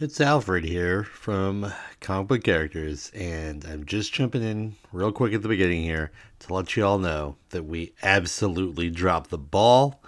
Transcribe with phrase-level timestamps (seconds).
[0.00, 5.42] It's Alfred here from Comic Book Characters, and I'm just jumping in real quick at
[5.42, 6.10] the beginning here
[6.40, 10.02] to let you all know that we absolutely dropped the ball.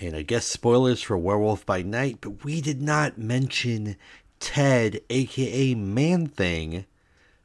[0.00, 3.94] And I guess spoilers for Werewolf by Night, but we did not mention
[4.40, 6.84] Ted, aka Man Thing,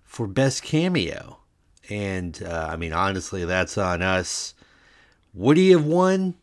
[0.03, 1.37] for Best Cameo.
[1.87, 4.55] And uh, I mean, honestly, that's on us.
[5.35, 6.33] Would he have won?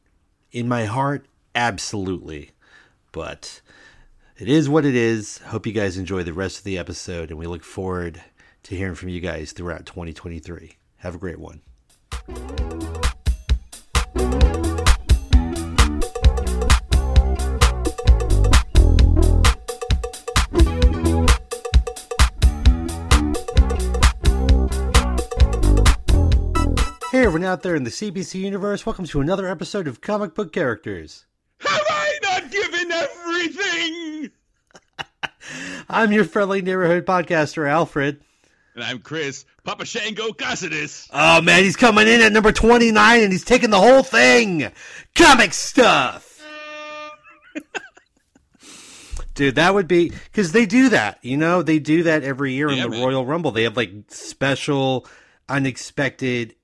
[0.52, 2.52] In my heart, absolutely.
[3.10, 3.60] But
[4.38, 5.38] it is what it is.
[5.38, 8.22] Hope you guys enjoy the rest of the episode, and we look forward
[8.64, 10.76] to hearing from you guys throughout 2023.
[10.96, 11.62] Have a great one.
[27.10, 30.52] Hey, everyone out there in the CBC universe, welcome to another episode of Comic Book
[30.52, 31.24] Characters.
[31.60, 34.30] Have I not given everything?
[35.88, 38.20] I'm your friendly neighborhood podcaster, Alfred.
[38.74, 41.08] And I'm Chris, Papa Shango Cassidus.
[41.12, 44.70] Oh man, he's coming in at number 29 and he's taking the whole thing.
[45.14, 46.42] Comic stuff.
[49.34, 51.18] Dude, that would be because they do that.
[51.22, 53.02] You know, they do that every year in the man.
[53.02, 53.50] Royal Rumble.
[53.50, 55.06] They have like special,
[55.48, 56.54] unexpected,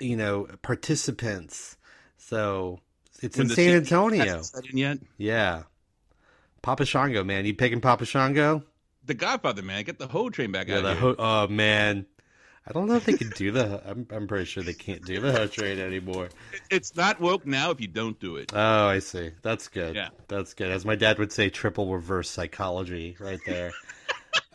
[0.00, 1.76] you know, participants.
[2.18, 2.80] So
[3.20, 4.24] it's When in San Antonio.
[4.24, 4.98] hasn't set in yet.
[5.18, 5.64] Yeah.
[6.62, 7.46] Papa Shango, man.
[7.46, 8.64] You picking Papa Shango?
[9.10, 9.82] The Godfather, man.
[9.82, 11.00] Get the hoe train back Yeah, out the here.
[11.00, 12.06] ho- oh man.
[12.64, 13.82] I don't know if they can do the.
[13.90, 16.28] I'm, I'm pretty sure they can't do the hoe train anymore.
[16.70, 18.52] It's not woke now if you don't do it.
[18.54, 19.32] Oh, I see.
[19.42, 19.96] That's good.
[19.96, 20.10] Yeah.
[20.28, 20.70] That's good.
[20.70, 23.72] As my dad would say, triple reverse psychology right there.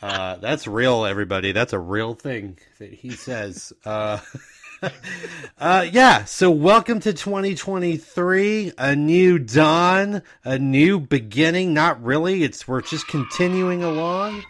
[0.01, 1.51] uh, that's real, everybody.
[1.51, 3.73] That's a real thing that he says.
[3.83, 4.19] Uh,
[5.57, 6.25] uh, yeah.
[6.25, 11.73] So welcome to 2023, a new dawn, a new beginning.
[11.73, 12.43] Not really.
[12.43, 14.43] It's we're just continuing along.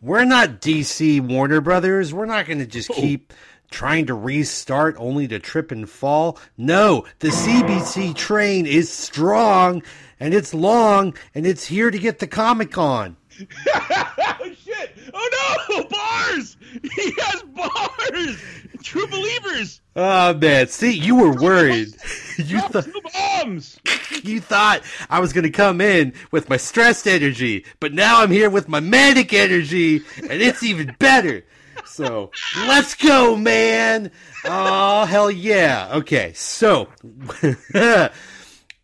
[0.00, 2.14] We're not DC Warner Brothers.
[2.14, 3.32] We're not going to just keep
[3.70, 6.38] trying to restart only to trip and fall.
[6.56, 9.82] No, the CBC train is strong
[10.20, 13.16] and it's long and it's here to get the Comic on.
[15.18, 15.66] oh!
[15.68, 15.84] No!
[15.90, 16.56] Bars!
[16.94, 18.42] He has bars!
[18.82, 19.80] True believers!
[19.96, 21.88] Oh man, see, you were worried.
[22.36, 23.80] you thought bombs!
[24.22, 28.50] you thought I was to come in with my stressed energy, but now I'm here
[28.50, 31.44] with my manic energy and it's even better.
[31.86, 32.30] So,
[32.66, 34.10] let's go, man.
[34.44, 35.88] Oh, hell yeah.
[35.94, 36.88] Okay, so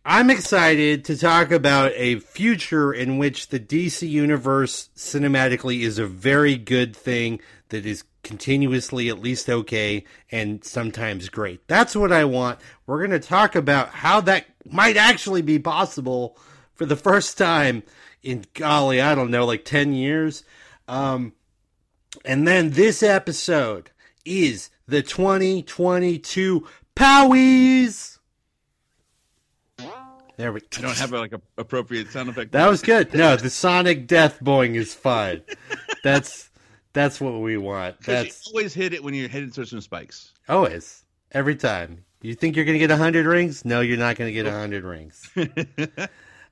[0.07, 6.05] I'm excited to talk about a future in which the DC universe cinematically is a
[6.05, 11.67] very good thing that is continuously at least okay and sometimes great.
[11.67, 12.59] That's what I want.
[12.85, 16.37] We're going to talk about how that might actually be possible
[16.75, 17.81] for the first time
[18.21, 20.43] in golly, I don't know, like 10 years.
[20.87, 21.33] Um
[22.23, 23.89] and then this episode
[24.23, 28.14] is the 2022 Powies.
[30.37, 32.51] There we I don't have like a appropriate sound effect.
[32.51, 33.13] That was good.
[33.13, 35.41] No, the sonic death boing is fine.
[36.03, 36.49] That's
[36.93, 38.01] that's what we want.
[38.01, 40.33] That's always hit it when you're hitting some spikes.
[40.49, 42.03] always every time.
[42.21, 43.65] You think you're gonna get hundred rings?
[43.65, 45.29] No, you're not gonna get hundred rings.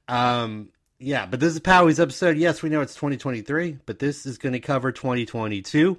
[0.08, 2.38] Um, yeah, but this is Powie's episode.
[2.38, 5.98] Yes, we know it's 2023, but this is going to cover 2022.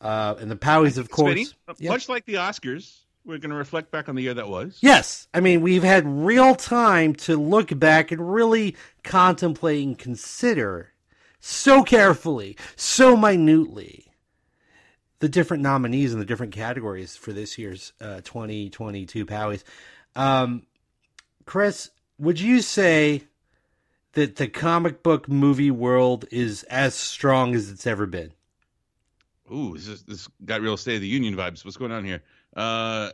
[0.00, 1.54] Uh, and the Powies, of course.
[1.78, 1.90] Yeah.
[1.90, 4.78] much like the Oscars, we're going to reflect back on the year that was.
[4.80, 10.92] Yes, I mean we've had real time to look back and really contemplate and consider
[11.40, 14.06] so carefully, so minutely
[15.18, 19.64] the different nominees and the different categories for this year's uh, 2022 Powies.
[20.14, 20.66] Um,
[21.44, 23.22] Chris, would you say
[24.12, 28.32] that the comic book movie world is as strong as it's ever been?
[29.52, 31.64] Ooh, this, is, this got real State of the Union vibes.
[31.64, 32.22] What's going on here?
[32.56, 33.10] Uh,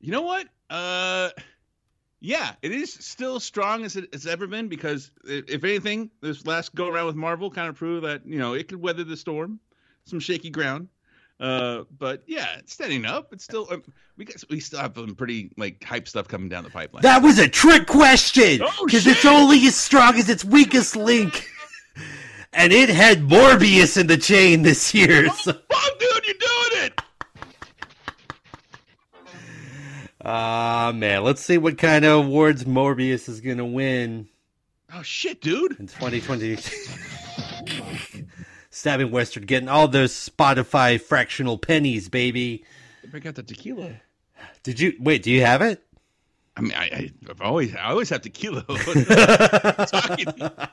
[0.00, 0.48] you know what?
[0.70, 1.30] Uh,
[2.20, 6.74] yeah, it is still strong as it, it's ever been because if anything, this last
[6.74, 9.60] go around with Marvel kind of proved that you know it could weather the storm,
[10.04, 10.88] some shaky ground.
[11.38, 13.32] Uh, but yeah, it's standing up.
[13.32, 13.82] It's still um,
[14.16, 17.02] we got, we still have some pretty like hype stuff coming down the pipeline.
[17.02, 21.46] That was a trick question Oh, because it's only as strong as its weakest link.
[22.52, 25.28] And it had Morbius in the chain this year.
[25.28, 25.52] So.
[25.70, 27.00] oh, dude, you're doing it!
[30.28, 31.22] Ah, man.
[31.22, 34.26] Let's see what kind of awards Morbius is going to win
[34.92, 35.78] Oh shit, dude!
[35.78, 36.56] in 2020.
[38.70, 42.64] Stabbing Westward getting all those Spotify fractional pennies, baby.
[43.10, 43.90] Break out the tequila.
[44.62, 45.22] Did you wait?
[45.22, 45.82] Do you have it?
[46.56, 48.64] I mean, I, I've always I always have tequila.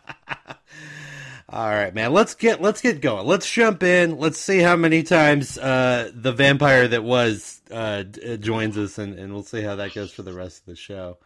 [1.54, 2.14] All right, man.
[2.14, 3.28] Let's get let's get going.
[3.28, 4.18] Let's jump in.
[4.18, 9.20] Let's see how many times uh, the vampire that was uh, d- joins us, and,
[9.20, 11.18] and we'll see how that goes for the rest of the show.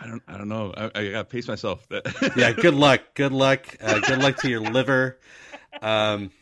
[0.00, 0.22] I don't.
[0.26, 0.74] I don't know.
[0.76, 1.86] I, I gotta pace myself.
[2.36, 2.50] Yeah.
[2.52, 3.00] Good luck.
[3.14, 3.76] Good luck.
[3.80, 5.20] Uh, good luck to your liver.
[5.80, 6.32] Um,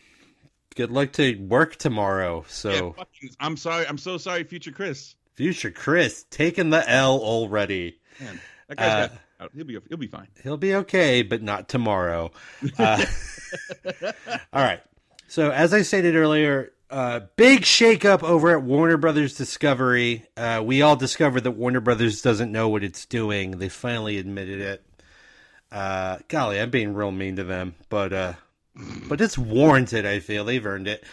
[0.75, 2.44] good luck to work tomorrow.
[2.49, 3.87] So, Yeah, I'm sorry.
[3.87, 5.17] I'm so sorry, future Chris.
[5.35, 7.99] future Chris taking the L already.
[8.20, 9.19] Man, that guy's Uh, got.
[9.55, 9.79] He'll be.
[9.88, 10.29] He'll be fine.
[10.43, 12.31] He'll be okay, but not tomorrow.
[12.79, 13.05] Uh,
[14.52, 14.81] all right.
[15.29, 20.26] So, as I stated earlier, uh, big shakeup over at Warner Brothers Discovery.
[20.37, 23.52] Uh, we all discovered that Warner Brothers doesn't know what it's doing.
[23.52, 24.87] They finally admitted it.
[25.73, 28.35] Uh, golly, I'm being real mean to them, but uh,
[29.08, 30.06] but it's warranted.
[30.06, 31.05] I feel they've earned it.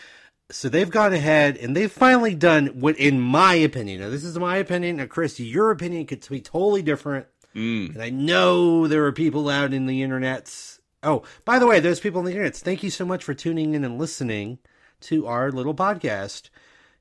[0.52, 4.38] So they've gone ahead and they've finally done what, in my opinion, now this is
[4.38, 4.98] my opinion.
[4.98, 7.26] Now, Chris, your opinion could be totally different.
[7.56, 7.94] Mm.
[7.94, 10.80] And I know there are people out in the internets.
[11.04, 13.74] Oh, by the way, those people in the internets, thank you so much for tuning
[13.74, 14.60] in and listening
[15.02, 16.50] to our little podcast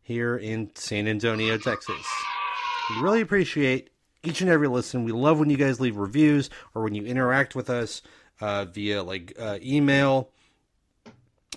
[0.00, 2.05] here in San Antonio, Texas.
[2.91, 3.91] We really appreciate
[4.23, 5.05] each and every listen.
[5.05, 8.02] We love when you guys leave reviews or when you interact with us
[8.41, 10.31] uh, via like uh, email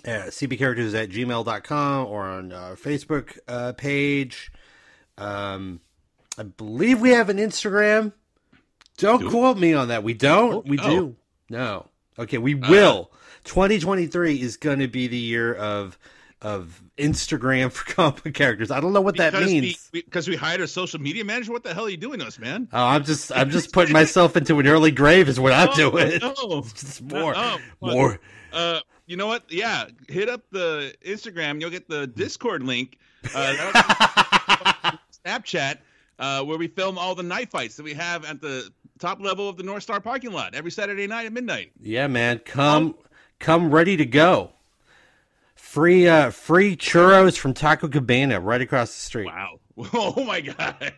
[0.04, 4.52] at cbcharacters at gmail.com or on our Facebook uh, page.
[5.16, 5.80] Um,
[6.38, 8.12] I believe we have an Instagram.
[8.98, 9.30] Don't Do we?
[9.30, 10.02] quote me on that.
[10.04, 10.66] We don't.
[10.66, 10.88] We Oh.
[10.88, 11.16] do.
[11.50, 11.88] No.
[12.18, 13.10] Okay, we will.
[13.44, 15.98] 2023 is going to be the year of
[16.42, 18.70] of Instagram for comic characters.
[18.70, 19.88] I don't know what that Because means.
[19.92, 21.52] We, because we hired a social media manager.
[21.52, 22.68] What the hell are you doing to us, man?
[22.72, 25.74] Oh, I'm just I'm just putting myself into an early grave is what I'm Oh,
[25.74, 26.18] doing.
[26.20, 26.62] No.
[26.74, 27.92] Just more, Oh, what?
[27.94, 28.20] more.
[28.52, 29.50] Uh, you know what?
[29.50, 31.60] Yeah, hit up the Instagram.
[31.60, 32.98] You'll get the Discord link.
[33.34, 33.54] Uh,
[35.26, 35.78] Snapchat,
[36.18, 39.48] uh, where we film all the night fights that we have at the top level
[39.48, 41.72] of the North Star parking lot every Saturday night at midnight.
[41.80, 42.94] Yeah, man, come
[43.38, 44.52] come ready to go.
[45.54, 49.26] Free uh free churros from Taco Cabana right across the street.
[49.26, 49.58] Wow.
[49.92, 50.92] Oh my god.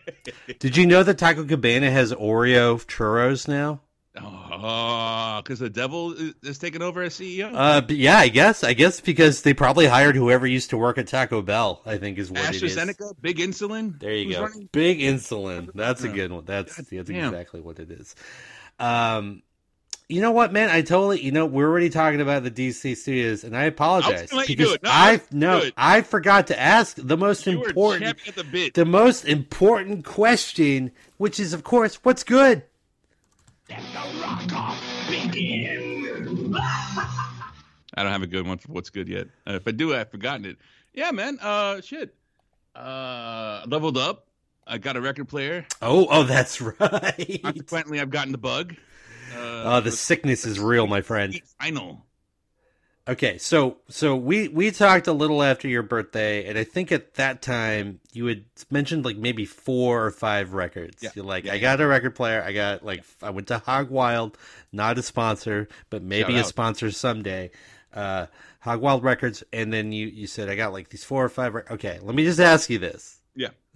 [0.59, 3.81] Did you know that Taco Cabana has Oreo churros now?
[4.23, 7.51] Oh, because the devil is, taking over as CEO.
[7.53, 8.63] Uh, yeah, I guess.
[8.63, 11.81] I guess because they probably hired whoever used to work at Taco Bell.
[11.85, 12.75] I think is what it is.
[12.75, 13.99] AstraZeneca, big insulin.
[13.99, 14.43] There you go.
[14.43, 15.69] running- Big insulin.
[15.75, 16.45] That's a good one.
[16.45, 17.33] That's that's damn.
[17.33, 18.15] exactly what it is.
[18.79, 19.43] Um,
[20.09, 20.69] you know what, man?
[20.69, 21.21] I totally.
[21.21, 24.77] You know, we're already talking about the DC studios, and I apologize you because.
[24.81, 25.63] No, I no.
[25.75, 31.53] I forgot to ask the most You important, the the most important question, which is,
[31.53, 32.63] of course, what's good.
[37.93, 39.27] I don't have a good one for what's good yet.
[39.47, 40.57] Uh, if I do, I've forgotten it.
[40.93, 41.37] Yeah, man.
[41.41, 42.15] Uh, shit.
[42.75, 44.27] Uh, leveled up.
[44.65, 45.65] I got a record player.
[45.81, 47.39] Oh, oh, that's right.
[47.43, 48.75] Consequently, I've gotten the bug.
[49.35, 51.39] Uh, Oh, the sickness is real, my friend.
[51.59, 52.05] final.
[53.09, 57.13] Okay, so so we we talked a little after your birthday, and I think at
[57.13, 61.01] that time you had mentioned like maybe four or five records.
[61.01, 61.11] Yeah.
[61.15, 61.61] You're like, Yeah, I yeah.
[61.61, 62.43] got a record player.
[62.45, 64.37] I got like I went to Hog Wild,
[64.73, 67.51] not a sponsor, but maybe a sponsor someday.
[67.93, 68.27] Uh,
[68.59, 71.53] Hog Wild Records, and then you you said I got like these four or five.
[71.53, 73.16] Rec- okay, let me just ask you this.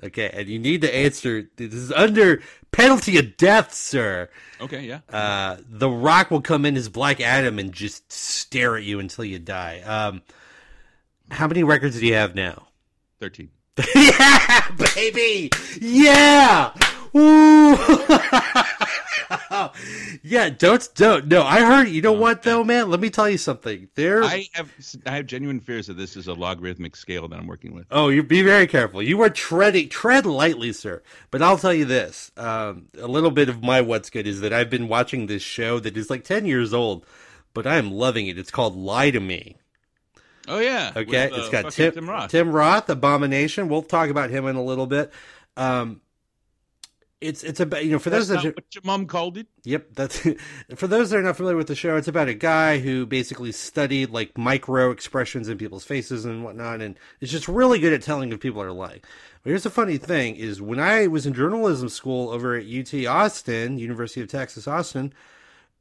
[0.03, 1.47] Okay, and you need to answer.
[1.55, 4.29] This is under penalty of death, sir.
[4.59, 4.81] Okay.
[4.81, 4.99] Yeah.
[5.09, 9.25] Uh, the Rock will come in as Black Adam and just stare at you until
[9.25, 9.81] you die.
[9.81, 10.21] Um,
[11.29, 12.67] how many records do you have now?
[13.19, 13.49] Thirteen.
[13.95, 15.51] yeah, baby.
[15.79, 16.73] Yeah.
[17.15, 17.77] Ooh.
[20.23, 20.49] yeah.
[20.49, 21.27] Don't don't.
[21.27, 21.87] No, I heard.
[21.89, 22.89] You know Oh, what though, man?
[22.89, 23.87] Let me tell you something.
[23.95, 24.23] There.
[24.23, 24.71] I have
[25.05, 27.85] I have genuine fears that this is a logarithmic scale that I'm working with.
[27.91, 29.01] Oh, you be very careful.
[29.01, 31.01] You are treading tread lightly, sir.
[31.31, 34.51] But I'll tell you this: um, a little bit of my what's good is that
[34.53, 37.05] I've been watching this show that is like ten years old,
[37.53, 38.37] but I am loving it.
[38.37, 39.57] It's called Lie to Me.
[40.47, 40.91] Oh yeah.
[40.95, 42.31] Okay, with, uh, it's got Tim, Tim Roth.
[42.31, 43.69] Tim Roth, Abomination.
[43.69, 45.11] We'll talk about him in a little bit.
[45.55, 46.01] Um,
[47.21, 49.47] it's it's about you know for That's those that what your mom called it.
[49.63, 50.27] Yep, that's
[50.75, 51.95] for those that are not familiar with the show.
[51.95, 56.81] It's about a guy who basically studied like micro expressions in people's faces and whatnot,
[56.81, 59.01] and is just really good at telling if people are lying.
[59.43, 63.05] But here's the funny thing: is when I was in journalism school over at UT
[63.05, 65.13] Austin, University of Texas Austin,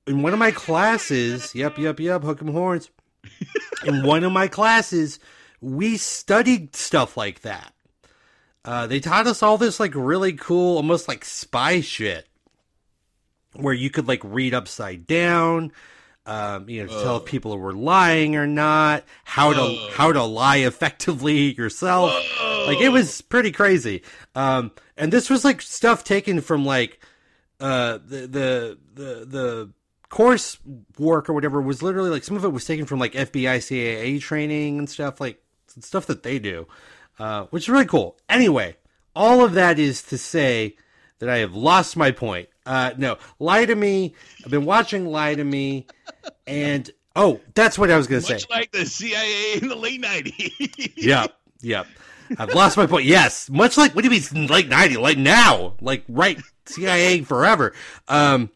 [0.06, 2.90] in one of my classes, yep, yep, yep, hook 'em horns.
[3.86, 5.18] in one of my classes,
[5.60, 7.72] we studied stuff like that.
[8.64, 12.26] Uh, they taught us all this like really cool, almost like spy shit.
[13.54, 15.72] Where you could like read upside down
[16.26, 20.22] um, you know to tell if people were lying or not how to how to
[20.22, 22.12] lie effectively yourself.
[22.66, 24.02] Like it was pretty crazy.
[24.34, 27.04] Um, and this was like stuff taken from like
[27.58, 29.70] uh, the the the the
[30.08, 30.58] course
[30.98, 34.18] work or whatever was literally like some of it was taken from like FBI, CIA
[34.18, 36.66] training and stuff like stuff that they do,
[37.20, 38.16] uh, which is really cool.
[38.28, 38.76] Anyway,
[39.14, 40.76] all of that is to say
[41.18, 42.48] that I have lost my point.
[42.64, 44.14] Uh, no, lie to me.
[44.44, 45.86] I've been watching Lie to Me,
[46.46, 48.34] and oh, that's what I was going to say.
[48.34, 50.92] Much like the CIA in the late '90s.
[50.96, 51.86] Yep, yep.
[52.38, 53.04] I've lost my point.
[53.04, 54.96] Yes, much like what do you mean like ninety?
[54.96, 55.74] Like now?
[55.80, 56.40] Like right?
[56.66, 57.74] CIA forever.
[58.08, 58.50] Um,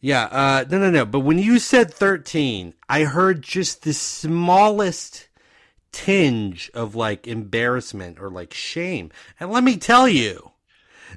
[0.00, 0.24] yeah.
[0.24, 1.04] Uh, no, no, no.
[1.04, 5.28] But when you said thirteen, I heard just the smallest
[5.92, 9.10] tinge of like embarrassment or like shame.
[9.38, 10.50] And let me tell you.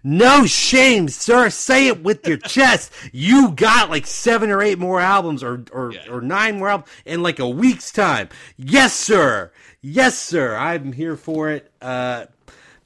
[0.03, 1.49] No shame, sir.
[1.49, 2.91] Say it with your chest.
[3.13, 6.09] You got like seven or eight more albums or or, Yeah.
[6.11, 8.27] or nine more albums in like a week's time.
[8.57, 9.51] Yes, sir.
[9.81, 10.55] Yes, sir.
[10.57, 11.71] I'm here for it.
[11.81, 12.25] Uh,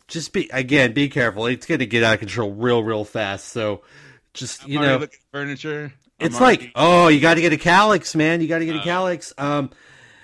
[0.07, 1.47] just be again, be careful.
[1.47, 3.47] It's gonna get out of control real, real fast.
[3.49, 3.81] So
[4.35, 5.93] just I'm you know, looking at furniture.
[6.19, 8.39] I'm it's already- like, oh, you got to get a Kallax, man.
[8.41, 9.33] You got to get a Uh, Kallax.
[9.41, 9.71] Um,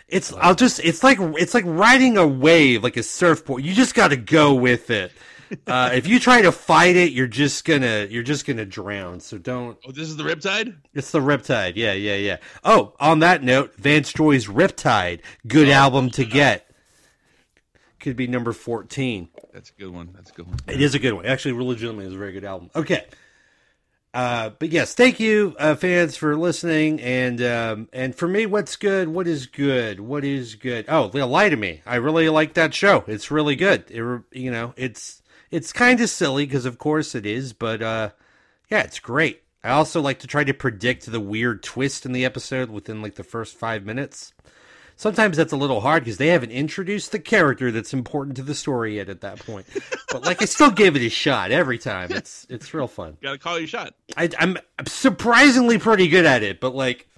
[0.07, 3.63] it's I'll just it's like it's like riding a wave, like a surfboard.
[3.63, 5.11] You just got to go with it.
[5.67, 9.19] Uh, if you try to fight it, you're just gonna you're just gonna drown.
[9.19, 9.77] So don't.
[9.87, 10.75] oh, this is the Riptide.
[10.95, 11.73] It's the Riptide.
[11.75, 12.37] Yeah, yeah, yeah.
[12.63, 16.67] Oh, on that note, Vance Joy's Riptide, good Oh, album to get.
[17.99, 19.29] Could be number fourteen.
[19.53, 20.09] That's a good one.
[20.15, 20.57] That's a good one.
[20.67, 21.27] It is a good one.
[21.27, 22.71] Actually, legitimately, is a very good album.
[22.75, 23.05] Okay.
[24.15, 27.01] Uh, but yes, thank you, uh, fans, for listening.
[27.01, 29.09] And um, and for me, what's good?
[29.09, 29.99] What is good?
[29.99, 30.85] What is good?
[30.87, 31.81] Oh, yeah, lie to me.
[31.85, 33.03] I really like that show.
[33.07, 33.91] It's really good.
[33.91, 38.11] It, you know, it's it's kind of silly because of course it is, but uh,
[38.69, 39.43] yeah, it's great.
[39.65, 43.15] I also like to try to predict the weird twist in the episode within like
[43.15, 44.31] the first five minutes.
[44.97, 48.55] Sometimes that's a little hard because they haven't introduced the character that's important to the
[48.55, 49.65] story yet at that point.
[50.09, 52.11] But like, I still give it a shot every time.
[52.11, 53.17] It's it's real fun.
[53.21, 53.93] Got to call your shot.
[54.15, 57.09] I, I'm surprisingly pretty good at it, but like,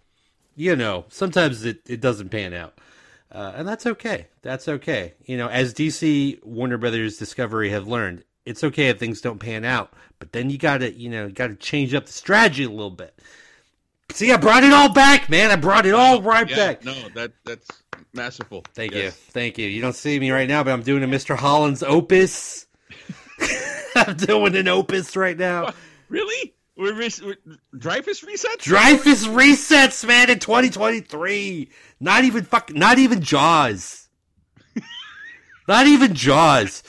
[0.56, 2.80] you know, sometimes it, it doesn't pan out.
[3.32, 4.28] Uh, and that's okay.
[4.42, 5.14] That's okay.
[5.26, 9.66] You know, as DC Warner Brothers Discovery have learned, it's okay if things don't pan
[9.66, 13.20] out, but then you gotta, you know, gotta change up the strategy a little bit.
[14.12, 15.52] See, I brought it all back, man.
[15.52, 16.84] I brought it all right Yeah, back.
[16.86, 17.68] no, that that's
[18.14, 18.64] masterful.
[18.74, 19.12] Thank you.
[19.12, 19.68] Thank you.
[19.68, 21.36] You don't see me right now, but I'm doing a Mr.
[21.38, 22.66] Holland's opus.
[23.96, 25.74] I'm doing an opus right now.
[26.10, 26.54] Really?
[26.78, 27.36] We're, res- we're
[27.76, 28.62] Dreyfuss resets.
[28.64, 31.70] Dreyfuss resets, man, in 2023.
[32.00, 34.08] Not even fuck, not even Jaws.
[35.68, 36.84] not even Jaws.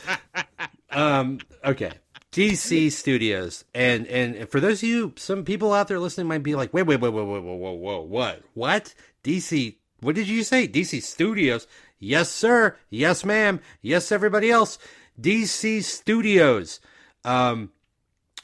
[0.91, 1.93] Um, okay.
[2.33, 6.55] DC Studios, and and for those of you, some people out there listening might be
[6.55, 8.95] like, wait, wait, wait, wait, wait, whoa, whoa, whoa, what, what?
[9.25, 9.77] DC?
[10.01, 10.69] What did you say?
[10.69, 11.67] DC Studios?
[11.99, 12.77] Yes, sir.
[12.91, 13.61] Yes, ma'am.
[13.81, 14.79] Yes, everybody else.
[15.21, 16.81] DC Studios.
[17.25, 17.71] Um,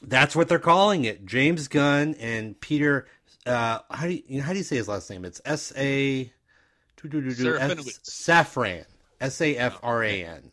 [0.01, 1.25] that's what they're calling it.
[1.25, 3.07] James Gunn and Peter.
[3.45, 5.23] Uh, how do you, how do you say his last name?
[5.23, 6.31] It's S A.
[8.03, 8.85] Safran.
[9.21, 10.51] S A F R A N.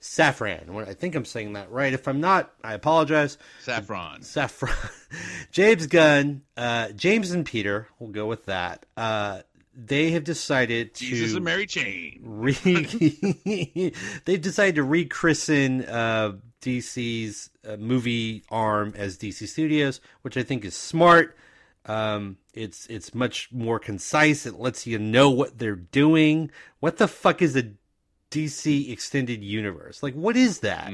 [0.00, 0.68] Safran.
[0.68, 1.92] Well, I think I'm saying that right.
[1.92, 3.38] If I'm not, I apologize.
[3.62, 4.22] Saffron.
[4.22, 4.74] Saffron.
[5.50, 8.86] James Gunn, uh, James and Peter, we'll go with that.
[8.96, 9.40] Uh,
[9.76, 12.20] they have decided to Jesus and Mary Chain.
[12.22, 12.52] re-
[14.24, 20.64] they've decided to rechristen uh, DC's uh, movie arm as DC Studios, which I think
[20.64, 21.36] is smart.
[21.84, 24.46] Um, it's it's much more concise.
[24.46, 26.50] It lets you know what they're doing.
[26.80, 27.70] What the fuck is a
[28.36, 30.02] DC extended universe?
[30.02, 30.92] Like, what is that?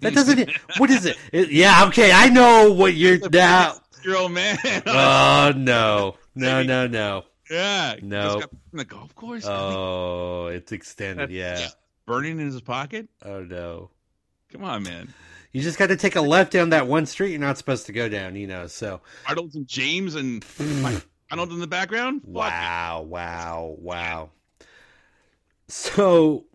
[0.00, 0.50] That doesn't.
[0.78, 1.16] What is it?
[1.32, 3.76] It- yeah, okay, I know what you're now.
[4.04, 4.58] Your old man.
[4.86, 7.24] Oh no, no, no, no.
[7.50, 7.96] yeah.
[8.02, 8.42] No.
[8.72, 9.46] In the golf course.
[9.46, 11.30] Oh, it's extended.
[11.30, 11.68] Yeah.
[12.04, 13.08] Burning in his pocket.
[13.24, 13.90] Oh no.
[14.52, 15.14] Come on, man.
[15.52, 17.92] You just got to take a left down that one street you're not supposed to
[17.92, 18.66] go down, you know.
[18.66, 20.44] So, Arnold and James and
[21.30, 22.22] Arnold in the background.
[22.24, 24.30] Wow, wow, wow.
[25.68, 26.46] So,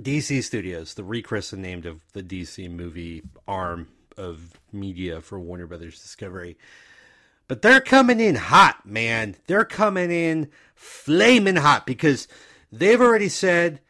[0.00, 6.00] DC Studios, the rechristened named of the DC movie arm of media for Warner Brothers
[6.00, 6.56] Discovery.
[7.46, 9.36] But they're coming in hot, man.
[9.46, 12.26] They're coming in flaming hot because
[12.72, 13.80] they've already said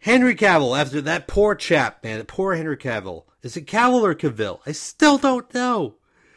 [0.00, 3.24] Henry Cavill, after that poor chap, man, poor Henry Cavill.
[3.42, 4.60] Is it Cavill or Cavill?
[4.66, 5.94] I still don't know.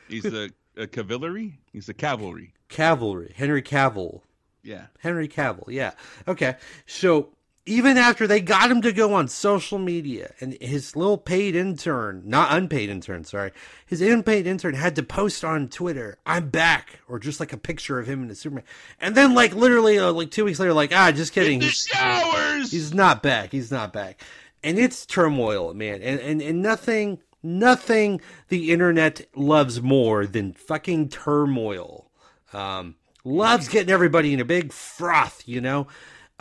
[0.08, 1.60] He's the a cavalry.
[1.72, 2.53] He's a cavalry.
[2.70, 3.34] Cavalry.
[3.36, 4.22] Henry Cavill.
[4.63, 4.88] Yeah.
[5.00, 5.91] Henry Cavill, yeah.
[6.27, 6.56] Okay.
[6.86, 7.30] So
[7.65, 12.24] even after they got him to go on social media and his little paid intern,
[12.25, 13.51] not unpaid intern, sorry,
[13.86, 18.00] his unpaid intern had to post on Twitter, I'm back, or just like a picture
[18.00, 18.63] of him in a Superman.
[19.00, 21.60] And then like literally uh, like two weeks later, like, ah, just kidding.
[21.60, 22.72] The He's, showers.
[22.72, 23.51] he's not back.
[23.51, 24.22] He's not back.
[24.63, 26.01] And it's turmoil, man.
[26.01, 32.10] And, and, and nothing, nothing the internet loves more than fucking turmoil.
[32.53, 35.88] Um, loves getting everybody in a big froth, you know.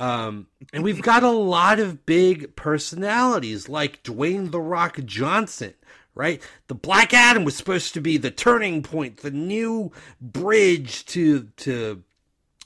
[0.00, 5.75] Um, and we've got a lot of big personalities like Dwayne the Rock Johnson,
[6.14, 6.42] right?
[6.69, 12.02] The Black Adam was supposed to be the turning point, the new bridge to to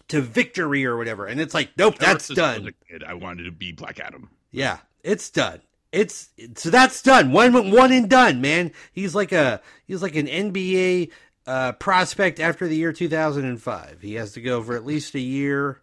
[0.08, 1.26] to victory or whatever.
[1.26, 2.74] And it's like, nope, that's Ever since I was done.
[2.88, 4.30] kid, I wanted to be Black Adam.
[4.50, 5.60] Yeah, it's done.
[5.90, 7.32] It's so that's done.
[7.32, 8.72] One one and done, man.
[8.92, 11.10] He's like a he's like an NBA
[11.46, 14.02] uh, prospect after the year 2005.
[14.02, 15.80] He has to go for at least a year.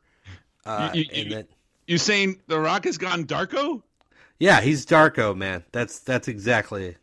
[0.66, 1.48] Uh, You- you- then
[1.88, 3.82] You saying The Rock has gone Darko?
[4.40, 5.64] yeah, he's Darko, man.
[5.72, 6.98] That's that's exactly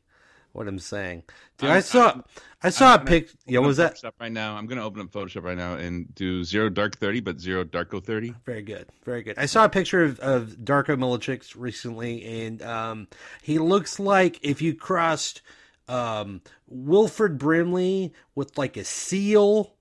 [0.53, 1.25] what I'm saying.
[1.59, 2.21] Dude, I I'm- saw
[2.63, 3.31] I saw a I'm gonna pic.
[3.47, 3.95] Yeah, what was that?
[3.97, 4.57] Photoshop right now?
[4.57, 8.03] I'm gonna open up Photoshop right now and do zero dark thirty, but zero darko
[8.03, 8.35] thirty.
[8.47, 9.39] Very good, very good.
[9.39, 13.09] I saw a picture of, of Darko Milicic recently, and um,
[13.43, 15.43] he looks like if you crossed
[15.89, 19.75] um, Wilford Brimley with like a seal,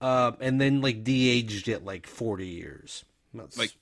[0.00, 3.04] um, and then like de-aged it like forty years.
[3.34, 3.72] That's- Like,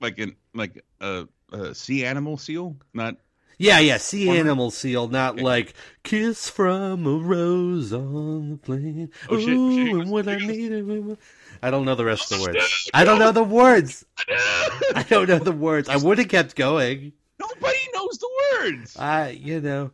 [0.00, 3.16] like an like a, a sea animal seal, not
[3.58, 9.10] yeah, yeah, sea animal seal, not like kiss from a rose on the plain.
[9.30, 11.16] Oh, shit, Ooh, shit, and what I was-
[11.62, 12.90] I don't know the rest of the words.
[12.92, 14.04] I don't know the words.
[14.28, 15.88] I don't know the words.
[15.88, 17.12] I would have kept going.
[17.38, 18.28] Nobody knows the
[18.60, 18.96] words.
[18.98, 19.90] I, you know,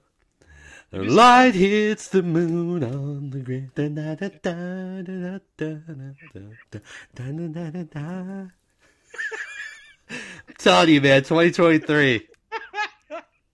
[0.93, 3.71] the light hits the moon on the grid.
[10.11, 12.29] I'm telling you, man, 2023.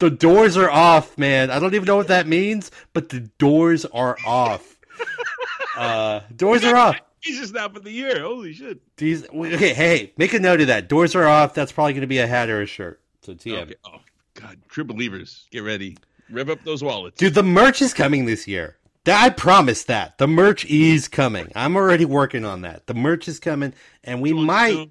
[0.01, 1.53] The doors are off, man.
[1.53, 4.77] I don't even know what that means, but the doors are off.
[5.77, 6.97] Uh, doors are off.
[7.21, 8.21] Jesus, not for the year.
[8.23, 8.81] Holy shit.
[8.97, 10.89] These, okay, hey, make a note of that.
[10.89, 11.55] Doors are off.
[11.55, 13.01] That's probably going to be a hat or a shirt.
[13.23, 13.63] So TM.
[13.63, 13.75] Okay.
[13.85, 14.01] Oh,
[14.35, 14.59] God.
[14.69, 15.97] True believers, get ready.
[16.31, 17.19] Rev up those wallets.
[17.19, 18.77] Dude, the merch is coming this year.
[19.07, 20.19] I promise that.
[20.19, 21.51] The merch is coming.
[21.55, 22.87] I'm already working on that.
[22.87, 23.73] The merch is coming
[24.05, 24.91] and we might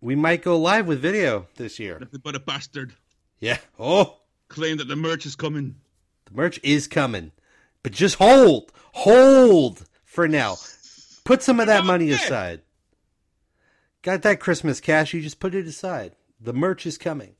[0.00, 1.98] we might go live with video this year.
[1.98, 2.94] Nothing but a bastard.
[3.40, 3.58] Yeah.
[3.78, 4.18] Oh,
[4.48, 5.76] Claim that the merch is coming.
[6.26, 7.32] the merch is coming.
[7.82, 8.70] But just hold.
[8.92, 10.56] Hold for now.
[11.24, 12.60] Put some of that money aside.
[14.02, 16.12] Got that Christmas cash, you just put it aside.
[16.40, 17.34] The merch is coming.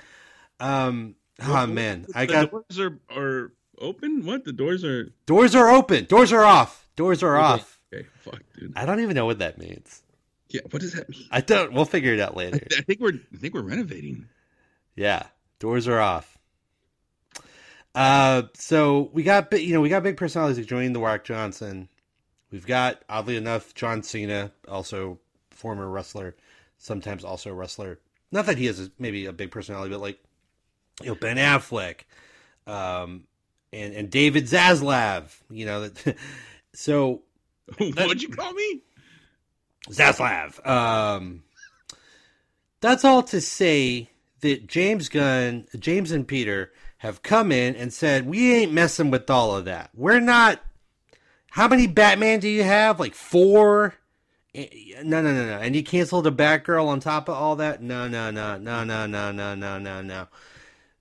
[0.59, 4.25] Um oh man, I the got doors are are open.
[4.25, 5.13] What the doors are?
[5.27, 6.05] doors are open.
[6.05, 6.89] Doors are off.
[6.97, 7.79] Doors are off.
[7.93, 8.73] Okay, fuck, dude.
[8.77, 10.03] I don't even know what that means.
[10.49, 11.27] Yeah, what does that mean?
[11.31, 11.73] I don't.
[11.73, 12.61] We'll figure it out later.
[12.77, 14.29] I think we're I think we're renovating.
[14.95, 15.25] Yeah,
[15.59, 16.39] doors are off.
[17.95, 21.89] Uh, so we got you know we got big personalities like Dwayne the Rock Johnson.
[22.51, 25.19] We've got oddly enough John Cena, also
[25.51, 26.37] former wrestler,
[26.79, 27.99] sometimes also a wrestler.
[28.31, 30.23] Not that he has a, maybe a big personality, but like
[31.01, 32.01] you know Ben Affleck,
[32.67, 33.25] um,
[33.73, 35.35] and and David Zaslav.
[35.51, 36.17] You know that.
[36.75, 37.23] so
[37.79, 38.83] What'd you call me?
[39.89, 40.65] Zaslav.
[40.67, 41.45] Um,
[42.81, 48.27] that's all to say that James Gunn, James and Peter have come in and said,
[48.27, 49.91] we ain't messing with all of that.
[49.95, 50.61] We're not.
[51.51, 52.99] How many Batman do you have?
[52.99, 53.95] Like four?
[54.55, 54.67] Eh,
[55.03, 55.59] No, no, no, no.
[55.59, 57.83] And you canceled a Batgirl on top of all that?
[57.83, 60.27] No, no, no, no, no, no, no, no, no, no.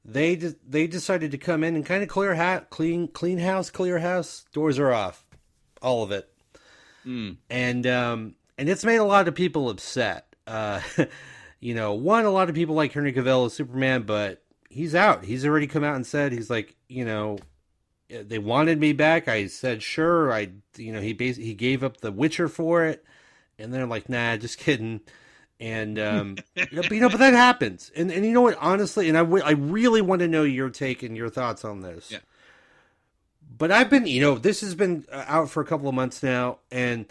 [0.04, 3.70] They de- they decided to come in and kind of clear hat, clean clean house,
[3.70, 4.46] clear house.
[4.54, 5.24] Doors are off,
[5.82, 6.28] all of it
[7.04, 7.32] Hmm.
[7.50, 10.36] and um, and it's made a lot of people upset.
[10.46, 10.82] Uh,
[11.60, 15.26] you know, one, a lot of people like Henry Cavill as Superman, but he's out.
[15.26, 17.38] He's already come out and said he's like, you know,
[18.10, 19.28] they wanted me back.
[19.28, 20.32] I said sure.
[20.32, 23.04] I, you know, he bas- he gave up The Witcher for it,
[23.58, 25.02] and they're like, nah, just kidding.
[25.62, 27.92] And um, you know, but, you know, but that happens.
[27.96, 28.58] And and you know what?
[28.60, 31.82] Honestly, and I w- I really want to know your take and your thoughts on
[31.82, 32.12] this.
[32.12, 32.18] Yeah.
[33.58, 36.24] But I've been, you know, this has been uh, out for a couple of months
[36.24, 37.06] now, and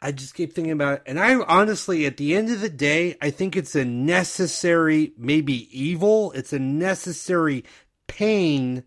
[0.00, 1.02] I just keep thinking about it.
[1.04, 5.68] And I honestly, at the end of the day, I think it's a necessary, maybe
[5.76, 6.30] evil.
[6.32, 7.64] It's a necessary
[8.06, 8.84] pain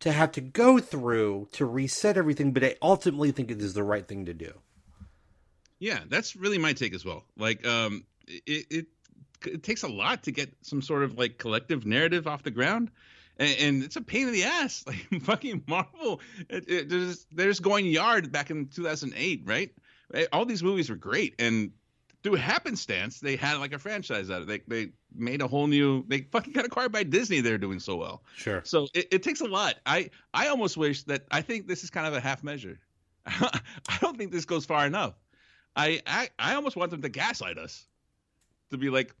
[0.00, 2.52] to have to go through to reset everything.
[2.52, 4.52] But I ultimately think it is the right thing to do.
[5.78, 7.24] Yeah, that's really my take as well.
[7.36, 8.04] Like, um,
[8.46, 8.86] it, it
[9.46, 12.90] it takes a lot to get some sort of like collective narrative off the ground,
[13.38, 14.84] and, and it's a pain in the ass.
[14.86, 19.70] Like fucking Marvel, it, it, they're, just, they're just going yard back in 2008, right?
[20.32, 21.72] All these movies were great, and
[22.22, 24.68] through happenstance, they had like a franchise out of it.
[24.68, 26.04] They they made a whole new.
[26.06, 27.40] They fucking got acquired by Disney.
[27.40, 28.22] They're doing so well.
[28.36, 28.62] Sure.
[28.64, 29.76] So it, it takes a lot.
[29.84, 32.78] I I almost wish that I think this is kind of a half measure.
[33.26, 33.60] I
[34.00, 35.14] don't think this goes far enough.
[35.74, 37.86] I, I I almost want them to gaslight us,
[38.72, 39.14] to be like,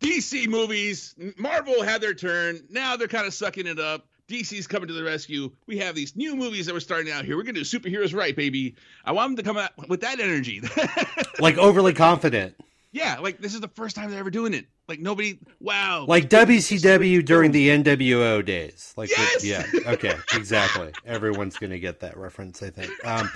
[0.00, 2.60] DC movies, Marvel had their turn.
[2.70, 4.06] Now they're kind of sucking it up.
[4.28, 5.50] DC's coming to the rescue.
[5.66, 7.36] We have these new movies that we're starting out here.
[7.36, 8.74] We're gonna do superheroes right, baby.
[9.04, 10.62] I want them to come out with that energy.
[11.38, 12.56] like overly confident.
[12.90, 14.66] Yeah, like this is the first time they're ever doing it.
[14.88, 16.06] Like nobody, wow.
[16.08, 18.94] Like WCW during the NWO days.
[18.96, 19.44] Like Yes!
[19.44, 20.92] yeah, okay, exactly.
[21.04, 22.90] Everyone's gonna get that reference, I think.
[23.06, 23.30] Um,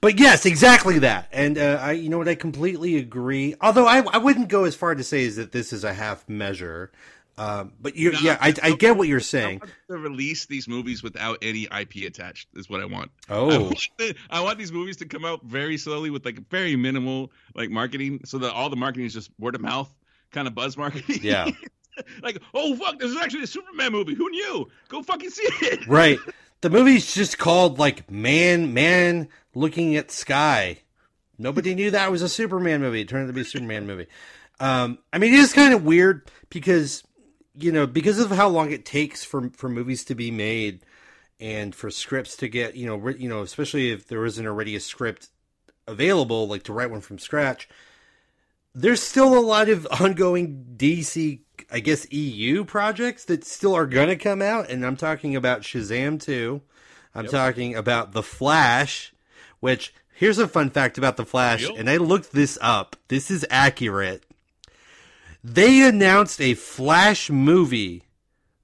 [0.00, 1.28] but yes, exactly that.
[1.32, 3.54] And uh, I, you know what, I completely agree.
[3.60, 6.28] Although I, I wouldn't go as far to say is that this is a half
[6.28, 6.90] measure.
[7.36, 9.58] Um, but you, No, yeah, I, I get what you're I saying.
[9.60, 12.48] want to release these movies without any IP attached.
[12.54, 13.12] Is what I want.
[13.28, 16.48] I Oh, want, the- I want these movies to come out very slowly with like
[16.50, 19.88] very minimal like marketing, so that all the marketing is just word of mouth
[20.32, 21.20] kind of buzz marketing.
[21.22, 21.48] yeah,
[22.22, 24.14] like, oh fuck, this is actually a Superman movie.
[24.14, 24.68] Who knew?
[24.88, 25.86] Go fucking see it.
[25.86, 26.18] right.
[26.60, 30.78] The movie's just called like Man, Man Looking at Sky.
[31.36, 33.00] Nobody knew that was a Superman movie.
[33.00, 34.06] It turned out to be a Superman movie.
[34.60, 37.02] Um, I mean, it is kind of weird because
[37.54, 40.84] you know because of how long it takes for for movies to be made
[41.40, 44.76] and for scripts to get you know ri- you know especially if there isn't already
[44.76, 45.28] a script
[45.88, 47.68] available like to write one from scratch.
[48.74, 51.40] There's still a lot of ongoing DC,
[51.70, 56.20] I guess EU projects that still are gonna come out, and I'm talking about Shazam
[56.22, 56.60] 2.
[57.14, 57.32] I'm Yep.
[57.32, 59.12] talking about The Flash,
[59.60, 61.76] which here's a fun fact about The Flash, Real?
[61.76, 62.96] and I looked this up.
[63.08, 64.24] This is accurate.
[65.44, 68.04] They announced a Flash movie.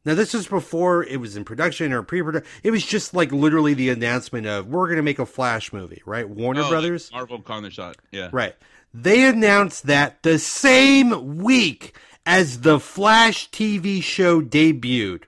[0.04, 2.48] Now this was before it was in production or pre-production.
[2.62, 6.02] It was just like literally the announcement of we're going to make a Flash movie,
[6.04, 6.28] right?
[6.28, 7.10] Warner Oh, Brothers.
[7.12, 7.96] Marvel their shot.
[8.10, 8.28] Yeah.
[8.32, 8.54] Right.
[8.92, 15.22] They announced that the same week as the Flash TV show debuted.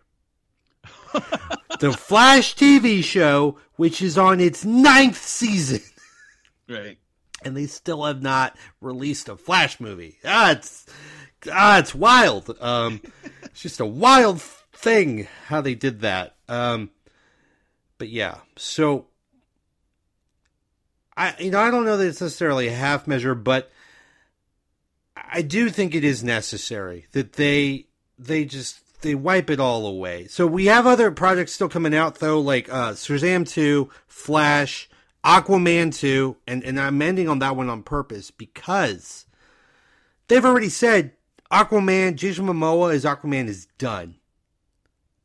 [1.80, 5.80] the Flash TV show, which is on its ninth season,
[6.68, 6.98] Right.
[7.44, 10.18] and they still have not released a Flash movie.
[10.24, 10.86] Ah, it's
[11.52, 12.56] ah, it's wild.
[12.60, 13.00] Um,
[13.44, 16.36] it's just a wild thing how they did that.
[16.48, 16.90] Um,
[17.98, 19.06] but yeah, so
[21.16, 23.70] I you know I don't know that it's necessarily a half measure, but
[25.16, 27.86] I do think it is necessary that they
[28.18, 30.26] they just they wipe it all away.
[30.26, 34.88] So we have other projects still coming out though, like uh Shazam 2, Flash,
[35.24, 39.26] Aquaman 2, and, and I'm ending on that one on purpose because
[40.28, 41.12] they've already said
[41.50, 44.16] Aquaman, Jason Momoa as Aquaman is done.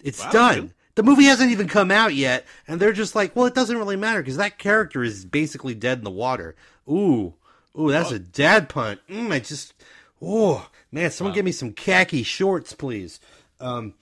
[0.04, 0.56] It's Wow, done.
[0.56, 0.72] really?
[0.96, 3.96] The movie hasn't even come out yet, and they're just like, well, it doesn't really
[3.96, 6.56] matter because that character is basically dead in the water.
[6.88, 7.34] Ooh,
[7.80, 9.00] ooh, that's a dad punt.
[9.10, 9.74] Mm, I just,
[10.22, 11.36] oh man, someone Wow.
[11.36, 13.20] give me some khaki shorts, please.
[13.62, 13.94] Um,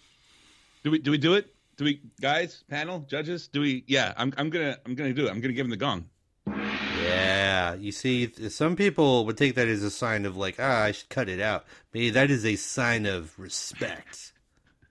[0.84, 1.54] Do we do we do it?
[1.78, 3.48] Do we guys, panel, judges?
[3.48, 5.30] Do we yeah, I'm I'm gonna I'm gonna do it.
[5.30, 6.06] I'm gonna give him the gong.
[6.48, 10.91] yeah, you see, some people would take that as a sign of like, ah, I
[10.91, 11.65] should cut it out.
[11.93, 14.34] Maybe that is a sign of respect,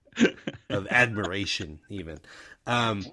[0.70, 2.18] of admiration, even.
[2.66, 3.04] Um,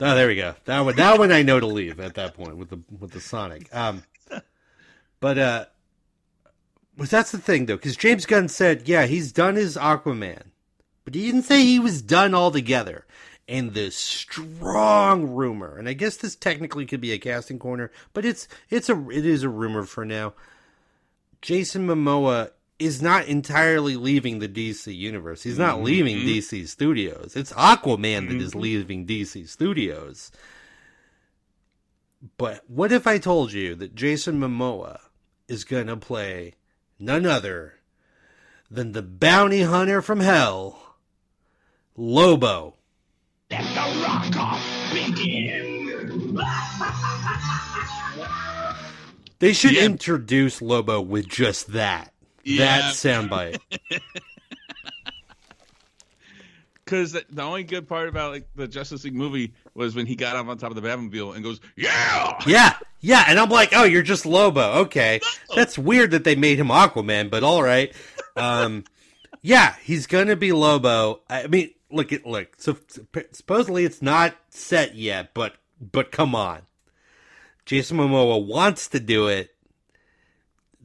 [0.00, 0.54] oh, there we go.
[0.64, 3.20] That one, that one I know to leave at that point with the with the
[3.20, 3.74] Sonic.
[3.74, 4.02] Um,
[5.20, 5.64] but uh,
[6.96, 10.44] but that's the thing though, because James Gunn said, yeah, he's done his Aquaman,
[11.06, 13.06] but he didn't say he was done altogether.
[13.48, 18.24] And the strong rumor, and I guess this technically could be a casting corner, but
[18.24, 20.34] it's it's a it is a rumor for now.
[21.40, 25.44] Jason Momoa is not entirely leaving the DC universe.
[25.44, 26.26] He's not leaving Mhm.
[26.26, 27.34] DC Studios.
[27.36, 28.60] It's Aquaman that is Mhm.
[28.60, 30.32] leaving DC Studios.
[32.36, 34.98] But what if I told you that Jason Momoa
[35.46, 36.54] is going to play
[36.98, 37.74] none other
[38.70, 40.85] than the bounty hunter from hell,
[41.96, 42.74] Lobo?
[43.50, 46.38] Let the rock off begin.
[49.38, 49.84] They should Yeah.
[49.84, 52.12] introduce Lobo with just that.
[52.44, 52.64] Yeah.
[52.80, 53.58] That soundbite.
[56.84, 60.14] Because the, the only good part about like the Justice League movie was when he
[60.14, 63.24] got up on top of the Batmobile and goes, "Yeah, yeah, yeah.
[63.26, 64.72] And I'm like, oh, you're just Lobo.
[64.82, 65.20] Okay.
[65.56, 67.92] That's weird that they made him Aquaman, but all right.
[68.36, 68.84] Um,
[69.46, 71.20] yeah, he's going to be Lobo.
[71.30, 72.54] I mean, look at, look.
[72.58, 72.76] So
[73.30, 76.62] supposedly it's not set yet, but, but come on.
[77.64, 79.54] Jason Momoa wants to do it.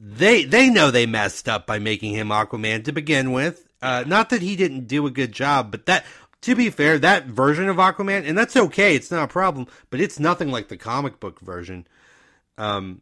[0.04, 3.68] They they know they messed up by making him Aquaman to begin with.
[3.80, 6.04] Uh, not that he didn't do a good job, but that
[6.42, 10.00] to be fair, that version of Aquaman, and that's okay, it's not a problem, but
[10.00, 11.86] it's nothing like the comic book version.
[12.58, 13.00] Um,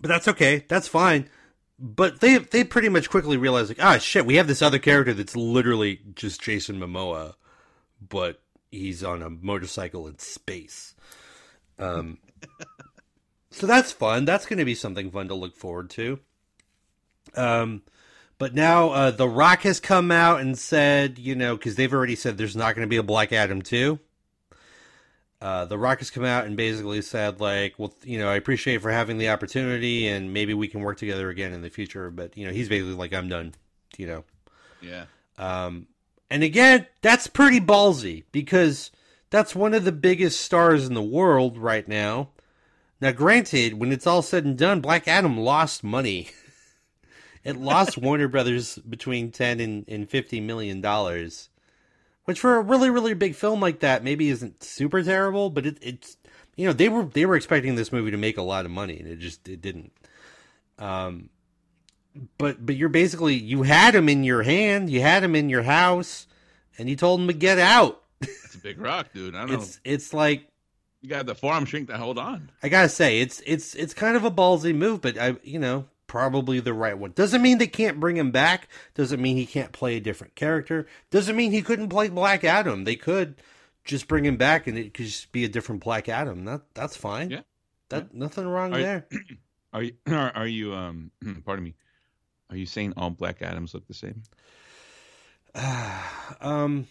[0.00, 1.28] but that's okay, that's fine.
[1.78, 5.14] But they they pretty much quickly realized like, ah, shit, we have this other character
[5.14, 7.34] that's literally just Jason Momoa,
[8.06, 10.94] but he's on a motorcycle in space.
[11.78, 12.18] Um,
[13.50, 14.24] so that's fun.
[14.24, 16.18] That's going to be something fun to look forward to.
[17.36, 17.82] Um,
[18.38, 22.14] But now uh, The Rock has come out and said, you know, because they've already
[22.16, 23.98] said there's not going to be a Black Adam 2.
[25.40, 28.82] Uh, the Rock has come out and basically said, like, well, you know, I appreciate
[28.82, 32.10] for having the opportunity and maybe we can work together again in the future.
[32.10, 33.54] But, you know, he's basically like, I'm done,
[33.96, 34.24] you know.
[34.80, 35.04] Yeah.
[35.36, 35.86] Um,
[36.30, 38.90] and again, that's pretty ballsy because
[39.30, 42.30] that's one of the biggest stars in the world right now.
[43.00, 46.30] Now, granted, when it's all said and done, Black Adam lost money.
[47.44, 51.48] it lost Warner Brothers between ten and, and fifty million dollars,
[52.28, 55.78] which for a really really big film like that maybe isn't super terrible, but it,
[55.80, 56.18] it's
[56.56, 58.98] you know they were they were expecting this movie to make a lot of money
[58.98, 59.92] and it just it didn't.
[60.78, 61.30] Um,
[62.36, 65.62] but but you're basically you had him in your hand, you had him in your
[65.62, 66.26] house,
[66.76, 68.02] and you told him to get out.
[68.20, 69.34] It's a big rock, dude.
[69.34, 69.54] I don't know.
[69.60, 70.46] It's it's like
[71.00, 72.50] You got the forearm shrink to hold on.
[72.62, 75.86] I gotta say it's it's it's kind of a ballsy move, but I you know
[76.08, 77.12] probably the right one.
[77.12, 78.66] Doesn't mean they can't bring him back.
[78.94, 80.88] Doesn't mean he can't play a different character.
[81.10, 82.82] Doesn't mean he couldn't play Black Adam.
[82.82, 83.36] They could
[83.84, 86.44] just bring him back and it could just be a different Black Adam.
[86.46, 87.30] That that's fine.
[87.30, 87.42] Yeah.
[87.90, 89.06] That nothing wrong Are there.
[89.72, 89.92] Are you?
[90.08, 90.74] Are, are you?
[90.74, 91.10] Um,
[91.44, 91.74] pardon me.
[92.50, 94.22] Are you saying all Black Adams look the same?
[96.40, 96.86] um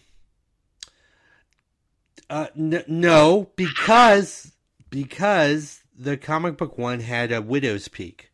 [2.28, 4.52] uh n- no because
[4.90, 8.30] because the comic book one had a widow's peak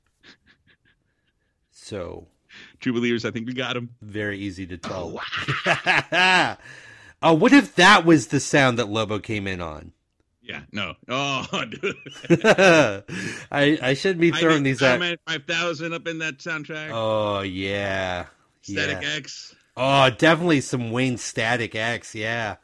[1.85, 2.27] so
[2.81, 3.91] True believers, I think we got him.
[4.01, 5.21] very easy to Oh,
[5.65, 5.77] tell
[6.13, 6.57] oh
[7.23, 9.93] uh, what if that was the sound that lobo came in on
[10.43, 10.63] Yeah.
[10.73, 10.95] No.
[11.09, 11.97] Oh, dude.
[13.51, 16.91] i i shouldn't be throwing these I'm out at five thousand up in that soundtrack.
[16.93, 18.27] oh yeah
[18.63, 19.17] Static yeah.
[19.17, 19.55] X.
[19.77, 22.57] Oh, definitely some Wayne Static X, yeah.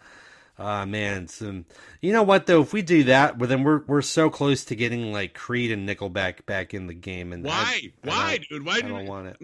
[0.63, 1.65] Oh man, some.
[2.03, 2.61] You know what though?
[2.61, 5.89] If we do that, well, then we're we're so close to getting like Creed and
[5.89, 7.53] Nickelback back in the game, and Why?
[7.55, 8.67] I Why, don't- dude?
[8.67, 9.37] Why I do don't we- want it.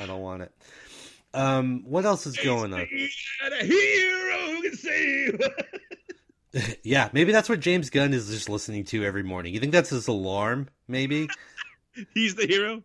[0.00, 0.52] I don't want it.
[1.32, 2.80] Um, what else is going on?
[2.80, 5.40] A hero can save.
[6.84, 9.52] Yeah, maybe that's what James Gunn is just listening to every morning.
[9.54, 10.68] You think that's his alarm?
[10.86, 11.28] Maybe.
[12.14, 12.84] He's the hero.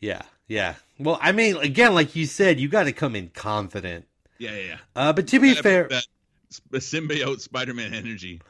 [0.00, 0.74] Yeah, yeah.
[1.00, 4.06] Well, I mean, again, like you said, you got to come in confident.
[4.38, 4.76] Yeah, yeah, yeah.
[4.94, 6.06] Uh, but to be fair, That
[6.50, 8.40] symbiote Spider-Man energy.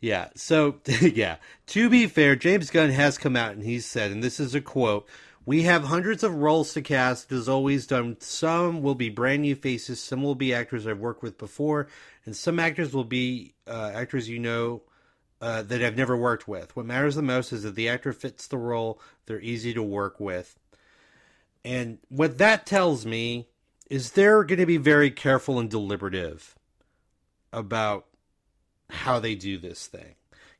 [0.00, 0.28] Yeah.
[0.34, 1.36] So, yeah.
[1.68, 4.60] To be fair, James Gunn has come out and he said, and this is a
[4.60, 5.06] quote
[5.44, 8.16] We have hundreds of roles to cast, as always done.
[8.20, 11.88] Some will be brand new faces, some will be actors I've worked with before,
[12.24, 14.82] and some actors will be uh, actors you know
[15.40, 16.74] uh, that I've never worked with.
[16.76, 20.20] What matters the most is that the actor fits the role, they're easy to work
[20.20, 20.58] with.
[21.64, 23.48] And what that tells me
[23.90, 26.54] is they're going to be very careful and deliberative
[27.52, 28.06] about
[28.90, 30.14] how they do this thing.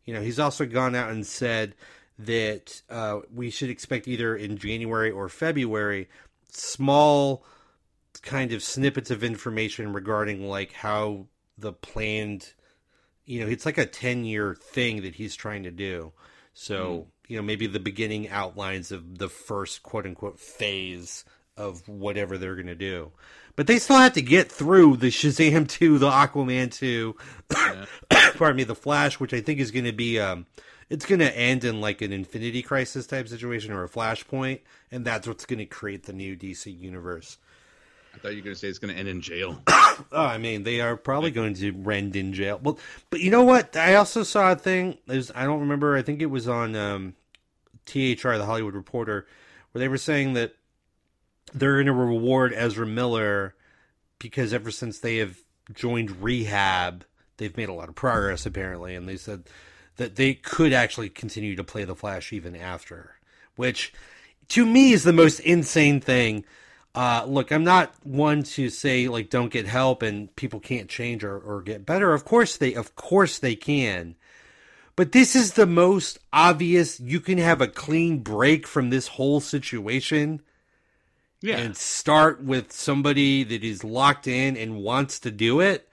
[0.05, 1.75] You know, he's also gone out and said
[2.19, 6.09] that uh, we should expect either in January or February
[6.51, 7.45] small
[8.23, 12.55] kind of snippets of information regarding like how the planned
[13.25, 16.13] you know it's like a 10 year thing that he's trying to do.
[16.55, 21.25] So you know maybe the beginning outlines of the first quote unquote phase
[21.57, 23.13] of whatever they're going to do
[23.59, 27.17] but they still have to get through the Shazam 2 the Aquaman 2
[28.37, 30.47] pardon me the Flash which I think is going to be um
[30.89, 34.61] it's going to end in like an Infinite Crisis type situation or a Flashpoint
[34.93, 37.37] and that's what's going to create the new DC universe
[38.15, 39.61] I thought you were going to say it's going to end in jail.
[40.13, 42.61] Oh, I mean, they are probably going to rend in jail.
[42.63, 42.79] Well,
[43.11, 43.77] but you know what?
[43.77, 44.97] I also saw a thing.
[45.07, 45.97] There's, I don't remember.
[45.97, 47.15] I think it was on um,
[47.85, 49.27] THR, the Hollywood Reporter,
[49.73, 50.55] where they were saying that
[51.55, 53.55] they're going to reward Ezra Miller
[54.19, 55.39] because ever since they have
[55.73, 57.05] joined rehab,
[57.37, 59.45] they've made a lot of progress apparently, and they said
[59.97, 63.17] that they could actually continue to play the Flash even after,
[63.57, 63.93] which
[64.49, 66.45] to me is the most insane thing.
[66.95, 71.23] Uh, look, I'm not one to say like don't get help and people can't change
[71.23, 72.13] or, or get better.
[72.13, 74.17] Of course they, of course they can.
[74.97, 76.99] But this is the most obvious.
[76.99, 80.43] You can have a clean break from this whole situation
[81.41, 81.59] Yeah.
[81.59, 85.89] and start with somebody that is locked in and wants to do it.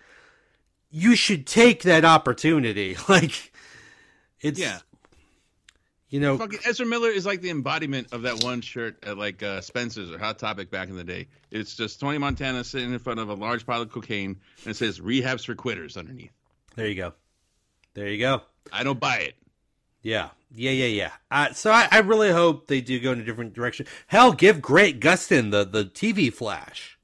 [0.90, 2.96] You should take that opportunity.
[3.10, 3.52] Like,
[4.42, 4.80] it's Yeah.
[6.10, 9.44] you know, Fucking Ezra Miller is like the embodiment of that one shirt at like
[9.44, 11.28] uh, Spencer's or Hot Topic back in the day.
[11.52, 14.76] It's just Tony Montana sitting in front of a large pile of cocaine and it
[14.76, 16.32] says "Rehabs for Quitters" underneath.
[16.76, 17.14] there you go,
[17.94, 18.42] there you go.
[18.74, 19.36] I don't buy it.
[20.06, 21.12] Yeah, yeah, yeah, yeah.
[21.32, 23.88] Uh, so I, I really hope they do go in a different direction.
[24.06, 27.00] Hell, give Grant Gustin the the TV Flash.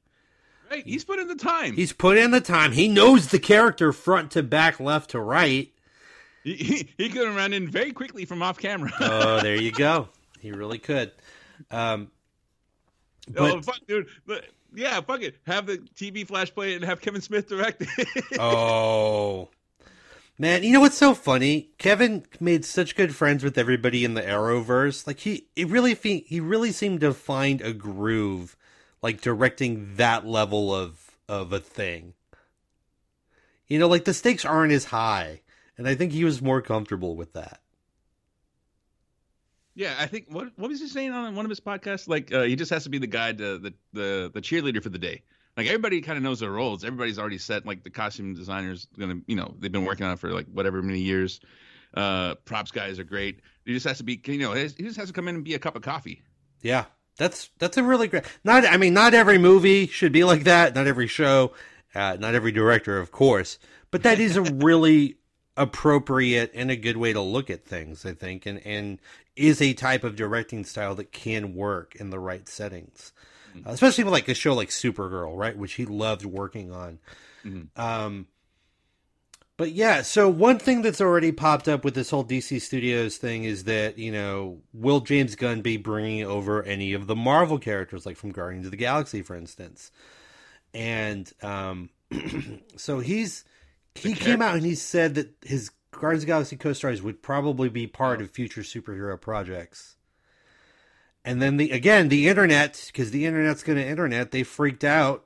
[0.69, 0.85] Right?
[0.85, 1.73] He's put in the time.
[1.73, 2.73] He's put in the time.
[2.73, 5.71] He knows the character front to back, left to right.
[6.43, 8.91] He, he, he could have run in very quickly from off camera.
[8.99, 10.07] Oh, there you go.
[10.39, 11.11] He really could.
[11.71, 12.11] Um,
[13.35, 14.07] oh, fuck, dude.
[14.27, 15.35] But, yeah, fuck it.
[15.47, 18.07] Have the TV flash play it and have Kevin Smith direct it.
[18.39, 19.49] Oh.
[20.41, 21.69] Man, you know what's so funny?
[21.77, 25.05] Kevin made such good friends with everybody in the Arrowverse.
[25.05, 28.57] Like he, he really, fe- he really seemed to find a groove,
[29.03, 32.15] like directing that level of of a thing.
[33.67, 35.41] You know, like the stakes aren't as high,
[35.77, 37.61] and I think he was more comfortable with that.
[39.75, 42.07] Yeah, I think what what was he saying on one of his podcasts?
[42.07, 44.89] Like uh, he just has to be the guy, to, the the the cheerleader for
[44.89, 45.21] the day.
[45.57, 46.83] Like everybody kind of knows their roles.
[46.83, 47.65] Everybody's already set.
[47.65, 50.81] Like the costume designers gonna, you know, they've been working on it for like whatever
[50.81, 51.39] many years.
[51.93, 53.41] Uh, props guys are great.
[53.65, 55.53] He just has to be, you know, he just has to come in and be
[55.53, 56.21] a cup of coffee.
[56.61, 56.85] Yeah,
[57.17, 58.23] that's that's a really great.
[58.43, 60.73] Not, I mean, not every movie should be like that.
[60.73, 61.53] Not every show,
[61.93, 63.59] uh, not every director, of course.
[63.91, 65.17] But that is a really
[65.57, 68.05] appropriate and a good way to look at things.
[68.05, 68.99] I think, and and
[69.35, 73.13] is a type of directing style that can work in the right settings,
[73.55, 76.99] uh, especially with like a show like Supergirl, right, which he loved working on.
[77.43, 77.67] Mhm.
[77.77, 78.27] Um,
[79.57, 83.43] but yeah, so one thing that's already popped up with this whole DC Studios thing
[83.43, 88.03] is that, you know, will James Gunn be bringing over any of the Marvel characters,
[88.03, 89.91] like from Guardians of the Galaxy, for instance?
[90.73, 91.89] And um,
[92.75, 93.43] so he's
[93.93, 97.69] he came out and he said that his Guardians of the Galaxy co-stars would probably
[97.69, 99.95] be part of future superhero projects.
[101.23, 105.25] And then the again the internet because the internet's going to internet they freaked out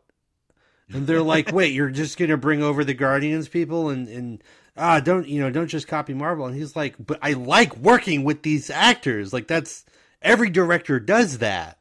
[0.92, 4.44] and they're like, "Wait, you're just gonna bring over the Guardians people and and
[4.78, 8.24] ah, don't you know, don't just copy Marvel." And he's like, "But I like working
[8.24, 9.34] with these actors.
[9.34, 9.86] Like that's
[10.22, 11.80] every director does that."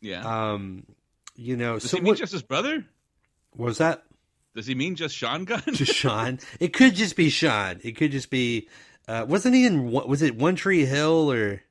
[0.00, 0.52] Yeah.
[0.52, 0.84] Um,
[1.36, 2.84] you know, Does so he mean what, just his brother?
[3.52, 4.02] what was that?
[4.54, 5.62] Does he mean just Sean Gunn?
[5.72, 6.40] Just Sean?
[6.58, 7.80] It could just be Sean.
[7.84, 8.68] It could just be.
[9.06, 9.92] Uh, wasn't he in?
[9.92, 11.62] Was it One Tree Hill or?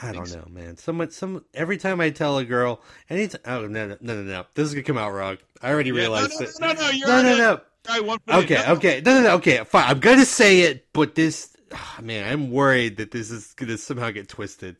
[0.00, 0.76] I don't know, man.
[0.76, 1.44] Someone, some.
[1.54, 3.40] Every time I tell a girl, anytime.
[3.44, 4.46] Oh no, no, no, no, no.
[4.54, 5.38] This is gonna come out wrong.
[5.62, 6.50] I already Yeah, no, realized no, it.
[6.60, 7.60] no, no, no, you're no, no, no.
[7.84, 8.44] Guy, one foot in.
[8.44, 8.72] Okay, No.
[8.74, 9.02] okay.
[9.04, 9.34] No, no, no.
[9.36, 9.84] Okay, fine.
[9.88, 14.10] I'm gonna say it, but this, ah, man, I'm worried that this is gonna somehow
[14.10, 14.76] get twisted.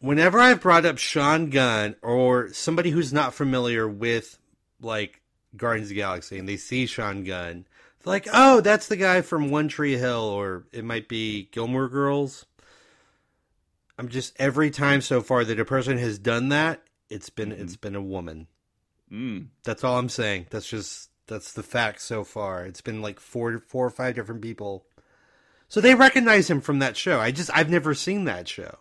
[0.00, 4.38] Whenever I've brought up Sean Gunn or somebody who's not familiar with
[4.80, 5.22] like
[5.56, 7.66] Guardians of the Galaxy, and they see Sean Gunn,
[8.02, 11.88] they're like, "Oh, that's the guy from One Tree Hill," or it might be Gilmore
[11.88, 12.44] Girls.
[13.98, 17.76] I'm just every time so far that a person has done that, it's been it's
[17.76, 18.46] been a woman.
[19.12, 19.48] Mm.
[19.64, 20.46] That's all I'm saying.
[20.50, 22.64] That's just that's the fact so far.
[22.64, 24.86] It's been like four four or five different people.
[25.68, 27.18] So they recognize him from that show.
[27.20, 28.76] I just I've never seen that show.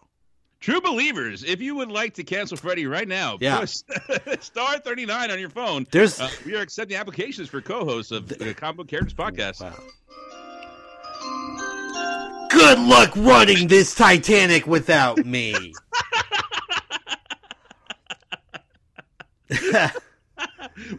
[0.60, 3.60] True believers, if you would like to cancel Freddie right now, Yeah.
[3.60, 3.76] push
[4.40, 5.86] star 39 on your phone.
[5.92, 9.62] There's Uh, we are accepting applications for co-hosts of the Comic Book Characters podcast.
[9.62, 9.76] wow.
[12.58, 15.76] Good luck running this Titanic without me.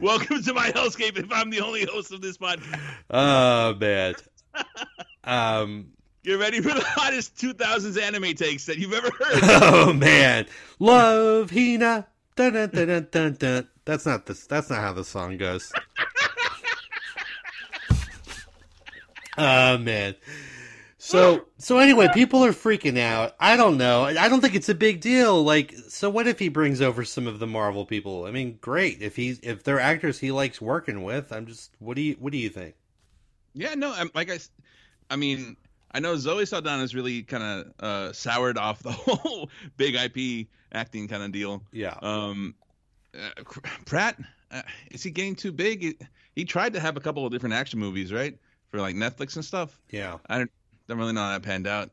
[0.00, 1.18] Welcome to my hellscape.
[1.18, 2.78] If I'm the only host of this podcast,
[3.10, 4.14] oh man.
[5.24, 5.88] Um
[6.22, 9.40] get ready for the hottest 2000s anime takes that you've ever heard.
[9.42, 10.46] oh man.
[10.78, 12.06] Love Hina.
[12.36, 13.68] Dun, dun, dun, dun, dun, dun.
[13.84, 15.72] That's not this that's not how the song goes.
[19.40, 20.16] Oh man.
[21.08, 23.34] So so anyway, people are freaking out.
[23.40, 24.04] I don't know.
[24.04, 25.42] I don't think it's a big deal.
[25.42, 28.26] Like, so what if he brings over some of the Marvel people?
[28.26, 29.00] I mean, great.
[29.00, 32.32] If he's if they're actors he likes working with, I'm just what do you what
[32.32, 32.74] do you think?
[33.54, 34.38] Yeah, no, I'm, like I,
[35.08, 35.56] I mean,
[35.92, 41.08] I know Zoe Saldana's really kind of uh, soured off the whole big IP acting
[41.08, 41.62] kind of deal.
[41.72, 41.96] Yeah.
[42.02, 42.54] Um,
[43.18, 43.42] uh,
[43.86, 44.18] Pratt,
[44.50, 45.80] uh, is he getting too big?
[45.80, 45.98] He,
[46.34, 49.44] he tried to have a couple of different action movies, right, for like Netflix and
[49.44, 49.80] stuff.
[49.90, 50.18] Yeah.
[50.28, 50.50] I don't,
[50.88, 51.90] don't really know how that panned out.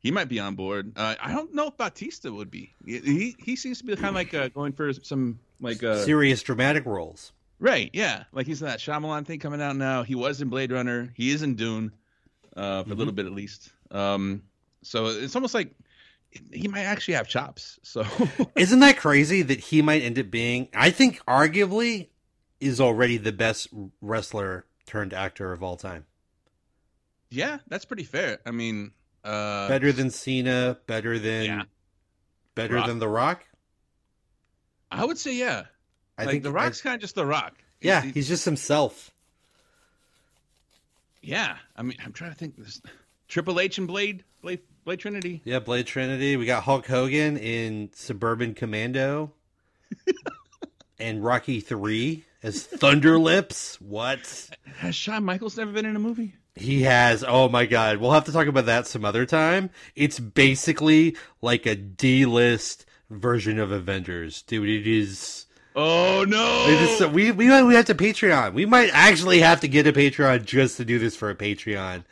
[0.00, 0.92] He might be on board.
[0.96, 2.74] Uh, I don't know if Batista would be.
[2.84, 6.42] He he, seems to be kind of like uh, going for some like uh, Serious
[6.42, 7.32] dramatic roles.
[7.60, 8.24] Right, yeah.
[8.32, 10.04] Like he's in that Shyamalan thing coming out now.
[10.04, 11.12] He was in Blade Runner.
[11.16, 11.92] He is in Dune,
[12.56, 13.72] uh, for a little bit at least.
[13.90, 14.44] Um,
[14.82, 15.74] so it's almost like
[16.52, 17.80] he might actually have chops.
[17.82, 18.04] So
[18.56, 22.08] Isn't that crazy that he might end up being I think arguably
[22.60, 23.68] is already the best
[24.00, 26.06] wrestler turned actor of all time.
[27.30, 28.38] Yeah, that's pretty fair.
[28.46, 28.92] I mean,
[29.24, 31.62] uh, better than Cena, better than Yeah.
[32.54, 32.86] better Rock.
[32.86, 33.44] than The Rock.
[34.90, 35.64] I would say yeah.
[36.16, 37.54] I like think the Rock's kind of just the Rock.
[37.80, 39.10] yeah, He's- he's just himself.
[41.22, 41.56] yeah.
[41.76, 42.56] I mean, I'm trying to think.
[42.56, 42.80] This
[43.28, 45.42] Triple H and Blade, Blade, Blade Trinity.
[45.44, 46.36] Yeah, Blade Trinity.
[46.36, 49.32] We got Hulk Hogan in Suburban Commando,
[50.98, 53.80] and Rocky Three as Thunder Lips.
[53.80, 54.48] What?
[54.78, 56.34] Has Shawn Michaels never been in a movie?
[56.58, 57.24] He has.
[57.26, 57.98] Oh my god.
[57.98, 59.70] We'll have to talk about that some other time.
[59.94, 64.68] It's basically like a D-list version of Avengers, dude.
[64.68, 65.46] It is.
[65.76, 66.66] Oh no!
[66.68, 68.54] It is so, we we we have to Patreon.
[68.54, 72.04] We might actually have to get a Patreon just to do this for a Patreon.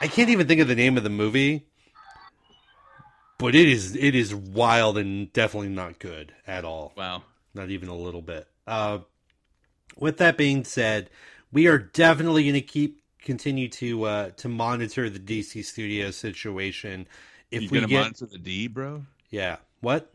[0.00, 1.66] I can't even think of the name of the movie,
[3.36, 6.92] but it is it is wild and definitely not good at all.
[6.96, 7.24] wow.
[7.54, 8.46] Not even a little bit.
[8.66, 9.00] Uh,
[9.96, 11.10] with that being said,
[11.50, 17.06] we are definitely going to keep continue to uh, to monitor the DC Studio situation.
[17.50, 19.04] If you we gonna get monitor the D, bro?
[19.30, 20.12] yeah, what?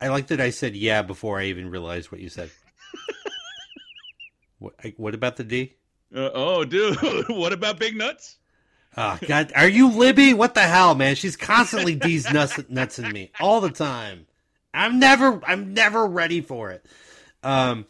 [0.00, 2.50] I like that I said yeah before I even realized what you said.
[4.58, 4.74] what?
[4.96, 5.74] What about the D?
[6.14, 6.98] Uh, oh, dude.
[7.28, 8.36] what about big nuts?
[8.96, 10.34] Oh God, are you Libby?
[10.34, 11.16] What the hell, man?
[11.16, 14.26] She's constantly D's nuts nuts in me all the time.
[14.72, 16.84] I'm never I'm never ready for it.
[17.42, 17.86] Um,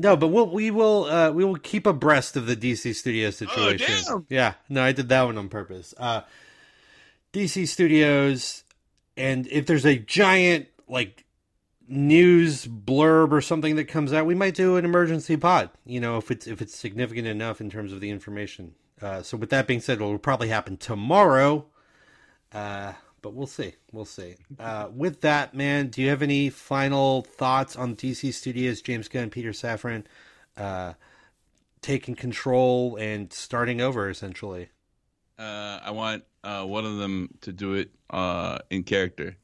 [0.00, 3.96] no, but we'll, we will uh, we will keep abreast of the DC Studio situation.
[4.06, 4.26] damn.
[4.30, 5.92] Yeah, no, I did that one on purpose.
[5.98, 6.22] Uh,
[7.34, 8.64] DC Studios,
[9.18, 11.26] and if there's a giant like
[11.86, 15.68] news blurb or something that comes out, we might do an emergency pod.
[15.84, 18.74] You know, if it's if it's significant enough in terms of the information.
[19.02, 21.66] Uh, so with that being said, it'll probably happen tomorrow.
[22.52, 22.92] Uh,
[23.22, 23.74] but we'll see.
[23.92, 24.36] We'll see.
[24.58, 29.30] Uh, with that, man, do you have any final thoughts on DC Studios, James Gunn,
[29.30, 30.04] Peter Safran,
[30.56, 30.94] uh,
[31.82, 34.68] taking control and starting over essentially?
[35.38, 39.36] Uh, I want uh, one of them to do it uh, in character.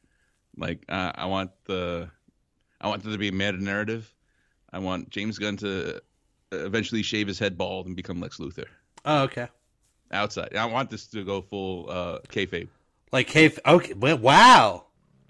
[0.56, 2.10] Like uh, I want the,
[2.80, 4.12] I want there to be a meta narrative.
[4.72, 6.02] I want James Gunn to
[6.52, 8.66] eventually shave his head bald and become Lex Luthor
[9.04, 9.48] Oh, okay.
[10.12, 10.54] outside.
[10.56, 12.68] I want this to go full uh, kayfabe.
[13.12, 14.84] Like, hey, okay, well, wow,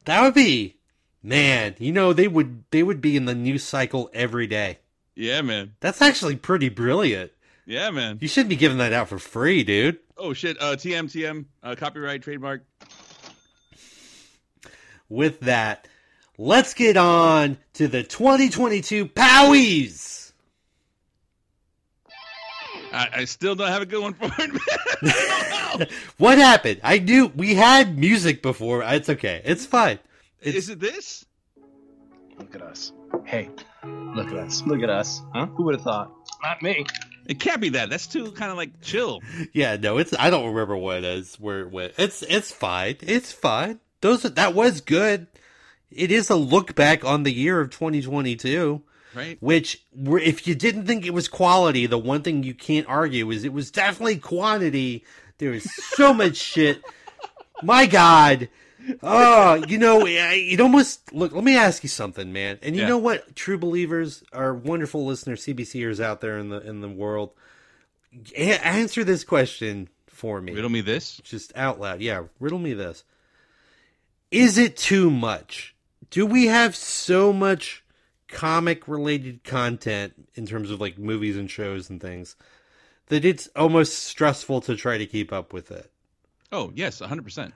[0.05, 0.79] that would be,
[1.22, 1.74] man.
[1.79, 4.79] You know, they would they would be in the news cycle every day.
[5.14, 5.74] Yeah, man.
[5.81, 7.33] That's actually pretty brilliant.
[7.66, 8.18] Yeah, man.
[8.20, 9.99] You should be giving that out for free, dude.
[10.16, 10.57] Oh shit.
[10.61, 11.47] Uh, TM TM.
[11.62, 12.64] Uh, copyright trademark.
[15.09, 15.87] With that,
[16.39, 20.33] let's get on to the 2022 Powies.
[22.93, 24.51] I, I still don't have a good one for it,
[25.79, 25.89] man.
[26.19, 26.81] What happened?
[26.83, 28.83] I knew we had music before.
[28.83, 29.43] It's okay.
[29.45, 29.99] It's fine.
[30.41, 31.27] It's, Is it this?
[32.39, 32.93] Look at us.
[33.25, 33.51] Hey,
[33.85, 34.62] look at us.
[34.67, 35.23] Look at us.
[35.35, 35.47] Huh?
[35.47, 36.12] Who would have thought?
[36.43, 36.87] Not me.
[37.27, 37.91] It can't be that.
[37.91, 39.21] That's too kind of like chill.
[39.53, 40.14] yeah, no, it's.
[40.19, 41.37] I don't remember what it is.
[41.37, 41.95] Where it went.
[41.99, 42.23] It's.
[42.23, 42.97] It's fine.
[43.01, 43.81] It's fine.
[44.01, 44.23] Those.
[44.23, 45.27] That was good.
[45.91, 48.83] It is a look back on the year of 2022.
[49.14, 49.39] Right?
[49.41, 53.45] Which, if you didn't think it was quality, the one thing you can't argue is
[53.45, 55.05] it was definitely quantity.
[55.39, 55.64] There was
[55.95, 56.82] so much shit.
[57.62, 58.49] My God.
[59.03, 61.32] Oh, you know, it almost look.
[61.32, 62.59] Let me ask you something, man.
[62.62, 62.89] And you Yeah.
[62.89, 63.34] know what?
[63.34, 67.32] True believers, our wonderful listeners, CBCers out there in the in the world,
[68.37, 71.16] a- answer this question for me, Riddle me this.
[71.24, 72.01] just out loud.
[72.01, 73.03] Yeah, riddle me this:
[74.30, 75.74] Is it too much?
[76.11, 77.82] Do we have so much
[78.28, 82.37] comic related content in terms of like movies and shows and things
[83.09, 85.90] that it's almost stressful to try to keep up with it?
[86.52, 87.54] Oh yes, hundred percent.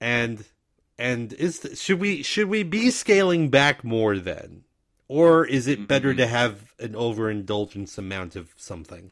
[0.00, 0.44] and
[0.98, 4.64] and is should we should we be scaling back more then?
[5.06, 9.10] Or is it better to have an overindulgence amount of something?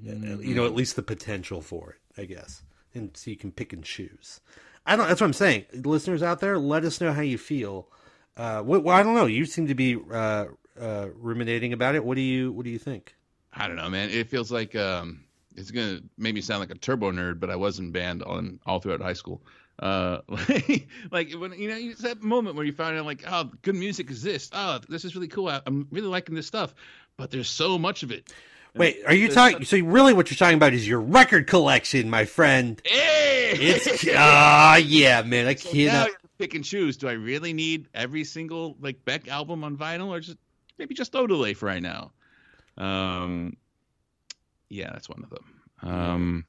[0.00, 2.62] You know at least the potential for it i guess.
[2.94, 4.40] And so you can pick and choose.
[4.86, 5.66] I don't that's what i'm saying.
[5.72, 7.88] Listeners out there let us know how you feel.
[8.36, 9.26] Uh well, i don't know.
[9.26, 10.46] You seem to be uh
[10.80, 12.04] uh ruminating about it.
[12.04, 13.14] What do you what do you think
[13.52, 14.10] I don't know, man.
[14.10, 15.24] It feels like um,
[15.56, 18.78] it's gonna make me sound like a turbo nerd, but I wasn't banned on all
[18.80, 19.42] throughout high school.
[19.80, 23.50] Uh, like, like when you know, it's that moment where you find out like, oh,
[23.62, 24.50] good music exists.
[24.52, 25.48] Oh, this is really cool.
[25.48, 26.74] I, I'm really liking this stuff,
[27.16, 28.32] but there's so much of it.
[28.74, 31.46] And wait are you talking such- so really what you're talking about is your record
[31.46, 33.52] collection my friend Hey!
[33.52, 35.46] It's ah yeah, man.
[35.46, 35.72] I So now
[36.04, 36.10] cannot.
[36.38, 36.96] pick and choose.
[36.98, 40.36] Do I really need every single like Beck album on vinyl, or just
[40.78, 42.12] maybe just Odelay for right now?
[42.78, 43.56] Um,
[44.68, 45.44] yeah, that's one of them.
[45.82, 46.44] Um,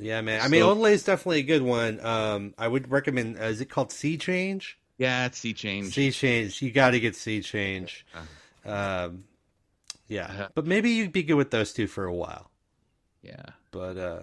[0.00, 0.40] Yeah, man.
[0.42, 2.04] I mean, Odelay is definitely a good one.
[2.04, 3.38] Um, I would recommend.
[3.38, 4.78] Uh, is it called Sea Change?
[4.98, 5.94] yeah, it's Sea Change.
[5.94, 6.62] Sea Change.
[6.62, 8.06] You got to get Sea Change.
[8.64, 9.24] Um,
[10.08, 10.48] yeah, Uh-huh.
[10.54, 12.50] but maybe you'd be good with those two for a while.
[13.22, 14.22] Yeah, But uh,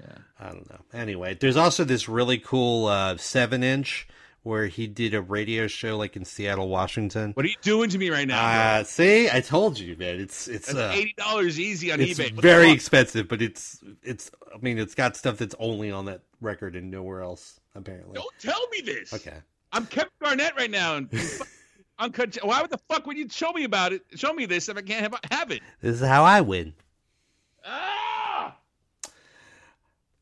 [0.00, 0.18] yeah.
[0.38, 0.80] I don't know.
[0.94, 4.06] Anyway, there's also this really cool uh, seven inch
[4.42, 7.32] where he did a radio show like in Seattle, Washington.
[7.32, 8.78] What are you doing to me right now?
[8.78, 10.20] Uh, see, I told you, man.
[10.20, 12.34] It's it's uh, eighty dollars easy on it's eBay.
[12.34, 14.30] What very expensive, but it's it's.
[14.52, 18.14] I mean, it's got stuff that's only on that record and nowhere else apparently.
[18.14, 19.12] Don't tell me this.
[19.12, 19.36] Okay.
[19.72, 21.08] I'm Kevin Garnett right now, and
[21.98, 22.36] uncut.
[22.42, 24.02] Why would the fuck would you show me about it?
[24.16, 25.62] Show me this if I can't have, have it.
[25.80, 26.74] This is how I win.
[27.64, 27.99] Ah!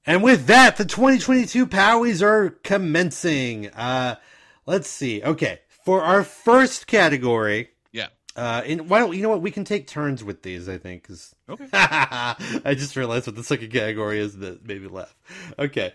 [0.08, 3.68] And with that, the 2022 Powies are commencing.
[3.68, 4.16] Uh,
[4.64, 5.22] let's see.
[5.22, 8.06] Okay, for our first category, Yeah.
[8.34, 10.68] uh, in why don't you know what we can take turns with these?
[10.68, 11.66] I think because Okay.
[11.72, 15.14] I just realized what the second category is that made me laugh.
[15.58, 15.92] Okay,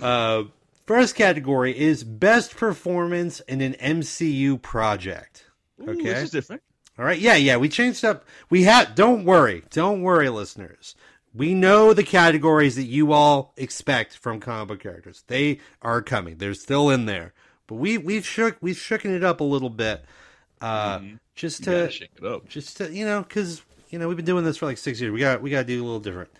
[0.00, 0.44] uh,
[0.86, 5.46] first category is best performance in an MCU project.
[5.80, 6.02] Ooh, Okay.
[6.04, 6.62] This is different.
[6.98, 7.18] All right.
[7.18, 7.56] Yeah, yeah.
[7.56, 8.24] We changed up.
[8.50, 8.94] We have.
[8.94, 9.64] Don't worry.
[9.70, 10.94] Don't worry, listeners.
[11.34, 15.24] We know the categories that you all expect from comic book characters.
[15.26, 16.36] They are coming.
[16.38, 17.32] They're still in there.
[17.66, 20.04] But we we've shook we've shooken it up a little bit,
[20.60, 21.00] uh,
[21.34, 22.48] just You gotta shake it up.
[22.48, 25.12] just to you know because you know we've been doing this for like six years.
[25.12, 26.30] We got we got to do a little different.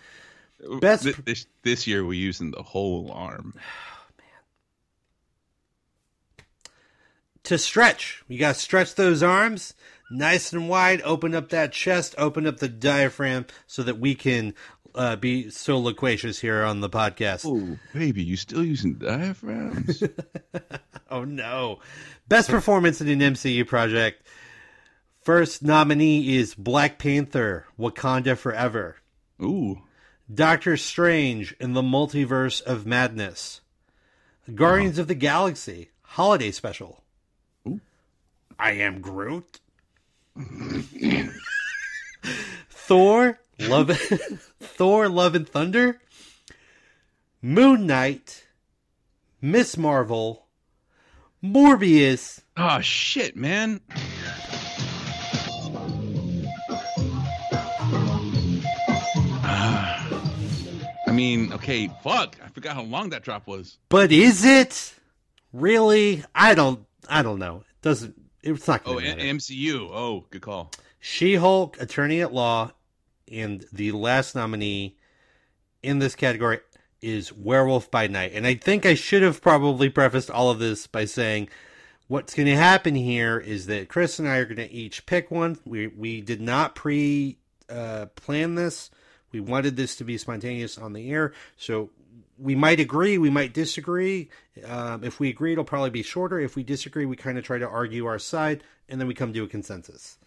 [0.81, 3.55] Best- Th- this this year we're using the whole arm.
[7.45, 8.23] to stretch.
[8.29, 9.75] You got to stretch those arms
[10.13, 14.55] nice and wide, open up that chest, open up the diaphragm so that we can
[14.95, 17.45] uh, be so loquacious here on the podcast.
[17.47, 20.03] Oh, baby, you still using diaphragms?
[21.13, 21.79] Oh no.
[22.27, 24.27] Best performance in an MCU project.
[25.21, 28.97] First nominee is Black Panther, Wakanda Forever.
[29.43, 29.83] Ooh.
[30.33, 33.61] Doctor Strange in the Multiverse of Madness.
[34.55, 37.03] Guardians of the Galaxy Holiday Special.
[37.69, 37.83] Ooh.
[38.59, 39.61] I am Groot.
[42.71, 43.39] Thor,
[43.69, 43.91] Love
[44.61, 46.01] Thor Love and Thunder.
[47.41, 48.45] Moon Knight.
[49.41, 50.47] Miss Marvel.
[51.43, 52.41] Morbius.
[52.57, 53.81] Oh shit, man.
[59.45, 60.09] Ah.
[61.07, 62.37] I mean, okay, fuck.
[62.45, 63.79] I forgot how long that drop was.
[63.89, 64.95] But is it
[65.53, 66.25] really?
[66.35, 66.87] I don't.
[67.09, 67.65] I don't know.
[67.69, 68.15] It doesn't.
[68.43, 69.29] It's not Oh, to and matter.
[69.35, 69.89] MCU.
[69.93, 70.71] Oh, good call.
[71.01, 72.71] She-Hulk, Attorney at Law,
[73.33, 74.97] and the last nominee
[75.83, 76.61] in this category
[77.01, 78.33] is Werewolf by Night.
[78.35, 81.49] And I think I should have probably prefaced all of this by saying
[82.07, 85.31] what's going to happen here is that Chris and I are going to each pick
[85.31, 85.59] one.
[85.65, 88.91] We we did not pre uh, plan this.
[89.33, 91.91] We wanted this to be spontaneous on the air, so
[92.39, 94.29] we might agree, we might disagree.
[94.67, 96.39] Um, if we agree, it'll probably be shorter.
[96.39, 99.33] If we disagree, we kind of try to argue our side, and then we come
[99.33, 100.19] to a consensus.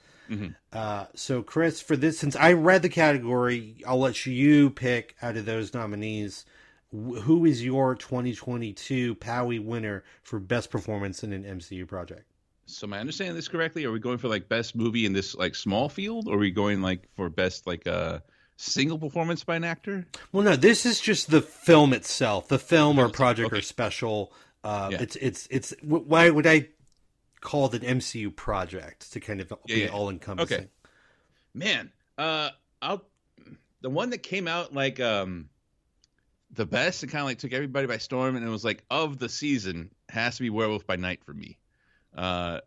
[0.72, 5.38] Uh, so, Chris, for this, since I read the category, I'll let you pick out
[5.38, 6.46] of those nominees.
[6.92, 12.24] Who is your 2022 Powie winner for best performance in an MCU project?
[12.68, 13.86] So, am I understanding this correctly?
[13.86, 16.52] Are we going for like best movie in this like small field, or are we
[16.52, 18.20] going like for best like uh
[18.58, 20.06] single performance by an actor?
[20.32, 24.34] Well, no, this is just the film itself, the film or project or special.
[24.64, 25.02] Uh, Yeah.
[25.02, 26.70] It's it's it's why would I
[27.46, 29.88] call it an MCU project to kind of Yeah, be yeah.
[29.90, 30.58] all encompassing?
[30.58, 30.68] Okay.
[31.54, 32.50] Man, uh,
[32.82, 33.06] I'll
[33.82, 35.48] the one that came out like um
[36.52, 39.18] the best and kind of like took everybody by storm, and it was like of
[39.20, 41.58] the season has to be Werewolf by Night for me.
[42.16, 42.60] Uh,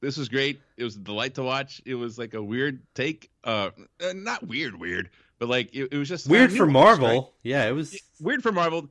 [0.00, 0.60] this was great.
[0.76, 1.80] It was a delight to watch.
[1.84, 3.70] It was like a weird take, uh,
[4.02, 7.08] uh, not weird, weird, but like it, it was just Weird for Marvel.
[7.08, 7.24] right?
[7.42, 7.98] Yeah, it was.
[8.20, 8.88] weird for Marvel.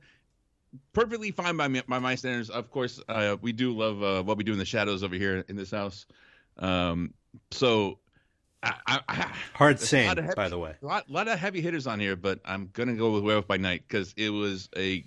[0.92, 2.50] Perfectly fine by me, by my standards.
[2.50, 5.44] Of course, uh, we do love uh, what we do in the shadows over here
[5.48, 6.06] in this house.
[6.58, 7.14] Um,
[7.50, 7.98] so,
[8.62, 10.74] I, I, I, Hard saying, heavy- by the way.
[10.82, 13.56] a lot, lot of heavy hitters on here, but I'm gonna go with Werewolf by
[13.56, 15.04] Night because it was a,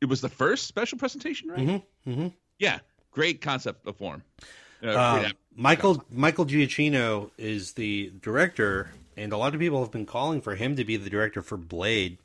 [0.00, 1.58] it was the first special presentation, right?
[1.66, 2.28] Mm-hmm, mm-hmm.
[2.58, 2.78] Yeah,
[3.10, 4.22] great concept of form.
[4.82, 5.28] Uh, Uh.
[5.58, 10.54] Michael Michael Giacchino is the director, and a lot of people have been calling for
[10.54, 12.18] him to be the director for Blade.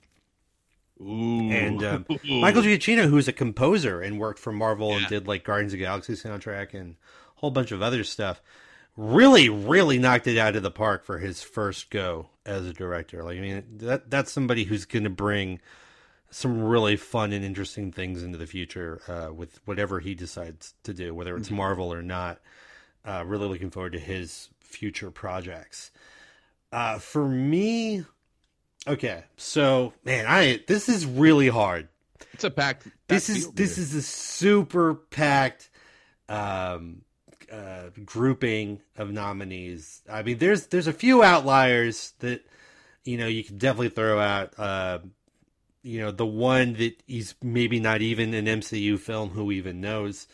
[1.02, 1.50] Ooh.
[1.50, 5.74] And um, Michael Giacchino, who's a composer and worked for Marvel and did like Guardians
[5.74, 6.96] of the Galaxy soundtrack and
[7.38, 8.42] a whole bunch of other stuff,
[8.96, 13.24] really, really knocked it out of the park for his first go as a director.
[13.24, 15.60] Like, I mean, that that's somebody who's going to bring
[16.30, 20.94] some really fun and interesting things into the future uh, with whatever he decides to
[20.94, 22.40] do, whether it's Marvel or not.
[23.04, 25.92] Uh, really looking forward to his future projects.
[26.72, 28.06] Uh, for me,
[28.88, 31.88] okay, so man, I this is really hard.
[32.34, 32.88] it's a packed.
[33.08, 33.84] This is this here.
[33.84, 35.70] is a super packed
[36.30, 37.02] um,
[37.52, 40.02] uh, grouping of nominees.
[40.10, 42.46] I mean, there's there's a few outliers that
[43.04, 44.58] you know you can definitely throw out.
[44.58, 45.00] Uh,
[45.84, 49.30] you know, the one that he's maybe not even an MCU film.
[49.30, 50.28] Who even knows?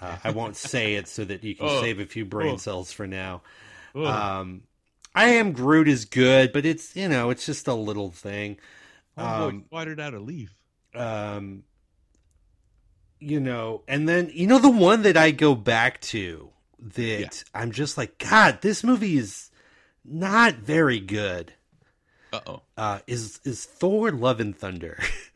[0.00, 1.80] Uh, I won't say it so that you can Oh.
[1.80, 2.56] save a few brain Oh.
[2.56, 3.42] cells for now.
[3.94, 4.04] Ugh.
[4.04, 4.62] Um,
[5.14, 8.58] I am Groot is good, but it's you know it's just a little thing.
[9.16, 10.54] oh, um, watered out a leaf.
[10.94, 11.64] Um,
[13.18, 17.28] you know, and then you know the one that I go back to that Yeah.
[17.54, 19.50] I'm just like, God, this movie is
[20.04, 21.52] not very good.
[22.32, 22.62] Uh oh.
[22.76, 24.98] Uh, is is Thor: Love and Thunder?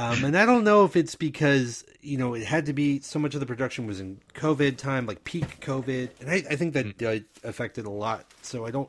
[0.00, 3.18] Um, and I don't know if it's because you know it had to be so
[3.18, 6.72] much of the production was in COVID time, like peak COVID, and I, I think
[6.72, 8.24] that uh, affected a lot.
[8.40, 8.88] So I don't,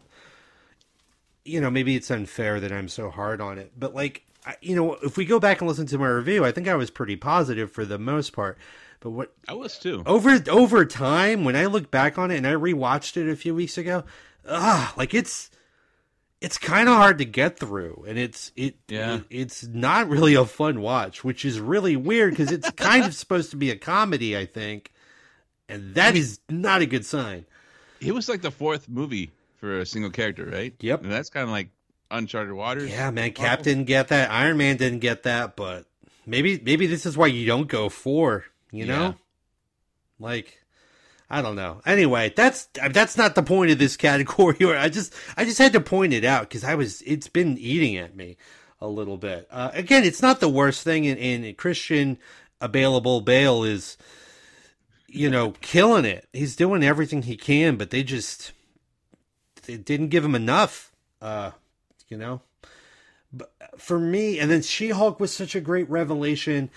[1.44, 4.74] you know, maybe it's unfair that I'm so hard on it, but like, I, you
[4.74, 7.18] know, if we go back and listen to my review, I think I was pretty
[7.18, 8.58] positive for the most part.
[9.02, 10.04] But what I was too.
[10.06, 13.54] over over time when I look back on it and I rewatched it a few
[13.54, 14.06] weeks ago,
[14.48, 15.52] ah, like it's
[16.42, 19.18] it's kind of hard to get through and it's it, Yeah.
[19.18, 23.14] it- it's not really a fun watch, which is really weird because it's kind of
[23.16, 24.92] supposed to be a comedy, I think.
[25.70, 27.46] And that is not a good sign.
[28.02, 30.74] It was like the fourth movie for a single character, right?
[30.80, 31.04] Yep.
[31.04, 31.70] And that's kind of like
[32.10, 32.90] uncharted waters.
[32.90, 34.32] Yeah, man, Cap didn't get that.
[34.32, 35.86] Iron Man didn't get that, but
[36.26, 38.46] maybe maybe this is why you don't go four.
[38.72, 39.14] You know, Yeah.
[40.20, 40.61] like
[41.32, 41.82] I don't know.
[41.86, 44.58] Anyway, that's that's not the point of this category.
[44.64, 47.58] Or I just I just had to point it out because I was it's been
[47.58, 48.38] eating at me
[48.82, 49.48] a little bit.
[49.50, 52.18] Uh, again, it's not the worst thing, and, and Christian
[52.60, 53.98] available Bale is
[55.08, 56.28] you know killing it.
[56.34, 58.52] He's doing everything he can, but they just
[59.64, 60.92] they didn't give him enough.
[61.22, 61.52] Uh,
[62.10, 62.42] you know
[63.34, 66.70] but for me, and then She Hulk was such a great revelation.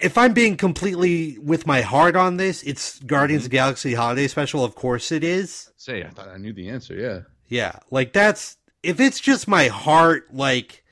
[0.00, 3.50] If I'm being completely with my heart on this, it's Guardians of mm-hmm.
[3.50, 4.64] the Galaxy Holiday Special.
[4.64, 5.70] Of course it is.
[5.76, 6.94] Say, I thought I knew the answer.
[6.94, 7.20] Yeah.
[7.48, 7.78] Yeah.
[7.90, 10.84] Like that's, if it's just my heart, like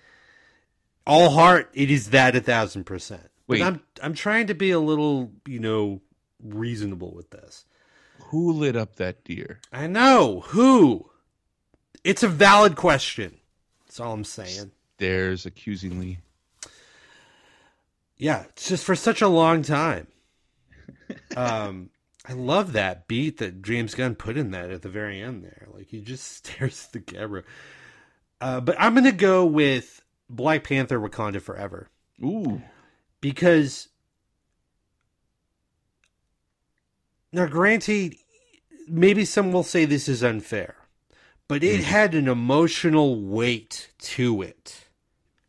[1.06, 3.30] all heart, it is that a thousand percent.
[3.46, 6.00] But I'm, I'm trying to be a little, you know,
[6.42, 7.66] reasonable with this.
[8.28, 9.60] Who lit up that deer?
[9.72, 10.40] I know.
[10.46, 11.10] Who?
[12.02, 13.36] It's a valid question.
[13.86, 14.70] That's all I'm saying.
[14.96, 16.20] Stares accusingly.
[18.16, 20.06] Yeah, it's just for such a long time.
[21.36, 21.90] Um,
[22.26, 25.66] I love that beat that James Gunn put in that at the very end there.
[25.72, 27.42] Like he just stares at the camera.
[28.40, 31.88] Uh, but I'm gonna go with Black Panther: Wakanda Forever
[32.22, 32.62] Ooh.
[33.20, 33.88] because
[37.32, 38.16] now, granted,
[38.88, 40.76] maybe some will say this is unfair,
[41.48, 44.86] but it had an emotional weight to it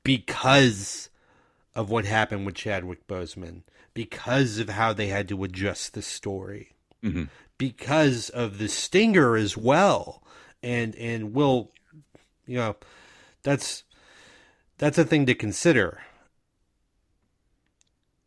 [0.04, 1.10] because
[1.76, 3.62] of what happened with Chadwick Boseman,
[3.94, 6.74] because of how they had to adjust the story,
[7.04, 7.30] Mhm.
[7.58, 10.24] because of the stinger as well,
[10.64, 11.72] and and will,
[12.48, 12.76] you know,
[13.44, 13.84] that's
[14.78, 16.02] that's a thing to consider.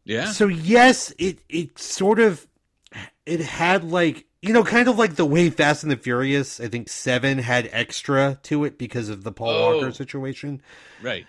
[0.04, 0.32] Yeah.
[0.32, 2.46] So yes, it it sort of
[3.26, 6.68] it had like you know kind of like the way Fast and the Furious I
[6.68, 9.74] think seven had extra to it because of the Paul Oh.
[9.76, 10.62] Walker situation.
[11.02, 11.26] right.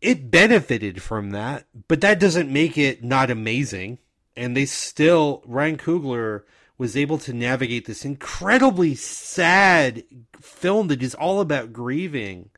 [0.00, 3.98] It benefited from that, but that doesn't make it not amazing.
[4.36, 6.42] And they still Ryan Coogler
[6.76, 10.04] was able to navigate this incredibly sad
[10.40, 12.50] film that is all about grieving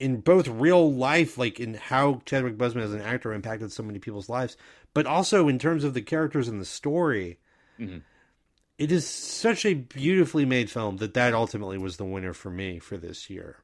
[0.00, 3.98] in both real life, like in how Chadwick Boseman as an actor impacted so many
[3.98, 4.56] people's lives,
[4.94, 7.38] but also in terms of the characters and the story.
[7.78, 8.02] Mhm.
[8.78, 12.78] It is such a beautifully made film that that ultimately was the winner for me
[12.78, 13.58] for this year.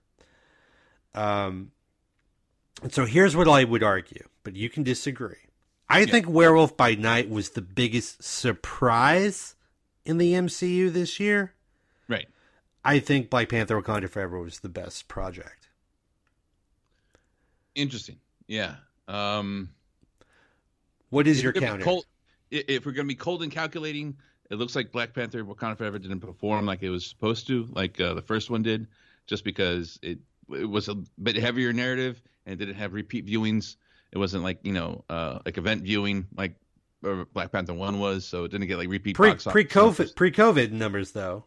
[1.15, 1.73] Um,
[2.83, 5.37] and so here's what I would argue, but you can disagree.
[5.89, 9.57] I think Werewolf by Night was the biggest surprise
[10.05, 11.53] in the MCU this year.
[12.09, 12.29] Right.
[12.85, 15.69] I think Black Panther Wakanda Forever was the best project.
[17.75, 18.19] Interesting.
[18.47, 18.77] Yeah.
[19.09, 19.71] Um,
[21.11, 21.85] What is if your be counter?
[21.85, 22.07] Cold,
[22.51, 24.17] if we're going to be cold and calculating,
[24.51, 28.01] it looks like Black Panther Wakanda Forever didn't perform like it was supposed to, like
[28.01, 28.87] uh, the first one did,
[29.27, 30.19] just because it
[30.53, 33.77] it was a bit heavier narrative and didn't have repeat viewings.
[34.13, 36.55] It wasn't like you know uh, like event viewing like
[37.33, 40.13] Black Panther one was, so it didn't get like repeat pre box pre COVID numbers.
[40.13, 41.45] pre COVID numbers though,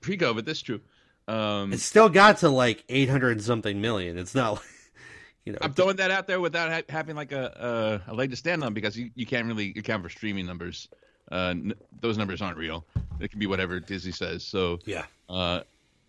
[0.00, 0.44] pre COVID.
[0.44, 0.80] That's true.
[1.28, 4.18] Um, it still got to like eight hundred something million.
[4.18, 4.62] It's not like
[5.44, 5.58] you know.
[5.62, 8.64] I'm throwing that out there without ha- having like a, a a leg to stand
[8.64, 10.88] on because you, you can't really account for streaming numbers.
[11.30, 12.84] Uh, n- those numbers aren't real.
[13.20, 14.42] It can be whatever Disney says.
[14.42, 15.60] So yeah, uh,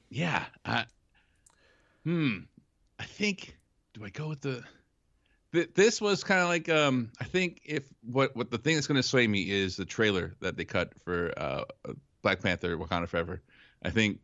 [0.09, 0.45] yeah.
[0.65, 0.86] I,
[2.04, 2.38] hmm.
[2.99, 3.58] I think.
[3.93, 4.64] Do I go with the?
[5.76, 7.12] This was kind of like um.
[7.20, 10.34] I think if what what the thing that's going to sway me is the trailer
[10.39, 11.64] that they cut for uh
[12.22, 13.41] Black Panther: Wakanda Forever.
[13.84, 14.20] I think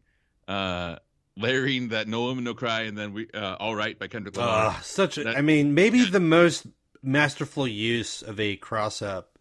[0.47, 0.97] uh
[1.35, 4.67] layering that No Woman No Cry and then we uh All Right by Kendrick Lamar.
[4.75, 5.17] Ugh, such.
[5.17, 6.65] A, That- I mean, maybe the most
[7.03, 9.37] masterful use of a cross up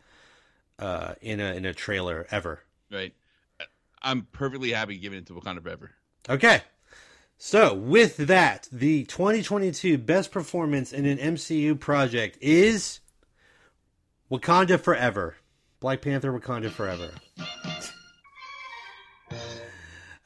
[0.78, 2.62] uh, in a in a trailer ever.
[2.90, 3.14] Right.
[4.02, 5.90] I'm perfectly happy giving it to Wakanda Forever.
[6.28, 6.62] Okay.
[7.38, 13.00] So, with that, the 2022 best performance in an MCU project is
[14.30, 15.36] Wakanda Forever.
[15.78, 17.10] Black Panther Wakanda Forever.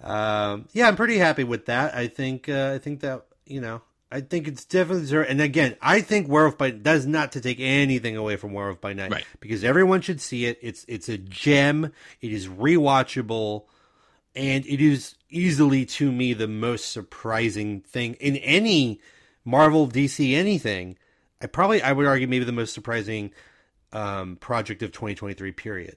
[0.01, 1.95] Um, yeah, I'm pretty happy with that.
[1.95, 5.29] I think uh, I think that, you know, I think it's definitely deserved.
[5.31, 8.93] And again, I think Werewolf by is not to take anything away from Werewolf by
[8.95, 9.25] Night Right.
[9.41, 10.59] because everyone should see it.
[10.63, 11.93] It's it's a gem.
[12.23, 13.65] It is rewatchable,
[14.35, 19.01] and it is easily to me the most surprising thing in any
[19.45, 20.97] Marvel, DC, anything.
[21.41, 23.33] I probably I would argue maybe the most surprising
[23.93, 25.53] um, project of 2023.
[25.53, 25.97] Period.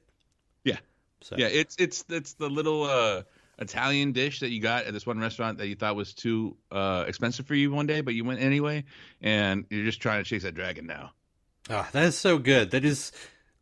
[0.64, 0.78] Yeah.
[1.22, 3.24] So Yeah, it's it's it's the little uh,
[3.60, 7.06] Italian dish that you got at this one restaurant that you thought was too uh,
[7.08, 8.84] expensive for you one day, but you went anyway,
[9.22, 11.12] and you're just trying to chase that dragon now.
[11.70, 12.72] Ah, that is so good.
[12.72, 13.12] That is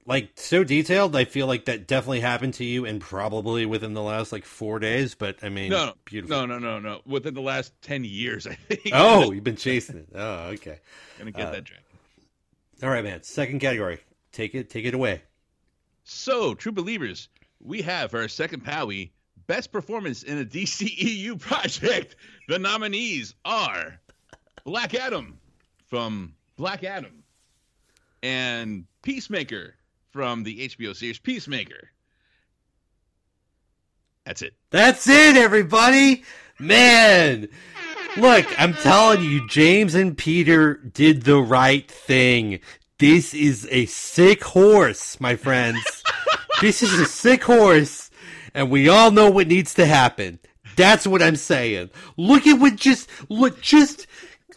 [0.06, 1.16] like so detailed.
[1.16, 4.80] I feel like that definitely happened to you, and probably within the last like four
[4.80, 5.16] days.
[5.16, 6.48] But I mean, No, no, beautiful.
[6.48, 7.02] no, no, no, no.
[7.06, 8.90] Within the last ten years, I think.
[8.94, 10.08] Oh, you've been chasing it.
[10.16, 10.80] Oh, okay.
[11.18, 11.86] gonna get uh, that dragon.
[12.84, 13.24] All right, man.
[13.24, 14.00] Second category.
[14.32, 14.70] Take it.
[14.70, 15.22] Take it away.
[16.04, 17.30] So, true believers,
[17.64, 19.12] we have for our second Powie
[19.48, 22.16] best performance in a DCEU project.
[22.48, 24.00] The nominees are
[24.64, 25.38] Black Adam
[25.88, 27.24] from Black Adam
[28.24, 29.76] and Peacemaker
[30.12, 31.90] from the HBO series Peacemaker.
[34.26, 34.54] That's it.
[34.70, 36.24] That's it, everybody.
[36.60, 37.48] Man,
[38.18, 42.60] look, I'm telling you, James and Peter did the right thing.
[43.00, 46.04] This is a sick horse, my friends.
[46.62, 48.12] this is a sick horse,
[48.54, 50.40] and we all know what needs to happen.
[50.76, 51.90] That's what I'm saying.
[52.16, 54.06] Look at what just look just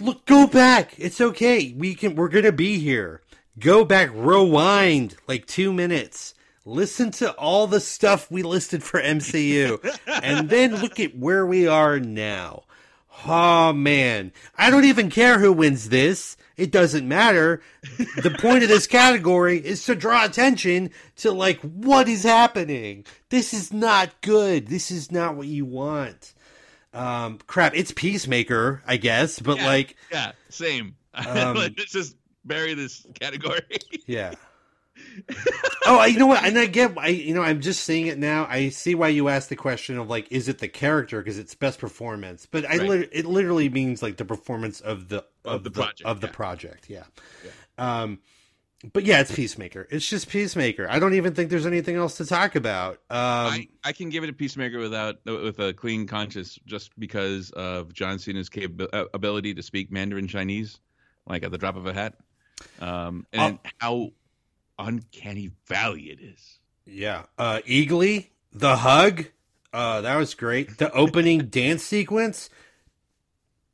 [0.00, 0.94] look go back.
[0.98, 1.74] It's okay.
[1.76, 3.22] We can we're gonna be here.
[3.58, 6.34] Go back, rewind like two minutes.
[6.66, 9.78] Listen to all the stuff we listed for MCU,
[10.22, 12.64] and then look at where we are now.
[13.26, 16.36] Oh man, I don't even care who wins this.
[16.56, 17.62] It doesn't matter.
[18.22, 23.04] The point of this category is to draw attention to like what is happening.
[23.28, 24.68] This is not good.
[24.68, 26.32] This is not what you want.
[26.92, 29.66] Um, crap, it's Peacemaker, I guess, but Yeah.
[29.66, 30.96] like, Yeah, same.
[31.14, 33.62] Um, Let's just bury this category.
[34.06, 34.34] yeah.
[35.86, 36.44] oh, I- you know what?
[36.44, 38.46] And I get, I you know, I'm just seeing it now.
[38.48, 41.54] I see why you asked the question of like, is it the character because it's
[41.54, 42.46] best performance?
[42.50, 42.88] But I, Right.
[42.88, 46.88] lit- it literally means like the performance of the Of the project, of the project.
[46.88, 47.04] Yeah.
[47.78, 48.20] Um,
[48.92, 49.88] but yeah, it's Peacemaker.
[49.90, 50.86] It's just Peacemaker.
[50.90, 52.96] I don't even think there's anything else to talk about.
[53.08, 57.50] Um, I, I can give it a peacemaker without with a clean conscience just because
[57.52, 60.80] of John Cena's capa- uh, ability to speak Mandarin Chinese,
[61.26, 62.16] like at the drop of a hat,
[62.80, 64.10] um, and how
[64.78, 66.58] uncanny valley it is.
[66.86, 67.24] Yeah.
[67.38, 69.26] Uh Eagly, the hug,
[69.72, 70.78] uh that was great.
[70.78, 72.50] The opening dance sequence.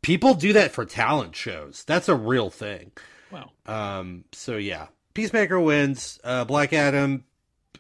[0.03, 1.85] People do that for talent shows.
[1.87, 2.93] That's a real thing.
[3.31, 3.51] Wow.
[3.67, 4.89] Um so yeah.
[5.15, 6.21] Peacemaker wins.
[6.23, 7.25] Uh Black Adam,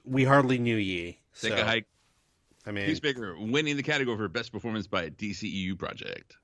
[0.04, 1.20] we hardly knew ye.
[1.40, 1.86] Take a hike.
[2.66, 6.36] I mean Peacemaker winning the category for best performance by a DCEU project.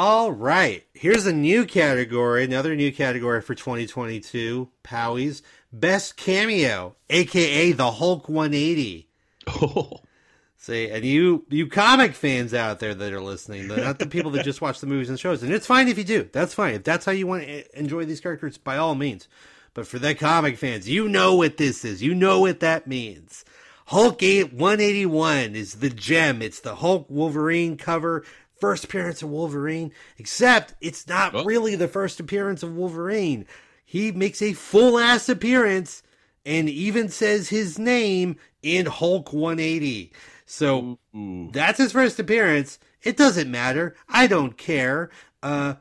[0.00, 0.84] All right.
[0.94, 5.42] Here's a new category, another new category for 2022, Powies.
[5.72, 9.08] Best cameo, aka the Hulk 180.
[9.48, 10.02] Oh,
[10.56, 14.44] See, and you you comic fans out there that are listening, not the people that
[14.44, 16.28] just watch the movies and shows, and it's fine if you do.
[16.32, 16.74] That's fine.
[16.74, 19.26] If that's how you want to enjoy these characters, by all means.
[19.74, 22.04] But for the comic fans, you know what this is.
[22.04, 23.44] You know what that means.
[23.86, 26.40] Hulk 8 181 is the gem.
[26.40, 28.22] It's the Hulk Wolverine cover,
[28.60, 31.44] first appearance of Wolverine, except it's not Oh.
[31.44, 33.46] really the first appearance of Wolverine.
[33.84, 36.02] He makes a full ass appearance
[36.44, 40.12] and even says his name in Hulk 180.
[40.46, 41.50] So Ooh.
[41.52, 42.78] that's his first appearance.
[43.02, 43.94] It doesn't matter.
[44.08, 45.10] I don't care.
[45.42, 45.74] Uh,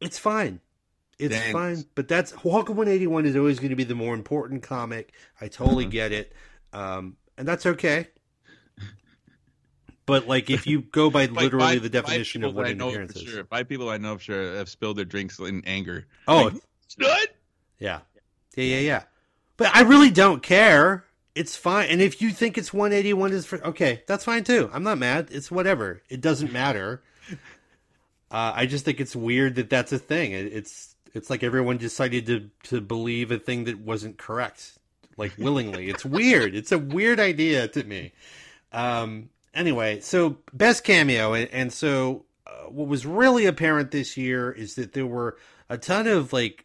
[0.00, 0.60] it's fine.
[1.18, 1.52] It's Thanks.
[1.52, 1.84] fine.
[1.94, 5.12] But that's Hulk 181 is always going to be the more important comic.
[5.40, 5.90] I totally Mm-hmm.
[5.90, 6.32] get it.
[6.72, 8.08] Um, and that's okay.
[10.08, 12.88] But like, if you go by literally five- the definition of what I an know
[12.88, 13.32] appearance for is.
[13.32, 13.44] sure.
[13.44, 16.06] Five people I know for sure have spilled their drinks in anger.
[16.26, 16.50] Oh,
[16.98, 17.34] Like?
[17.78, 18.00] Yeah.
[18.56, 19.02] Yeah, yeah, yeah.
[19.56, 21.04] But I really don't care.
[21.36, 21.88] It's fine.
[21.90, 24.68] And if you think it's 181 is for okay, that's fine too.
[24.72, 25.28] I'm not mad.
[25.30, 26.02] It's whatever.
[26.08, 27.02] It doesn't matter.
[28.30, 30.32] Uh, I just think it's weird that that's a thing.
[30.32, 34.78] It, it's it's like everyone decided to to believe a thing that wasn't correct,
[35.16, 35.88] like willingly.
[35.88, 36.54] it's weird.
[36.54, 38.12] It's a weird idea to me.
[38.70, 39.30] Um.
[39.58, 44.76] Anyway, so best cameo, and, and so uh, what was really apparent this year is
[44.76, 45.36] that there were
[45.68, 46.64] a ton of like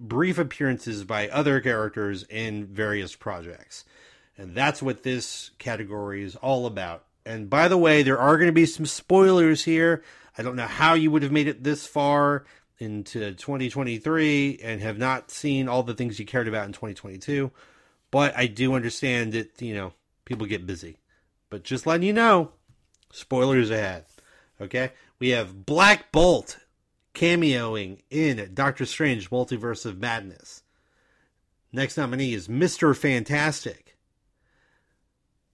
[0.00, 3.84] brief appearances by other characters in various projects.
[4.36, 7.04] And that's what this category is all about.
[7.24, 10.02] And by the way, there are going to be some spoilers here.
[10.36, 12.46] I don't know how you would have made it this far
[12.80, 17.52] into 2023 and have not seen all the things you cared about in 2022.
[18.10, 19.92] But I do understand that, you know,
[20.24, 20.98] people get busy.
[21.54, 22.50] But just letting you know,
[23.12, 24.06] spoilers ahead.
[24.60, 24.90] Okay,
[25.20, 26.58] we have Black Bolt
[27.14, 30.64] cameoing in Doctor Strange: Multiverse of Madness.
[31.72, 33.96] Next nominee is Mister Fantastic.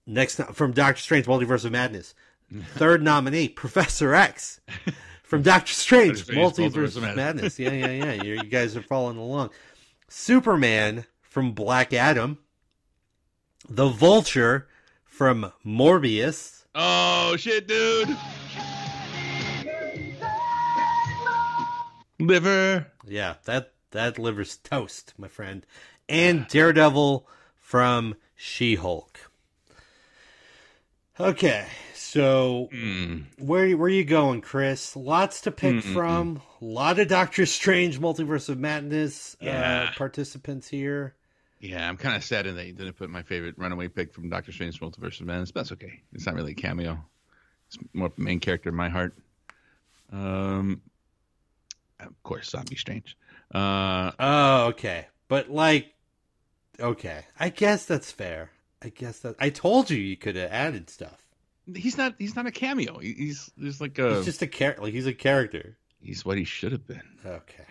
[0.07, 2.15] Next from Doctor Strange: Multiverse of Madness.
[2.77, 4.63] Third nominee, Professor X
[5.23, 7.59] from Doctor Strange: Multiverse, of Madness.
[7.59, 8.13] Yeah, yeah, yeah.
[8.23, 9.51] you guys are following along.
[10.09, 12.39] Superman from Black Adam.
[13.69, 14.67] The Vulture
[15.21, 16.65] from Morbius.
[16.75, 18.17] Oh shit, dude.
[22.19, 22.87] Liver.
[23.07, 25.67] Yeah, that that liver's toast, my friend.
[26.09, 29.31] And Daredevil from She-Hulk.
[31.21, 33.19] Okay, so Hmm.
[33.37, 34.97] where where you going, Chris?
[34.97, 35.93] Lots to pick Mm-mm-mm.
[35.93, 36.41] from.
[36.63, 39.91] A lot of Doctor Strange Multiverse of Madness Yeah.
[39.91, 41.15] uh, participants here.
[41.61, 44.51] Yeah, I'm kind of saddened that you didn't put my favorite runaway pick from Doctor
[44.51, 46.01] Strange Multiverse of Madness, but that's okay.
[46.15, 46.99] It's not really a cameo.
[47.69, 49.15] It's more main character in my heart.
[50.11, 50.81] Um,
[52.01, 53.17] of course, Zombie Strange.
[53.55, 55.07] Uh, Oh, okay.
[55.29, 55.95] But like
[56.81, 57.25] okay.
[57.39, 58.51] I guess that's fair.
[58.83, 61.23] I guess that I told you you could have added stuff.
[61.75, 62.15] he's not.
[62.19, 62.99] He's not a cameo.
[62.99, 64.17] He's he's like a.
[64.17, 64.83] He's just a character.
[64.83, 65.77] like he's a character.
[66.01, 67.03] he's what he should have been.
[67.25, 67.67] Okay.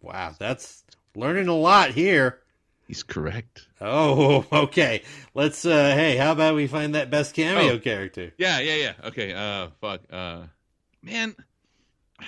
[0.00, 0.82] Wow, that's
[1.14, 2.40] learning a lot here.
[2.88, 3.68] He's correct.
[3.80, 5.02] Oh, okay.
[5.34, 7.78] Let's uh hey, how about we find that best cameo Oh.
[7.78, 8.32] character?
[8.38, 8.92] Yeah, yeah, yeah.
[9.08, 9.32] Okay.
[9.32, 10.00] Uh, fuck.
[10.10, 10.44] Uh,
[11.02, 11.36] man.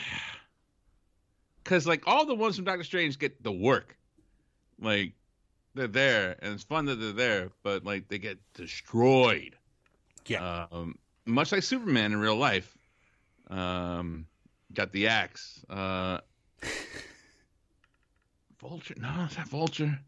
[1.62, 3.96] Because like all the ones from Doctor Strange get the work,
[4.80, 5.12] like
[5.74, 9.54] they're there and it's fun that they're there, but like they get destroyed.
[10.26, 10.66] Yeah.
[10.72, 10.96] Um,
[11.26, 12.76] much like Superman in real life.
[13.50, 14.26] Um,
[14.74, 15.64] got the axe.
[15.70, 16.18] Uh,
[18.60, 18.94] Vulture?
[18.98, 19.98] No, it's not Vulture.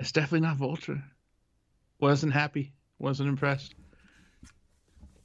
[0.00, 1.02] It's definitely not Vulture.
[2.00, 2.72] Wasn't happy.
[2.98, 3.74] Wasn't impressed.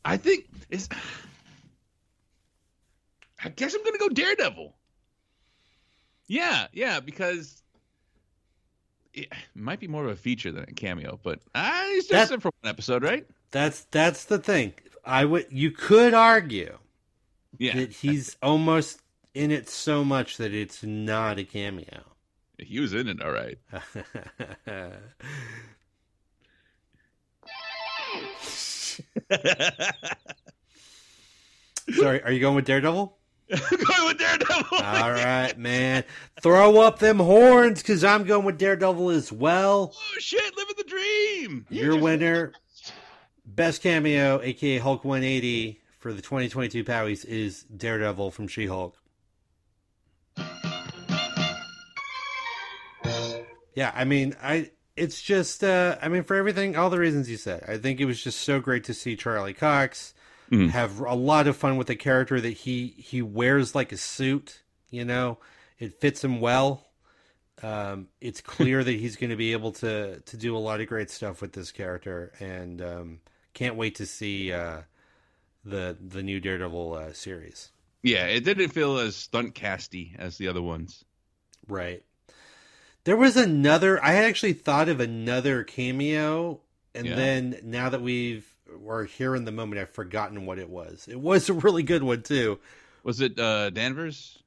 [0.04, 0.88] I think it's.
[3.44, 4.76] I guess I'm gonna go Daredevil.
[6.28, 7.62] Yeah, yeah, because
[9.14, 12.34] it might be more of a feature than a cameo, but uh, he's just That-
[12.36, 13.26] in for one episode, right?
[13.52, 14.74] That's that's the thing.
[15.06, 16.78] I would you could argue
[17.58, 19.00] Yeah, that he's almost
[19.34, 22.04] in it so much that it's not a cameo.
[22.60, 23.58] He was in it, all right.
[31.94, 33.18] Sorry, are you going with Daredevil?
[33.50, 34.78] going with Daredevil.
[34.78, 36.04] All right, man.
[36.42, 39.94] Throw up them horns because I'm going with Daredevil as well.
[39.96, 41.66] Oh shit, living the dream.
[41.70, 42.54] Your winner,
[43.46, 48.98] best cameo, aka Hulk 180 for the 2022 Powies, is Daredevil from She Hulk.
[53.76, 57.38] Yeah, I mean, I it's just uh I mean for everything all the reasons you
[57.38, 57.64] said.
[57.68, 60.14] I think it was just so great to see Charlie Cox
[60.52, 60.70] Mhm.
[60.70, 64.62] have a lot of fun with the character that he he wears like a suit,
[64.90, 65.38] you know.
[65.80, 66.88] It fits him well.
[67.62, 70.88] Um it's clear that he's going to be able to to do a lot of
[70.88, 73.20] great stuff with this character and um
[73.54, 74.82] can't wait to see uh
[75.66, 77.72] the the new Daredevil uh, series.
[78.04, 81.04] Yeah, it didn't feel as stunt casty as the other ones.
[81.68, 82.04] Right.
[83.06, 84.04] There was another.
[84.04, 86.60] I had actually thought of another cameo,
[86.94, 87.16] and Yeah.
[87.16, 88.46] then now that we've
[88.80, 91.08] we're here in the moment, I've forgotten what it was.
[91.10, 92.60] It was a really good one too.
[93.04, 94.40] Was it uh, Danvers?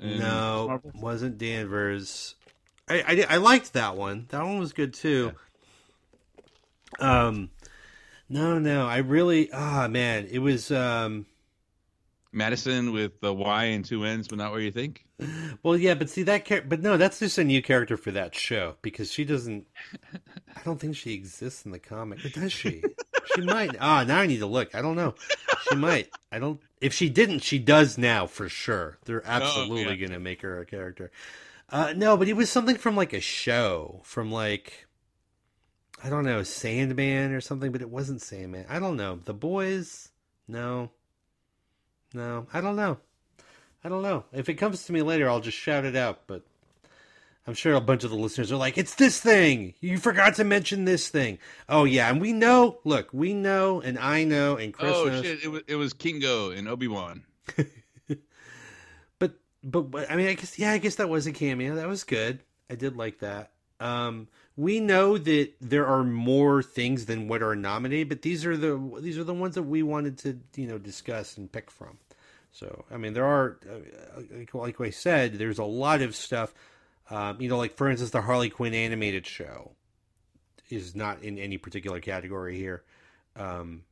[0.00, 0.92] no, Marvel?
[0.94, 2.34] wasn't Danvers.
[2.88, 4.26] I, I I liked that one.
[4.30, 5.32] That one was good too.
[6.98, 7.50] Um,
[8.28, 9.50] no, no, I really.
[9.52, 10.70] Ah, man, it was.
[10.70, 11.26] Um,
[12.36, 15.04] Madison with the Y and two N's, but not where you think.
[15.62, 18.34] Well, yeah, but see that char- but no, that's just a new character for that
[18.34, 19.66] show because she doesn't.
[20.14, 22.82] I don't think she exists in the comic, or does she?
[23.34, 23.74] she might.
[23.80, 24.74] Ah, now I need to look.
[24.74, 25.14] I don't know.
[25.68, 26.10] She might.
[26.30, 26.60] I don't.
[26.80, 28.98] If she didn't, she does now for sure.
[29.06, 30.06] They're absolutely yeah.
[30.06, 31.10] gonna make her a character.
[31.70, 34.86] Uh, no, but it was something from like a show from like.
[36.04, 38.66] I don't know, Sandman or something, but it wasn't Sandman.
[38.68, 39.18] I don't know.
[39.24, 40.10] The Boys?
[40.46, 40.90] No.
[42.14, 42.98] No, I don't know.
[43.84, 44.24] I don't know.
[44.32, 46.22] If it comes to me later, I'll just shout it out.
[46.26, 46.42] But
[47.46, 49.74] I'm sure a bunch of the listeners are like, "It's this thing.
[49.80, 51.38] You forgot to mention this thing."
[51.68, 52.78] Oh yeah, and we know.
[52.84, 55.24] Look, we know, and I know, and Chris oh knows.
[55.24, 55.44] shit!
[55.44, 57.22] It was it was Kingo and Obi Wan.
[57.54, 57.68] But,
[59.18, 59.32] but
[59.62, 61.76] but I mean, I guess yeah, I guess that was a cameo.
[61.76, 62.40] That was good.
[62.68, 63.52] I did like that.
[63.78, 64.26] Um,
[64.56, 68.98] we know that there are more things than what are nominated, but these are the
[69.00, 71.98] these are the ones that we wanted to you know discuss and pick from.
[72.52, 74.22] So I mean, there are uh,
[74.54, 76.54] like, I said, there's a lot of stuff.
[77.10, 79.72] Um, you know, like for instance, the Harley Quinn animated show
[80.70, 82.82] is not in any particular category here,
[83.36, 83.82] um,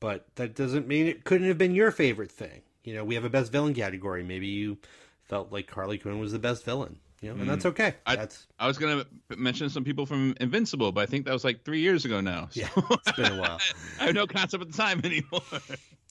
[0.00, 2.62] but that doesn't mean it couldn't have been your favorite thing.
[2.84, 4.22] you know, we have a best villain category.
[4.22, 4.78] Maybe you
[5.24, 7.00] felt like Harley Quinn was the best villain.
[7.20, 7.94] You know, and that's okay.
[8.06, 9.04] I- that's I was gonna
[9.36, 12.48] mention some people from Invincible, but I think that was like three years ago now.
[12.50, 13.58] So yeah, it's been a while.
[14.00, 15.42] I have no concept of the time anymore.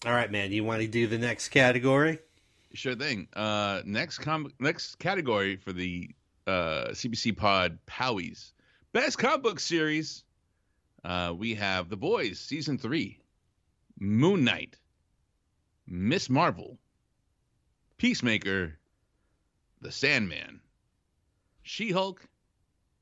[0.05, 0.51] All right, man.
[0.51, 2.19] You want to do the next category?
[2.73, 3.27] Sure thing.
[3.33, 6.09] Uh, next com- next category for the
[6.45, 8.51] uh, CBC Pod Powies
[8.93, 10.23] best comic book series.
[11.05, 13.19] Uh, we have The Boys season three,
[13.99, 14.75] Moon Knight,
[15.87, 16.77] Miss Marvel,
[17.97, 18.77] Peacemaker,
[19.81, 20.59] The Sandman,
[21.68, 22.26] She Hulk,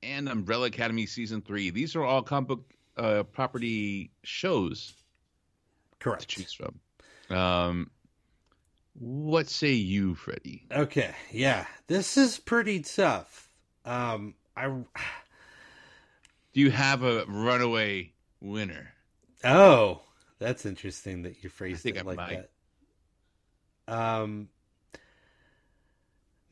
[0.02, 1.70] and Umbrella Academy season three.
[1.70, 4.94] These are all comic book uh, property shows
[6.00, 6.22] Correct.
[6.22, 6.80] to choose from.
[7.38, 7.92] Um,
[8.96, 10.66] what say you, Freddie?
[10.72, 13.50] Okay, yeah, this is pretty tough.
[13.86, 14.84] Um, I Do
[16.54, 18.94] you have a runaway winner?
[19.44, 20.02] oh,
[20.40, 22.50] that's interesting that you phrased it I like might.
[23.88, 23.96] that.
[23.96, 24.50] Um,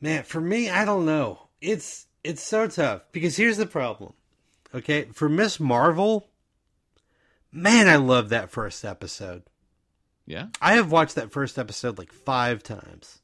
[0.00, 1.43] man, for me, I don't know.
[1.64, 4.12] It's it's so tough because here's the problem.
[4.74, 6.28] Okay, for Miss Marvel,
[7.50, 9.44] man, I love that first episode.
[10.26, 10.48] Yeah.
[10.60, 13.20] I have watched that first episode like five times.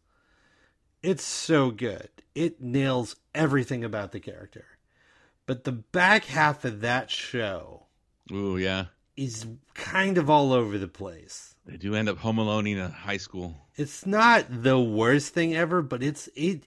[1.03, 2.09] It's so good.
[2.35, 4.67] It nails everything about the character.
[5.47, 7.87] But the back half of that show
[8.31, 8.87] Ooh, yeah.
[9.17, 11.55] is kind of all over the place.
[11.67, 13.57] They do end up home alone in a high school.
[13.77, 16.65] It's not the worst thing ever, but it's it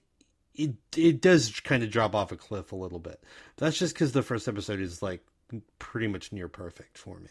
[0.54, 3.22] it it does kind of drop off a cliff a little bit.
[3.56, 5.24] That's just because the first episode is like
[5.78, 7.30] pretty much near perfect for me.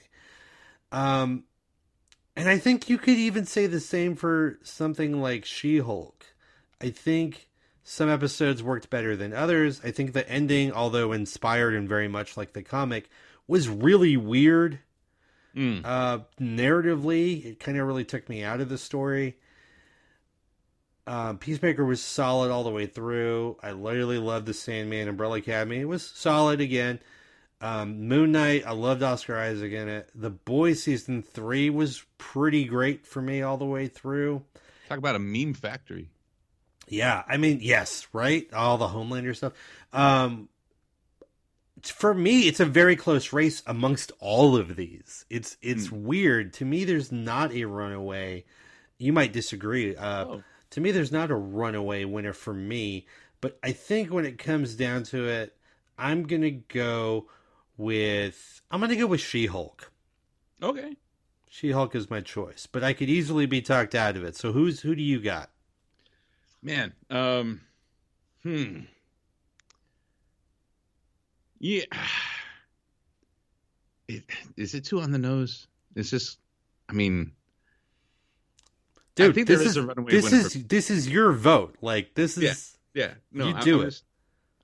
[0.92, 1.46] Um,
[2.36, 6.26] and I think you could even say the same for something like She Hulk.
[6.82, 7.50] I think
[7.84, 9.82] some episodes worked better than others.
[9.84, 13.10] I think the ending, although inspired and very much like the comic,
[13.48, 14.80] was really weird.
[15.56, 15.82] Mm.
[15.84, 19.38] Uh, narratively, it kind of really took me out of the story.
[21.06, 23.58] Um, Peacemaker was solid all the way through.
[23.62, 25.80] I literally loved the Sandman Umbrella Academy.
[25.80, 27.00] It was solid again.
[27.60, 30.10] Um, Moon Knight, I loved Oscar Isaac in it.
[30.16, 34.44] The Boys season three was pretty great for me all the way through.
[34.90, 36.10] Talk about a meme factory.
[36.90, 38.52] Yeah, I mean, yes, right?
[38.54, 39.54] All the Homelander stuff.
[39.94, 40.50] Um,
[41.82, 45.26] for me, it's a very close race amongst all of these.
[45.30, 46.84] It's it's weird to me.
[46.84, 48.46] There's not a runaway.
[48.98, 49.96] You might disagree.
[49.96, 50.44] Uh, Oh.
[50.74, 53.06] To me, there's not a runaway winner for me.
[53.42, 55.56] But I think when it comes down to it,
[56.00, 57.30] I'm gonna go
[57.78, 59.92] with I'm gonna go with She Hulk.
[60.64, 60.98] Okay.
[61.48, 64.36] She Hulk is my choice, but I could easily be talked out of it.
[64.36, 65.52] So who's who do you got?
[66.64, 66.94] Man.
[67.10, 67.62] Um.
[68.42, 68.80] Hmm.
[71.60, 71.86] Yeah.
[74.10, 74.26] It,
[74.58, 75.66] is it too on the nose?
[75.96, 76.38] It's just.
[76.90, 77.32] I mean,
[79.16, 81.76] Dude, think this there is is a runaway this winner is this is your vote.
[81.82, 83.04] Like this is Yeah.
[83.06, 83.14] yeah.
[83.32, 83.86] No, You I'm, do I'm it.
[83.92, 84.04] Just,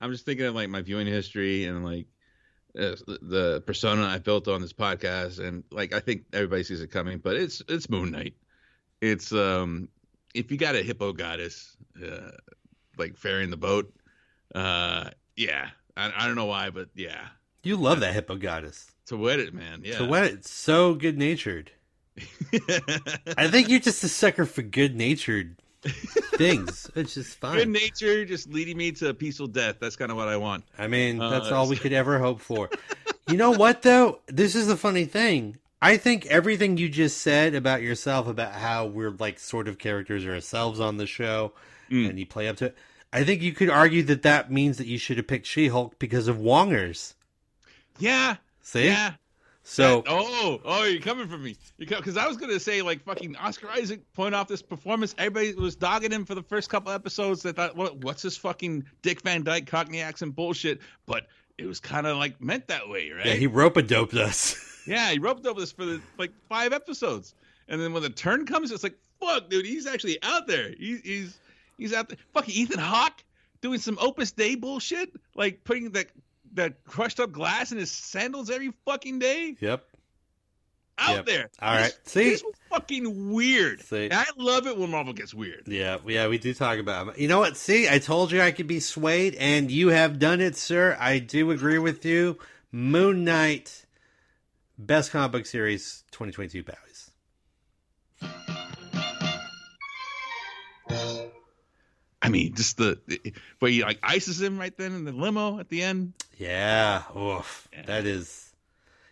[0.01, 2.07] I'm just thinking of like my viewing history and like
[2.77, 6.91] uh, the- persona I built on this podcast, and like I think everybody sees it
[6.91, 8.33] coming, but it's it's Moon Knight.
[9.01, 9.89] It's um
[10.33, 12.31] if you got a hippo goddess uh,
[12.97, 13.93] like ferrying the boat,
[14.55, 17.27] uh yeah, I, I don't know why, but yeah,
[17.63, 18.87] you love that hippo goddess.
[19.07, 19.97] to wet it, man, yeah.
[19.97, 21.71] To what it, so good natured.
[23.37, 25.55] I think you're just a sucker for good natured
[26.35, 26.89] things.
[26.95, 27.57] It's just fine.
[27.57, 29.77] Good nature just leading me to a peaceful death.
[29.79, 30.65] That's kind of what I want.
[30.77, 32.69] I mean, that's Uh, all we could ever hope for.
[33.29, 34.19] You know what though?
[34.27, 35.57] This is the funny thing.
[35.81, 40.25] I think everything you just said about yourself, about how we're like sort of characters
[40.27, 41.53] ourselves on the show,
[41.89, 42.09] Mm.
[42.09, 42.77] and you play up to it.
[43.11, 46.27] I think you could argue that that means that you should have picked She-Hulk because
[46.27, 47.15] of Wongers.
[47.97, 48.85] Yeah, See?
[48.85, 49.13] yeah.
[49.69, 51.55] So oh, oh, you're coming for me.
[51.77, 55.13] Because I was gonna say like fucking Oscar Isaac point off this performance.
[55.19, 57.43] Everybody was dogging him for the first couple episodes.
[57.43, 60.79] They thought, what, what's this fucking Dick Van Dyke Cockney accent bullshit?
[61.05, 61.27] But
[61.59, 63.27] it was kind of like meant that way, right?
[63.27, 64.65] yeah, he rope a doped us.
[64.87, 67.35] Yeah, he roped over this for the, like five episodes,
[67.67, 70.73] and then when the turn comes, it's like, fuck, dude, he's actually out there.
[70.79, 71.39] He's he's
[71.77, 72.17] he's out there.
[72.33, 73.23] Fucking Ethan Hawke
[73.61, 76.07] doing some Opus Dei bullshit, like putting that
[76.53, 79.55] that crushed up glass in his sandals every fucking day.
[79.59, 79.85] yep.
[81.01, 81.25] Out Yep.
[81.27, 81.49] there.
[81.61, 82.07] All This- right.
[82.07, 82.29] See?
[82.31, 83.81] this was fucking weird.
[83.81, 84.05] See?
[84.05, 85.63] And I love it when Marvel gets weird.
[85.65, 87.19] Yeah, yeah, we do talk about it.
[87.19, 87.55] You know what?
[87.55, 90.97] See, I told you I could be swayed, and you have done it, sir.
[90.99, 92.37] I do agree with you.
[92.73, 93.85] Moon Knight,
[94.77, 97.11] best comic book series, 2022 Bowies.
[102.21, 102.99] I mean, just the
[103.59, 106.13] where he like ices him right then in the limo at the end.
[106.39, 107.83] Yeah, oof, Yeah.
[107.83, 108.53] that is.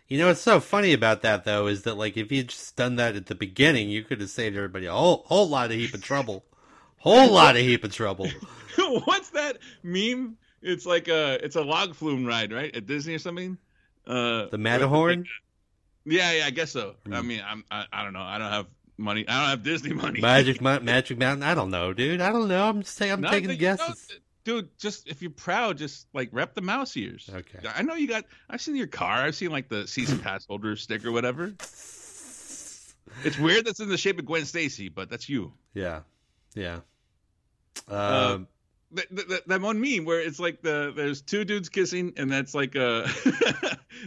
[0.08, 2.96] You know what's so funny about that though is that like if you'd just done
[2.96, 5.92] that at the beginning, you could have saved everybody a whole whole lot of heap
[5.94, 6.44] of trouble.
[6.96, 8.28] Whole lot of heap of trouble.
[8.78, 10.38] What's that meme?
[10.62, 12.74] It's like a it's a log flume ride, right?
[12.74, 13.58] At Disney or something.
[14.06, 15.26] Uh, The Matterhorn?
[16.06, 16.94] yeah, yeah, I guess so.
[17.12, 17.28] I Hmm.
[17.28, 18.22] mean, I'm I, I don't know.
[18.22, 18.66] I don't have
[18.96, 19.28] money.
[19.28, 20.20] I don't have Disney money.
[20.22, 21.42] Magic Magic Mountain.
[21.42, 22.22] I don't know, dude.
[22.22, 22.66] I don't know.
[22.66, 23.12] I'm just saying.
[23.12, 24.08] I'm No, taking but you guesses.
[24.48, 24.68] Dude.
[24.78, 27.28] Just if you're proud, just like rep the mouse ears.
[27.32, 27.58] Okay.
[27.74, 28.24] I know you got.
[28.48, 29.18] I've seen your car.
[29.18, 31.52] I've seen like the season pass holder sticker, whatever.
[33.24, 35.52] It's weird that's in the shape of Gwen Stacy, but that's you.
[35.74, 36.00] Yeah,
[36.54, 36.80] yeah.
[37.90, 38.48] Uh, Um,
[38.92, 42.54] That, that, that one meme where it's like the there's two dudes kissing, and that's
[42.54, 43.06] like uh,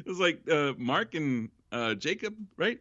[0.06, 2.80] it's like uh, Mark and uh, Jacob, right?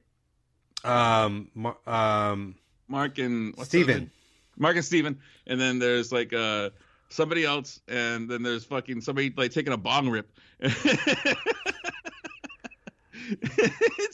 [0.85, 2.55] um, Mar- um,
[2.89, 4.11] Mark and Steven.
[4.57, 5.19] Mark and Steven.
[5.47, 6.71] And then there's like uh
[7.11, 10.29] somebody else, and then there's fucking somebody like taking a bong rip.
[10.61, 10.85] it's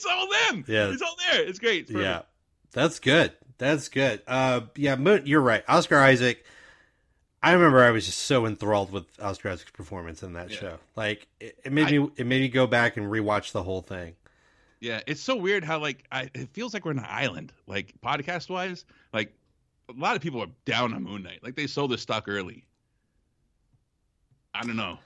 [0.05, 0.63] all them.
[0.67, 0.89] Yeah.
[0.89, 1.45] It's all there.
[1.45, 1.89] It's great.
[1.89, 1.91] It's.
[1.91, 2.21] Yeah,
[2.71, 3.33] that's good.
[3.57, 4.21] That's good.
[4.27, 5.63] Uh, yeah, you're right.
[5.67, 6.45] Oscar Isaac.
[7.41, 10.57] I remember I was just so enthralled with Oscar Isaac's performance in that Yeah.
[10.57, 10.77] show.
[10.95, 14.15] Like it, it made me it made me go back and rewatch the whole thing.
[14.79, 17.93] Yeah, it's so weird how like I, it feels like we're on an island, like
[18.03, 18.85] podcast wise.
[19.13, 19.33] Like
[19.89, 21.39] a lot of people are down on Moon Knight.
[21.43, 22.65] Like they sold their stock early.
[24.57, 24.97] I don't know.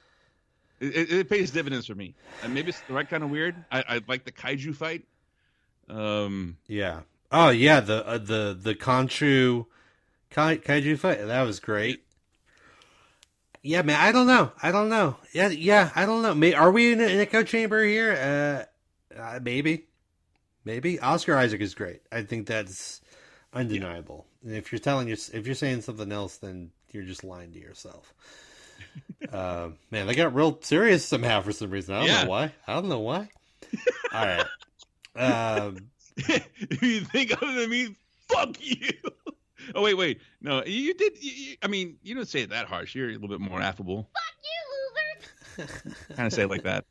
[0.79, 3.55] It, it, it pays dividends for me, and maybe it's the right kind of weird.
[3.71, 5.03] I, I like the kaiju fight.
[5.89, 7.01] Um, Yeah.
[7.31, 9.65] Oh yeah, the uh, the the Khonshu
[10.31, 12.03] Kai, kaiju fight that was great.
[13.63, 13.99] Yeah, man.
[13.99, 14.51] I don't know.
[14.63, 15.17] I don't know.
[15.33, 15.91] Yeah, yeah.
[15.95, 16.33] I don't know.
[16.33, 18.67] May, are we in an echo chamber here?
[19.13, 19.85] Uh, uh, maybe,
[20.65, 20.99] maybe.
[20.99, 22.01] Oscar Isaac is great.
[22.11, 23.01] I think that's
[23.53, 24.25] undeniable.
[24.43, 27.59] And if you're telling you, if you're saying something else, then you're just lying to
[27.59, 28.15] yourself.
[29.31, 31.95] uh, man, they got real serious somehow for some reason.
[31.95, 32.23] I don't Yeah.
[32.23, 32.53] know why.
[32.67, 33.29] I don't know why.
[34.13, 34.45] All right.
[35.15, 35.77] Um,
[36.17, 37.95] if you think other than me,
[38.27, 38.91] fuck you.
[39.75, 40.21] oh wait, wait.
[40.41, 41.21] No, you did.
[41.21, 42.95] You, you, I mean, you don't say it that harsh.
[42.95, 44.09] You're a little bit more affable.
[44.13, 44.23] Fuck
[45.57, 45.95] you, loser.
[46.15, 46.85] kind of say it like that.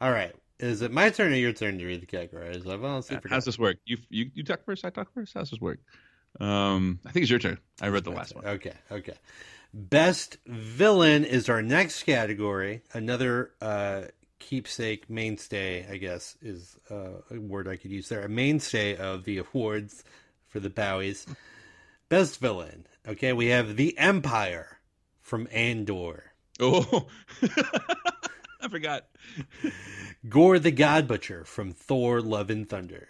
[0.00, 0.32] All right.
[0.58, 2.66] Is it my turn or your turn to read the categories?
[2.66, 3.42] I've honestly How's forgotten.
[3.46, 3.76] this work?
[3.84, 4.84] You you you talk first.
[4.84, 5.34] I talk first.
[5.34, 5.80] How's this work?
[6.40, 7.58] Um, I think it's your turn.
[7.80, 8.46] I read the last one.
[8.46, 9.14] Okay, okay.
[9.74, 12.82] Best villain is our next category.
[12.92, 14.02] Another uh,
[14.38, 18.22] keepsake mainstay, I guess, is uh, a word I could use there.
[18.22, 20.04] A mainstay of the awards
[20.48, 21.26] for the Bowies.
[22.10, 22.86] Best villain.
[23.08, 24.78] Okay, we have the Empire
[25.22, 26.32] from Andor.
[26.60, 27.06] Oh,
[28.60, 29.06] I forgot.
[30.28, 33.08] Gorr the God Butcher from Thor: Love and Thunder.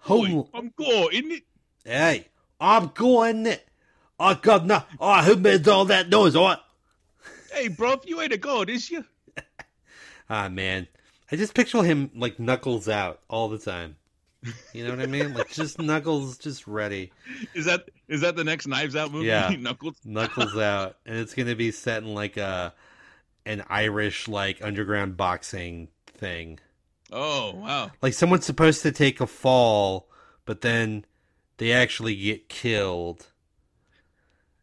[0.00, 1.44] Home, I'm Gorr, isn't it?
[1.84, 2.28] Hey,
[2.60, 3.56] I'm going.
[4.18, 4.82] I got no.
[5.00, 6.36] Oh, who made all that noise?
[6.36, 6.64] What?
[7.52, 9.04] Hey, bro, you ain't a god, is you?
[10.30, 10.88] Ah, man,
[11.30, 13.96] I just picture him like knuckles out all the time.
[14.72, 15.34] You know what I mean?
[15.34, 17.12] Like just knuckles, just ready,
[17.52, 19.26] Is that is that the next Knives Out movie?
[19.26, 19.50] Yeah.
[19.58, 19.96] Knuckles.
[20.02, 22.72] knuckles out, and it's gonna be set in like a
[23.44, 26.58] an Irish like underground boxing thing.
[27.12, 27.90] Oh wow.
[28.00, 30.08] Like someone's supposed to take a fall,
[30.46, 31.04] but then
[31.58, 33.26] they actually get killed.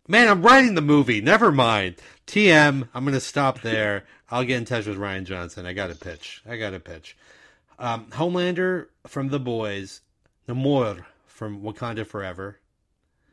[0.07, 1.21] Man, I'm writing the movie.
[1.21, 1.95] Never mind.
[2.27, 4.05] TM, I'm going to stop there.
[4.29, 5.65] I'll get in touch with Rian Johnson.
[5.65, 6.41] I got a pitch.
[6.47, 7.15] I got a pitch.
[7.77, 10.01] Um, Homelander from The Boys.
[10.47, 12.59] Namor from Wakanda Forever.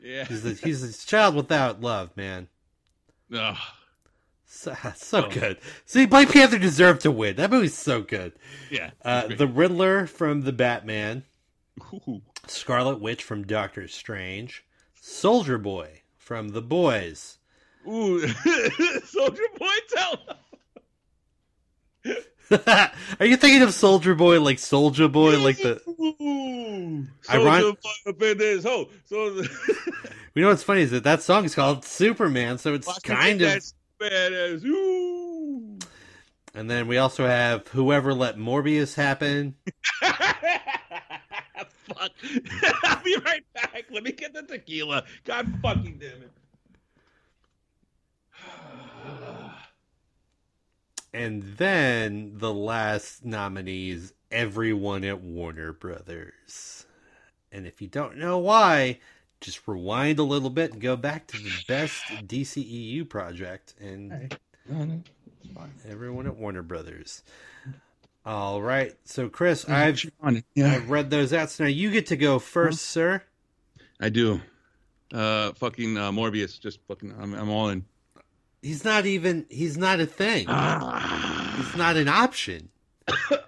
[0.02, 0.24] Yeah.
[0.26, 2.48] He's a, he's a child without love, man.
[3.34, 3.56] Ugh.
[4.46, 5.30] So, so Oh.
[5.30, 5.58] good.
[5.84, 7.36] See, Black Panther deserved to win.
[7.36, 8.32] That movie's so good.
[8.70, 8.90] yeah.
[9.04, 11.24] Uh, the Riddler from The Batman.
[11.92, 12.22] Ooh.
[12.46, 14.64] Scarlet Witch from Doctor Strange,
[15.00, 17.38] Soldier Boy from The Boys,
[17.88, 18.28] Ooh.
[19.06, 20.20] Soldier Boy, tell.
[23.18, 25.80] Are you thinking of Soldier Boy like Soldier Boy, like the?
[25.88, 27.06] Ooh.
[27.22, 28.90] Soldier Boy up in this hole.
[29.06, 29.42] So.
[30.34, 33.60] You know what's funny is that that song is called Superman, so it's kind of.
[34.00, 34.64] badass.
[34.64, 35.78] Ooh.
[36.54, 39.56] And then we also have whoever let Morbius happen.
[41.88, 42.12] Fuck.
[42.84, 43.84] I'll be right back.
[43.90, 45.04] Let me get the tequila.
[45.24, 46.30] God fucking damn it.
[51.14, 56.84] And then the last nominees, everyone at Warner Brothers.
[57.50, 59.00] And if you don't know why,
[59.40, 64.36] just rewind a little bit and go back to the best DCEU project and
[65.88, 67.22] everyone at Warner Brothers.
[68.28, 68.92] All right.
[69.04, 70.04] So Chris, I've
[70.54, 70.72] yeah.
[70.74, 71.48] I've read those out.
[71.50, 73.22] So now you get to go first, sir.
[73.98, 74.42] I do.
[75.12, 76.60] Uh, fucking uh, Morbius.
[76.60, 77.14] Just fucking.
[77.18, 77.86] I'm, I'm all in.
[78.60, 80.44] He's not even he's not a thing.
[80.48, 81.54] Ah.
[81.56, 82.68] He's not an option.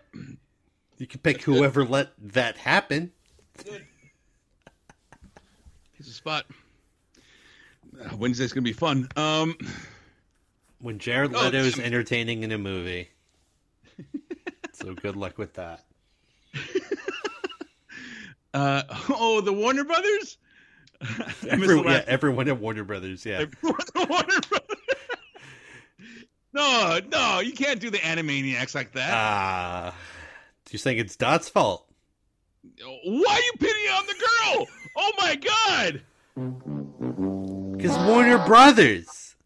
[0.97, 3.11] You can pick whoever let that happen.
[3.65, 3.81] Here's
[6.01, 6.45] a spot.
[7.99, 9.09] Uh, Wednesday's gonna be fun.
[9.17, 9.57] Um,
[10.79, 11.87] When Jared Oh, Leto's damn.
[11.87, 13.09] entertaining in a movie.
[14.81, 15.85] So good luck with that.
[18.55, 20.39] uh, oh, the Warner Brothers.
[21.49, 23.47] Everyone, yeah, everyone at Warner Brothers, yeah.
[23.63, 24.79] Warner Brothers.
[26.53, 29.11] no, no, you can't do the Animaniacs like that.
[29.11, 29.95] Ah,
[30.71, 31.87] you're saying it's Dot's fault?
[32.63, 34.67] Why are you pitting on the girl?
[34.97, 36.03] Oh my god!
[37.77, 39.37] Because Warner Brothers.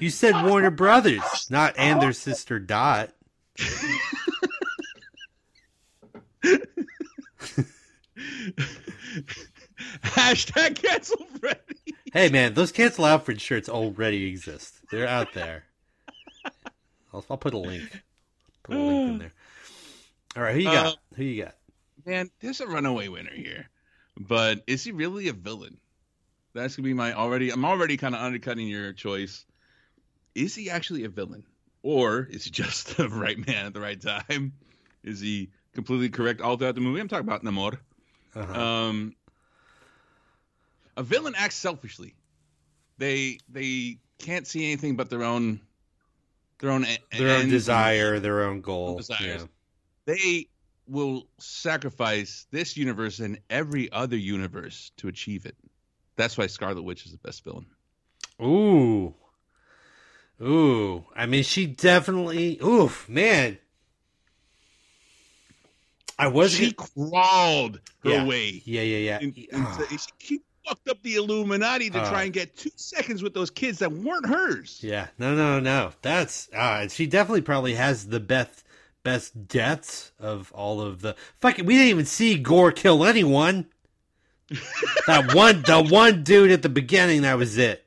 [0.00, 3.10] You said Warner Brothers, not and their sister Dot.
[10.32, 11.58] Hashtag cancel Freddy.
[12.10, 14.74] Hey man, those cancel Alfred shirts already exist.
[14.90, 15.64] They're out there.
[17.12, 18.02] I'll, I'll put a link.
[18.62, 19.32] Put a link in there.
[20.34, 20.86] All right, who you got?
[20.86, 21.54] Uh, who you got?
[22.06, 23.68] Man, there's a runaway winner here.
[24.18, 25.76] But is he really a villain?
[26.54, 27.50] That's gonna be my already.
[27.50, 29.44] I'm already kind of undercutting your choice.
[30.34, 31.44] Is he actually a villain,
[31.82, 34.54] or is he just the right man at the right time?
[35.04, 37.00] Is he completely correct all throughout the movie?
[37.00, 37.78] I'm talking about Namor.
[38.34, 38.60] Uh-huh.
[38.60, 39.14] Um,
[40.96, 42.14] a villain acts selfishly.
[42.98, 45.60] They they can't see anything but their own
[46.58, 46.86] their own
[47.16, 48.96] their own desire, their own goal.
[48.98, 49.20] desires.
[49.42, 49.46] Yeah.
[50.04, 50.46] They
[50.86, 55.56] will sacrifice this universe and every other universe to achieve it.
[56.16, 57.66] That's why Scarlet Witch is the best villain.
[58.42, 59.14] Ooh.
[60.42, 61.04] Ooh.
[61.16, 62.58] I mean, she definitely.
[62.62, 63.58] Oof, man.
[66.18, 66.52] I was.
[66.52, 68.26] she crawled her Yeah.
[68.26, 68.62] way.
[68.64, 69.18] yeah, yeah, yeah.
[69.20, 69.86] in- into- ah.
[69.90, 73.50] she, she fucked up the Illuminati to Uh, try and get two seconds with those
[73.50, 74.80] kids that weren't hers.
[74.82, 75.92] Yeah, no, no, no.
[76.02, 78.64] That's uh, she definitely probably has the best
[79.02, 81.64] best deaths of all of the fucking.
[81.66, 83.66] We didn't even see Gorr kill anyone.
[85.06, 87.86] that one, the one dude at the beginning, that was it.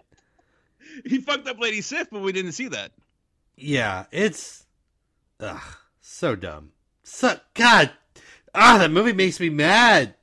[1.05, 2.91] He fucked up Lady Sif, but we didn't see that.
[3.55, 4.65] Yeah, it's
[5.39, 5.61] ugh,
[6.01, 6.71] so dumb.
[7.03, 7.91] So God,
[8.55, 10.15] ah, that movie makes me mad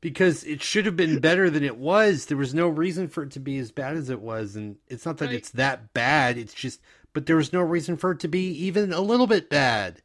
[0.00, 2.26] because it should have been better than it was.
[2.26, 5.04] There was no reason for it to be as bad as it was, and it's
[5.04, 5.34] not that Right.
[5.34, 6.38] it's that bad.
[6.38, 6.80] It's just,
[7.12, 10.02] but there was no reason for it to be even a little bit bad.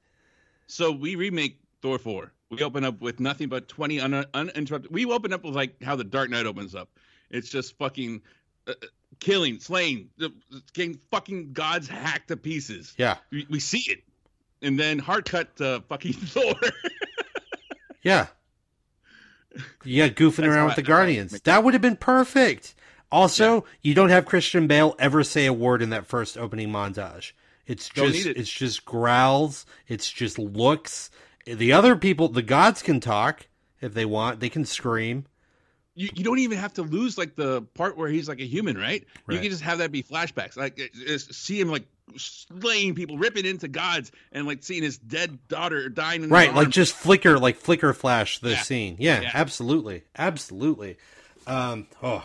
[0.67, 2.31] So we remake Thor 4.
[2.49, 4.91] We open up with nothing but 20 un- uninterrupted.
[4.91, 6.89] We open up with like how the Dark Knight opens up.
[7.31, 8.21] It's just fucking
[8.67, 8.85] uh, uh,
[9.19, 10.29] killing, slaying, uh,
[10.73, 12.93] getting fucking gods hacked to pieces.
[12.97, 14.03] Yeah, We, we see it.
[14.61, 16.53] And then hard cut to fucking Thor.
[18.03, 18.27] yeah.
[19.83, 21.41] You got goofing around with the that's why I Guardians.
[21.41, 22.75] That would have been perfect.
[23.11, 27.33] Also, you don't have Christian Bale ever say a word in that first opening montage.
[27.67, 28.37] It's just it.
[28.37, 31.11] it's just growls, it's just looks.
[31.45, 33.47] The other people, the gods can talk
[33.81, 34.39] if they want.
[34.39, 35.25] They can scream.
[35.95, 38.77] you, you don't even have to lose like the part where he's like a human,
[38.77, 39.05] right?
[39.29, 40.57] You can just have that be flashbacks.
[40.57, 40.79] Like
[41.17, 41.85] see him like
[42.17, 46.93] slaying people, ripping into gods, and like seeing his dead daughter dying Right, like just
[46.93, 48.61] flicker, like flicker flash the Yeah.
[48.61, 48.95] scene.
[48.99, 49.31] Yeah, Yeah.
[49.33, 50.97] absolutely, absolutely.
[51.47, 52.23] Um, oh,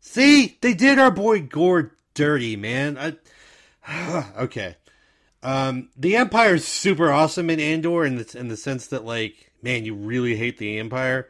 [0.00, 2.98] see, they did our boy Gorr dirty, man.
[3.86, 4.76] I, okay,
[5.42, 9.52] um, the Empire is super awesome in Andor in the in the sense that like,
[9.62, 11.28] man, you really hate the Empire.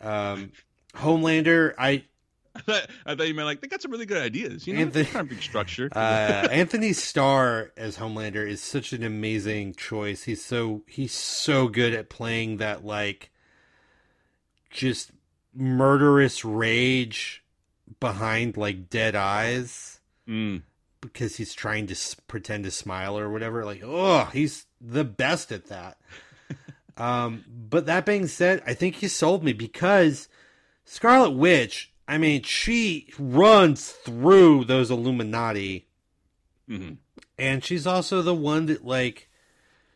[0.00, 0.52] Um,
[0.94, 2.04] Homelander, I
[2.68, 4.66] I thought, I thought you meant like they got some really good ideas.
[4.66, 5.88] You know, Anthony- kind of big structure.
[5.96, 5.98] uh,
[6.50, 10.24] Anthony Starr as Homelander is such an amazing choice.
[10.24, 13.30] He's so he's so good at playing that like
[14.70, 15.10] just
[15.54, 17.42] murderous rage
[17.98, 20.62] behind like dead eyes Mm.
[21.00, 23.64] because he's trying to s- pretend to smile or whatever.
[23.64, 25.98] Like, oh, he's the best at that.
[26.96, 30.28] um, but that being said, I think he sold me because
[30.84, 31.89] Scarlet Witch.
[32.10, 35.86] I mean, she runs through those Illuminati
[36.66, 36.94] hmm
[37.38, 39.28] and she's also the one that like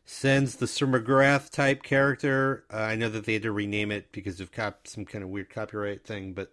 [0.07, 2.65] sends the Shuma-Gorath type character.
[2.73, 5.31] Uh, I know that they had to rename it because of cop- some kind of
[5.31, 6.53] weird copyright thing, but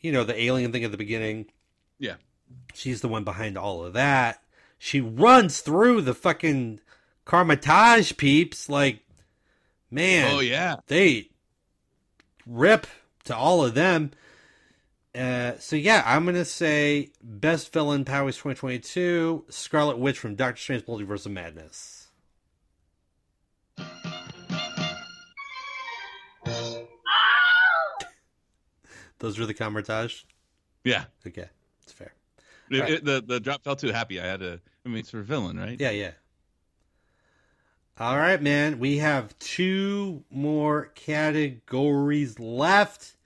[0.00, 1.46] you know the alien thing at the beginning.
[1.98, 2.16] Yeah.
[2.74, 4.42] She's the one behind all of that.
[4.78, 6.80] She runs through the fucking
[7.24, 9.00] Kamar-Taj peeps like
[9.90, 10.34] man.
[10.34, 10.76] Oh yeah.
[10.86, 11.30] They
[12.46, 12.86] rip
[13.24, 14.12] to all of them.
[15.14, 20.84] Uh, so yeah, I'm gonna say best villain Powers 2022, Scarlet Witch from Doctor Strange
[20.86, 22.08] Multiverse of Madness.
[29.18, 30.22] Those were the Kamar-Taj.
[30.84, 31.04] Yeah.
[31.26, 31.48] Okay,
[31.82, 32.12] it's fair.
[32.70, 32.90] It- Right.
[32.90, 34.20] it- the the drop felt too happy.
[34.20, 34.60] I had to.
[34.84, 35.78] I mean, it's for a villain, right?
[35.78, 36.12] Yeah, yeah.
[37.98, 38.78] All right, man.
[38.78, 43.16] We have two more categories left.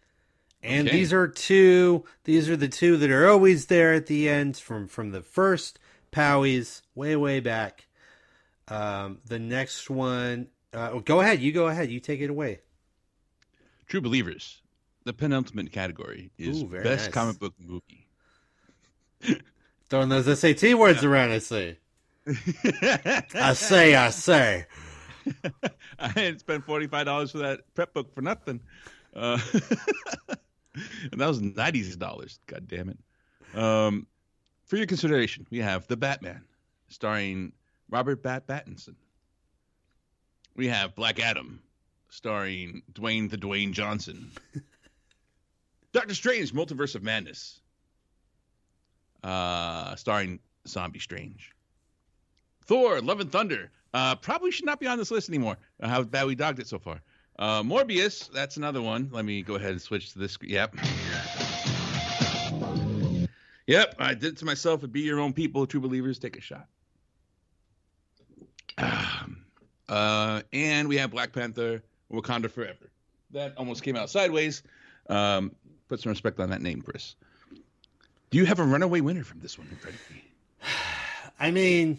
[0.66, 0.96] And Okay.
[0.96, 4.88] these are two these are the two that are always there at the end from
[4.88, 5.78] from the first
[6.12, 7.86] Powies way way back.
[8.68, 12.60] Um the next one uh, go ahead, you go ahead, you take it away.
[13.86, 14.62] True Believers.
[15.04, 17.14] The penultimate category is Ooh, best nice.
[17.14, 18.08] comic book movie.
[19.88, 21.78] Throwing those SAT words around, I say.
[22.26, 24.66] I say, I say.
[25.98, 28.60] I had spent forty five dollars for that prep book for nothing,
[29.14, 29.38] uh,
[31.12, 32.38] and that was ninety dollars.
[32.46, 32.98] God damn it!
[33.58, 34.06] Um,
[34.64, 36.42] for your consideration, we have The Batman,
[36.88, 37.52] starring
[37.90, 38.96] Robert Bat Pattinson.
[40.54, 41.62] We have Black Adam,
[42.08, 44.30] starring Dwayne the Dwayne Johnson.
[45.92, 47.60] Doctor Strange: Multiverse of Madness,
[49.22, 51.52] uh, starring Zombie Strange.
[52.64, 53.70] Thor: Love and Thunder.
[53.94, 55.56] Uh, probably should not be on this list anymore.
[55.80, 57.00] Uh, how bad we dogged it so far.
[57.38, 58.30] Uh, Morbius.
[58.32, 59.10] That's another one.
[59.12, 60.38] Let me go ahead and switch to this.
[60.42, 60.76] Yep.
[63.66, 63.94] Yep.
[63.98, 64.90] I did it to myself.
[64.90, 65.66] Be your own people.
[65.66, 66.18] True believers.
[66.18, 66.66] Take a shot.
[68.78, 69.44] Um,
[69.88, 71.82] uh, and we have Black Panther.
[72.12, 72.90] Wakanda Forever.
[73.32, 74.62] That almost came out sideways.
[75.08, 75.54] Um,
[75.88, 77.16] put some respect on that name, Chris.
[78.30, 79.98] Do you have a runaway winner from this one, Freddie?
[81.40, 81.98] I mean,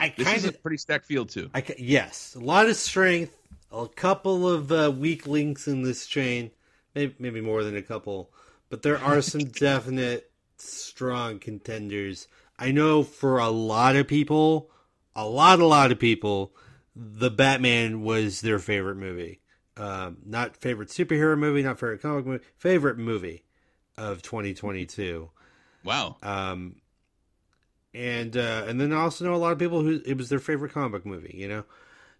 [0.00, 1.50] I This kind is of a pretty stacked field too.
[1.54, 3.36] I yes, a lot of strength,
[3.82, 6.50] a couple of uh, weak links in this chain,
[6.94, 8.30] maybe maybe more than a couple,
[8.70, 12.28] but there are some definite strong contenders.
[12.58, 14.70] I know for a lot of people,
[15.16, 16.54] a lot a lot of people,
[16.94, 19.40] the Batman was their favorite movie.
[19.76, 23.44] Um, not favorite superhero movie, not favorite comic movie, favorite movie
[23.96, 25.30] of 2022.
[25.82, 26.16] Wow.
[26.22, 26.76] Um,
[27.92, 30.38] and uh, and then I also know a lot of people who it was their
[30.38, 31.34] favorite comic book movie.
[31.36, 31.64] You know,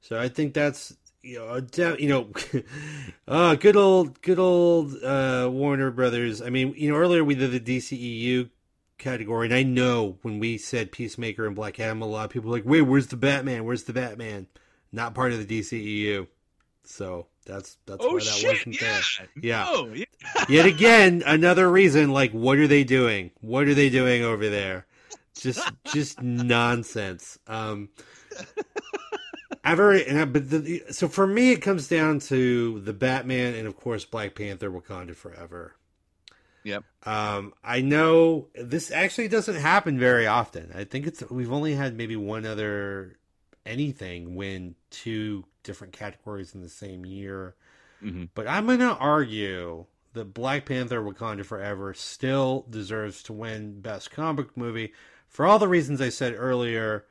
[0.00, 2.30] so I think that's you know you know,
[3.26, 6.42] uh, good old good old uh, Warner Brothers.
[6.42, 8.50] I mean, you know, earlier we did the DCEU
[8.98, 12.50] category, and I know when we said Peacemaker and Black Adam, a lot of people
[12.50, 13.64] were like, wait, where's the Batman?
[13.64, 14.46] Where's the Batman?
[14.92, 16.26] Not part of the DCEU.
[16.84, 18.50] So that's that's Oh why that shit!
[18.66, 19.00] wasn't Yeah.
[19.18, 19.28] there.
[19.42, 19.64] Yeah.
[19.68, 20.04] Oh, yeah.
[20.48, 22.12] Yet again, another reason.
[22.12, 23.30] Like, what are they doing?
[23.40, 24.86] What are they doing over there?
[25.36, 27.38] Just, just nonsense.
[27.48, 27.88] Um,
[29.64, 33.54] I've already, and I, but the, so for me, it comes down to the Batman
[33.54, 35.76] and of course Black Panther: Wakanda Forever.
[36.64, 36.84] Yep.
[37.04, 40.72] Um, I know this actually doesn't happen very often.
[40.74, 43.18] I think it's we've only had maybe one other
[43.66, 47.54] anything win two different categories in the same year.
[48.02, 48.28] Mhm.
[48.34, 54.10] But I'm going to argue that Black Panther Wakanda Forever still deserves to win Best
[54.10, 54.92] Comic Book Movie
[55.28, 57.06] for all the reasons I said earlier.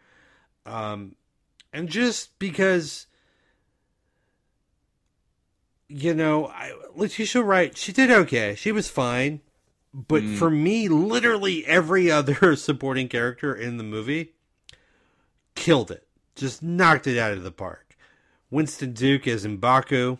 [0.66, 1.16] Um,
[1.74, 3.08] and just because,
[5.88, 8.56] you know, I, Letitia Wright, she did okay.
[8.56, 9.42] She was fine.
[9.94, 10.38] But Mm.
[10.38, 14.34] for me, literally every other supporting character in the movie
[15.56, 16.08] killed it.
[16.36, 17.96] Just knocked it out of the park.
[18.50, 20.18] Winston Duke as Mbaku.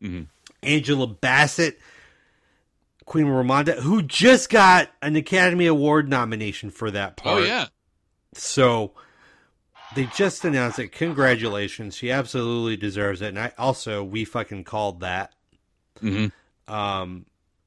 [0.00, 0.26] Mhm.
[0.62, 1.80] Angela Bassett,
[3.04, 7.32] Queen Ramonda, who just got an Academy Award nomination for that part.
[7.32, 7.48] Oh part.
[7.48, 7.66] yeah.
[8.34, 8.92] So
[9.94, 10.92] they just announced it.
[10.92, 11.96] Congratulations.
[11.96, 13.28] She absolutely deserves it.
[13.28, 15.32] And I also, we fucking called that.
[16.00, 16.26] hmm
[16.68, 17.26] Um,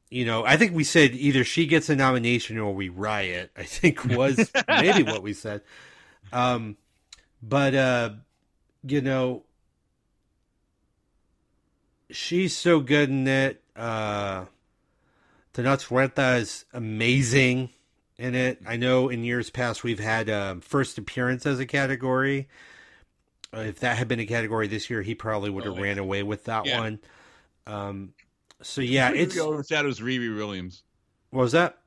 [0.10, 3.52] you know, I think we said either she gets a nomination or we riot.
[3.58, 5.62] I think was maybe what we said.
[6.32, 6.78] Um,
[7.42, 8.10] but uh,
[8.84, 9.44] you know,
[12.10, 13.62] she's so good in it.
[13.76, 14.46] Uh,
[15.54, 17.70] Tenoch Huerta is amazing
[18.18, 18.60] in it.
[18.66, 22.48] I know in years past we've had um, first appearance as a category.
[23.54, 25.84] Uh, if that had been a category this year, he probably would have Oh, yeah.
[25.84, 26.80] ran away with that Yeah.
[26.80, 27.00] one.
[27.68, 28.14] Um,
[28.62, 30.84] so yeah, it's Completely overshadows Riri Williams.
[31.32, 31.78] what was that?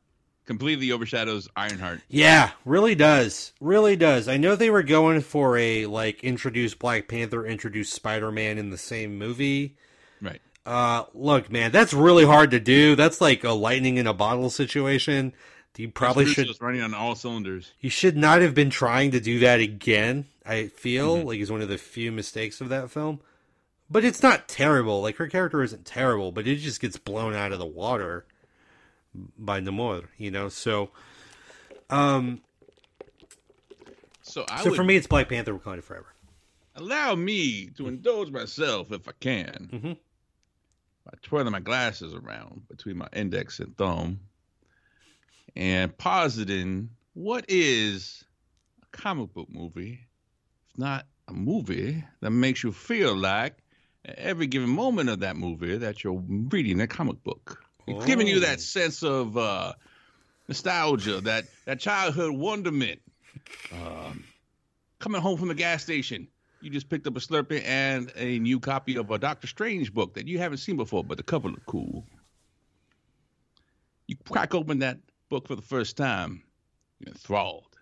[0.47, 2.01] Completely overshadows Ironheart.
[2.09, 3.53] Yeah, really does.
[3.61, 4.29] Really does.
[4.29, 8.71] I know they were going for a like introduce Black Panther, introduce Spider Man in
[8.71, 9.77] the same movie.
[10.23, 10.41] Right.
[10.65, 12.97] Uh look, man, that's really hard to do.
[12.97, 15.35] That's like a lightning in a bottle situation.
[15.77, 17.71] You probably Bruce should running on all cylinders.
[17.81, 20.27] you should not have been trying to do that again.
[20.45, 21.25] I feel Mhm.
[21.27, 23.21] like it's one of the few mistakes of that film.
[23.89, 25.01] But it's not terrible.
[25.03, 28.27] Like her character isn't terrible, but it just gets blown out of the water
[29.39, 30.49] by Namor, you know.
[30.49, 30.91] So
[31.91, 32.43] um
[34.23, 36.13] So I so would for me it's Black Panther Wakanda Forever.
[36.75, 39.97] allow me to indulge myself if I can Mhm.
[41.05, 44.21] by twirling my glasses around between my index and thumb
[45.59, 48.25] and positing what is
[48.81, 49.99] a comic book movie,
[50.71, 53.57] if not a movie that makes you feel like
[54.05, 57.61] every given moment of that movie that you're reading a comic book.
[57.89, 58.41] It's giving you Oh.
[58.41, 59.73] that sense of uh,
[60.47, 63.01] nostalgia, that that childhood wonderment.
[63.73, 64.25] Um,
[65.01, 66.29] coming home from the gas station,
[66.61, 70.15] you just picked up a Slurpee and a new copy of a Doctor Strange book
[70.15, 72.05] that you haven't seen before, but the cover looked cool.
[74.07, 74.99] You crack open that
[75.29, 76.43] book for the first time,
[76.99, 77.77] you're enthralled.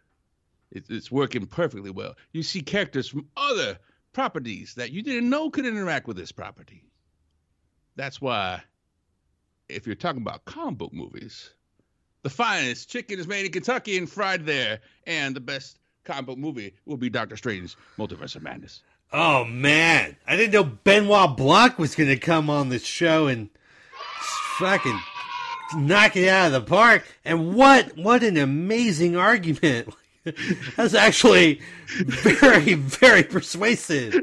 [0.71, 2.15] It's, it's working perfectly well.
[2.33, 3.79] You see characters from other
[4.13, 6.83] properties that you didn't know could interact with this property.
[7.97, 8.63] That's why,
[9.69, 11.51] if you're talking about comic book movies,
[12.23, 16.39] the finest chicken is made in Kentucky and fried there, and the best comic book
[16.39, 18.83] movie will be Doctor Strange's Multiverse of Madness.
[19.13, 23.49] Oh man, I didn't know Benoit Blanc was going to come on the show and
[24.59, 24.99] fucking
[25.75, 27.05] knock it out of the park.
[27.25, 29.95] And what what an amazing argument!
[30.77, 34.15] That's actually very very persuasive.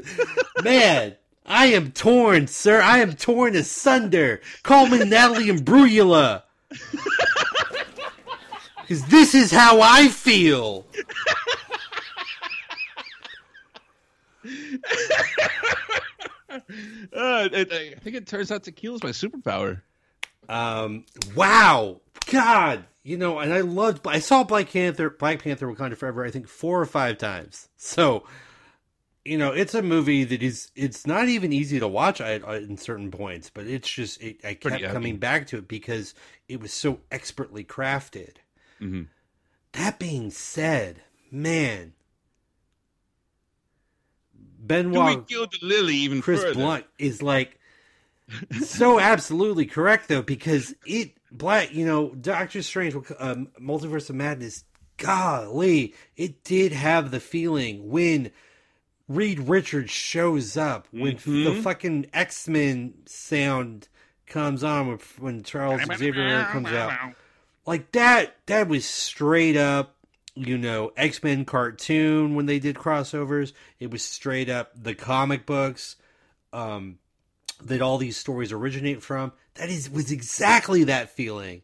[0.62, 1.16] Man,
[1.46, 2.80] I am torn, sir.
[2.80, 4.40] I am torn asunder.
[4.62, 6.42] Call me Natalie and Imbruglia.
[8.86, 10.86] Because this is how I feel.
[17.12, 19.80] Uh, it, I think it turns out tequila's my superpower.
[20.48, 21.04] Um,
[21.34, 22.00] wow,
[22.30, 24.06] God, you know, and I loved.
[24.06, 26.24] I saw Black Panther, Black Panther: Wakanda Forever.
[26.24, 27.68] I think four or five times.
[27.76, 28.24] So,
[29.24, 30.70] you know, it's a movie that is.
[30.74, 34.22] It's not even easy to watch I in certain points, but it's just.
[34.22, 36.14] It, I kept Pretty coming back to it because
[36.48, 38.36] it was so expertly crafted.
[38.80, 39.08] Mhm.
[39.72, 41.94] That being said, man,
[44.66, 46.54] Do we Benoit kill the lily even Chris further?
[46.54, 47.58] Blunt is like
[48.62, 54.64] so absolutely correct though because it black you know Doctor Strange um, Multiverse of Madness
[54.96, 58.30] golly it did have the feeling when
[59.08, 61.20] Reed Richards shows up when the
[61.50, 61.62] Mhm.
[61.62, 63.88] fucking X Men sound
[64.26, 67.14] comes on when, when Charles Xavier comes out.
[67.66, 69.90] Like that that was straight up
[70.36, 73.52] you know x-men cartoon when they did crossovers.
[73.78, 75.96] It was straight up the comic books.
[76.52, 76.98] Um
[77.64, 81.62] that all these stories originate from that is was exactly that feeling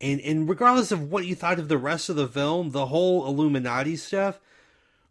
[0.00, 3.26] and and regardless of what you thought of the rest of the film the whole
[3.26, 4.40] illuminati stuff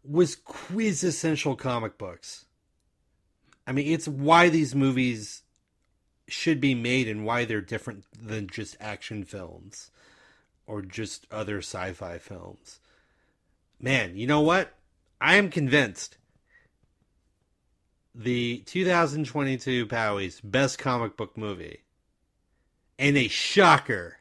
[0.04, 2.44] was quintessential comic books
[3.66, 5.42] i mean it's why these movies
[6.28, 9.90] should be made and why they're different than just action films
[10.66, 12.80] or just other sci-fi films.
[13.80, 14.74] Man, you know what?
[15.20, 16.16] I am convinced
[18.16, 21.82] the 2022 Powys best comic book movie
[22.98, 24.16] and a shocker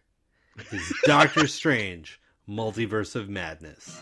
[0.71, 4.01] is Doctor Strange Multiverse of Madness.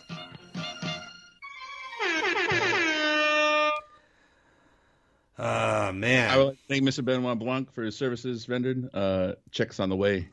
[5.38, 6.30] Ah, man.
[6.30, 7.06] I would like to thank Mr.
[7.06, 8.90] Benoit Blanc for his services rendered.
[8.94, 10.30] Uh, checks on the way.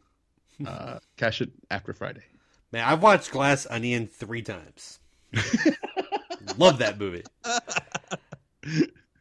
[0.65, 2.23] Uh, cash it after Friday.
[2.73, 5.01] Man, I've watched Glass Onion three times.
[6.59, 7.25] love that movie.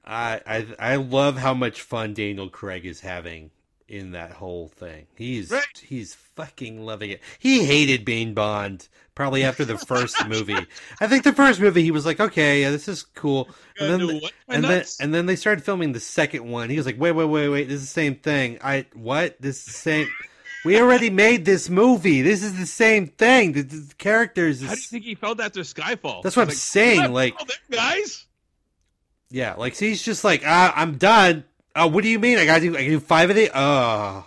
[0.10, 3.52] I, I I love how much fun Daniel Craig is having
[3.88, 5.07] in that whole thing.
[5.15, 5.64] He's Right.
[5.84, 7.22] he's fucking loving it.
[7.40, 10.56] He hated being Bond probably after the first movie.
[11.02, 13.49] I think the first movie he was like, okay, yeah, this is cool.
[13.80, 14.22] And then?
[14.48, 16.69] And then and then they started filming the second one.
[16.69, 18.60] He was like, wait, wait, wait, wait, this is the same thing.
[18.64, 19.41] I what?
[19.41, 20.07] This is the same.
[20.65, 22.22] We already made this movie.
[22.22, 23.53] This is the same thing.
[23.53, 24.61] The, the characters.
[24.61, 26.22] How do you think he felt after Skyfall?
[26.22, 28.26] That's what I'm Like, saying, like- oh, there, guys.
[29.30, 31.43] Yeah, like so he's just like, ah, I'm done.
[31.76, 32.38] Oh, what do you mean?
[32.38, 33.51] I gotta do, I gotta do five of it.
[33.53, 34.26] Oh,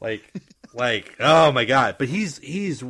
[0.00, 0.22] like,
[0.74, 1.96] like, oh my god!
[1.98, 2.82] But he's he's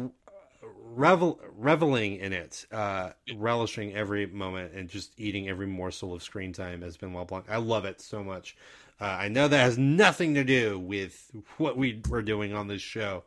[0.96, 6.52] revel reveling in it, uh, relishing every moment, and just eating every morsel of screen
[6.52, 7.44] time as Benoit Blanc.
[7.48, 8.56] I love it so much.
[8.98, 12.80] Uh, I know that has nothing to do with what we were doing on this
[12.80, 13.24] show,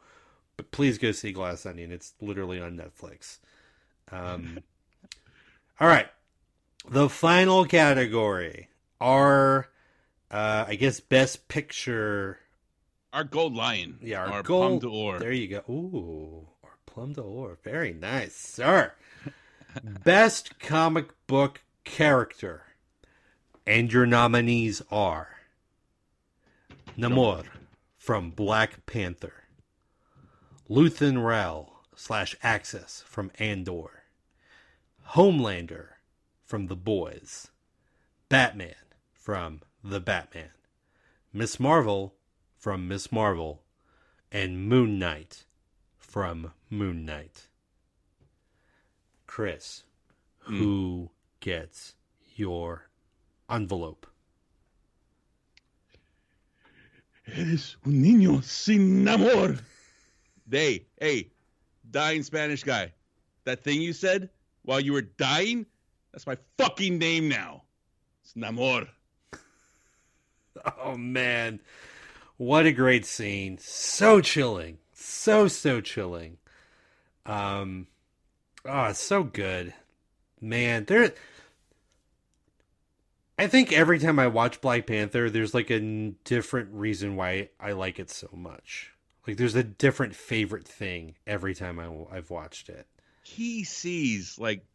[0.57, 1.91] but please go see Glass Onion.
[1.91, 3.37] It's literally on Netflix.
[4.11, 4.59] Um,
[5.79, 6.07] all right.
[6.91, 9.67] The final category are,
[10.31, 12.39] uh, I guess, best picture.
[13.13, 13.99] Our gold lion.
[14.01, 14.81] Yeah, our, our gold.
[14.81, 15.19] D'Or.
[15.19, 15.71] There you go.
[15.71, 17.59] Ooh, our plum d'or.
[17.63, 18.93] Very nice, sir.
[19.83, 22.63] best comic book character,
[23.67, 25.29] and your nominees are
[26.97, 27.45] Namor
[27.99, 29.43] from Black Panther,
[30.67, 34.05] Luthen Rael slash Axis from Andor,
[35.09, 35.98] Homelander
[36.49, 37.51] from The Boys,
[38.27, 38.73] Batman
[39.13, 40.49] from The Batman,
[41.31, 42.15] Miss Marvel
[42.57, 43.61] from Miss Marvel,
[44.31, 45.45] and Moon Knight
[45.95, 47.49] from Moon Knight.
[49.27, 49.83] Chris,
[50.39, 50.57] hmm.
[50.57, 51.93] who gets
[52.35, 52.89] your
[53.47, 54.07] envelope.
[57.27, 59.55] Eres un niño sin amor.
[60.49, 61.29] Hey, hey,
[61.91, 62.91] dying Spanish guy.
[63.43, 64.31] That thing you said
[64.63, 65.67] while you were dying,
[66.11, 67.63] that's my fucking name now.
[68.23, 68.87] It's Namor.
[70.77, 71.61] Oh man,
[72.37, 73.57] what a great scene!
[73.59, 76.37] So chilling, so so chilling.
[77.25, 77.87] Um,
[78.65, 79.73] oh, it's so good,
[80.41, 80.85] man.
[80.85, 81.13] There,
[83.37, 87.49] I think every time I watch Black Panther, there's like a n- different reason why
[87.57, 88.91] I like it so much.
[89.25, 92.85] Like, there's a different favorite thing every time I, I've watched it.
[93.23, 94.65] He sees like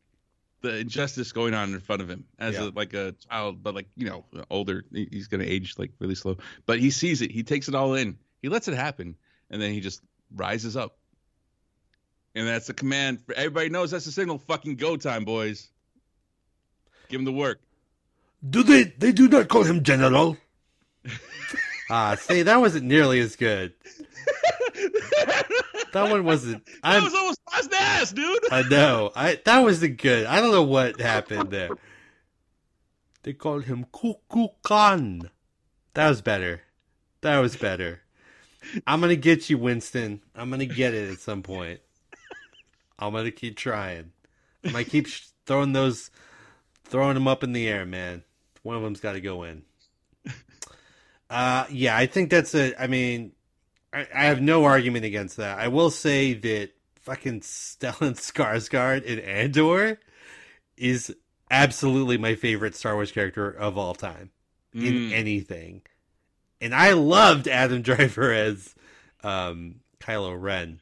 [0.65, 2.65] the injustice going on in front of him as Yeah.
[2.65, 4.85] a, like a child, but like you know, older.
[4.93, 6.37] He's gonna age like really slow,
[6.67, 7.31] but he sees it.
[7.31, 8.19] He takes it all in.
[8.43, 9.15] He lets it happen,
[9.51, 10.03] and then he just
[10.35, 10.97] rises up.
[12.35, 13.21] And that's the command.
[13.25, 14.39] For everybody knows that's the signal.
[14.39, 15.69] Fucking go time, boys.
[17.09, 17.61] Give him the work.
[18.49, 18.83] Do they?
[18.85, 20.37] They do not call him General.
[21.91, 23.75] Ah, see, that wasn't nearly as good.
[25.95, 26.65] That one wasn't.
[26.83, 28.53] That I'm, was almost last ass, dude.
[28.53, 29.13] I know.
[29.15, 30.27] I that wasn't good.
[30.27, 31.71] I don't know what happened there.
[33.23, 35.31] They called him Cuckoo Khan.
[35.95, 36.63] That was better.
[37.21, 38.01] That was better.
[38.87, 40.21] I'm gonna get you, Winston.
[40.35, 41.81] I'm gonna get it at some point.
[42.99, 44.11] I'm gonna keep trying.
[44.65, 45.07] I might keep
[45.47, 46.11] throwing those,
[46.85, 48.25] throwing them up in the air, man.
[48.63, 49.63] One of them's got to go in.
[51.31, 52.75] Uh, yeah, I think that's a.
[52.83, 53.33] I mean,
[53.95, 55.59] I, I have no argument against that.
[55.59, 59.99] I will say that fucking Stellan Skarsgård in Andor
[60.77, 61.15] is
[61.51, 64.31] absolutely my favorite Star Wars character of all time
[64.73, 65.13] in Mm.
[65.13, 65.83] anything.
[66.61, 68.75] And I loved Adam Driver as
[69.23, 70.81] um, Kylo Ren.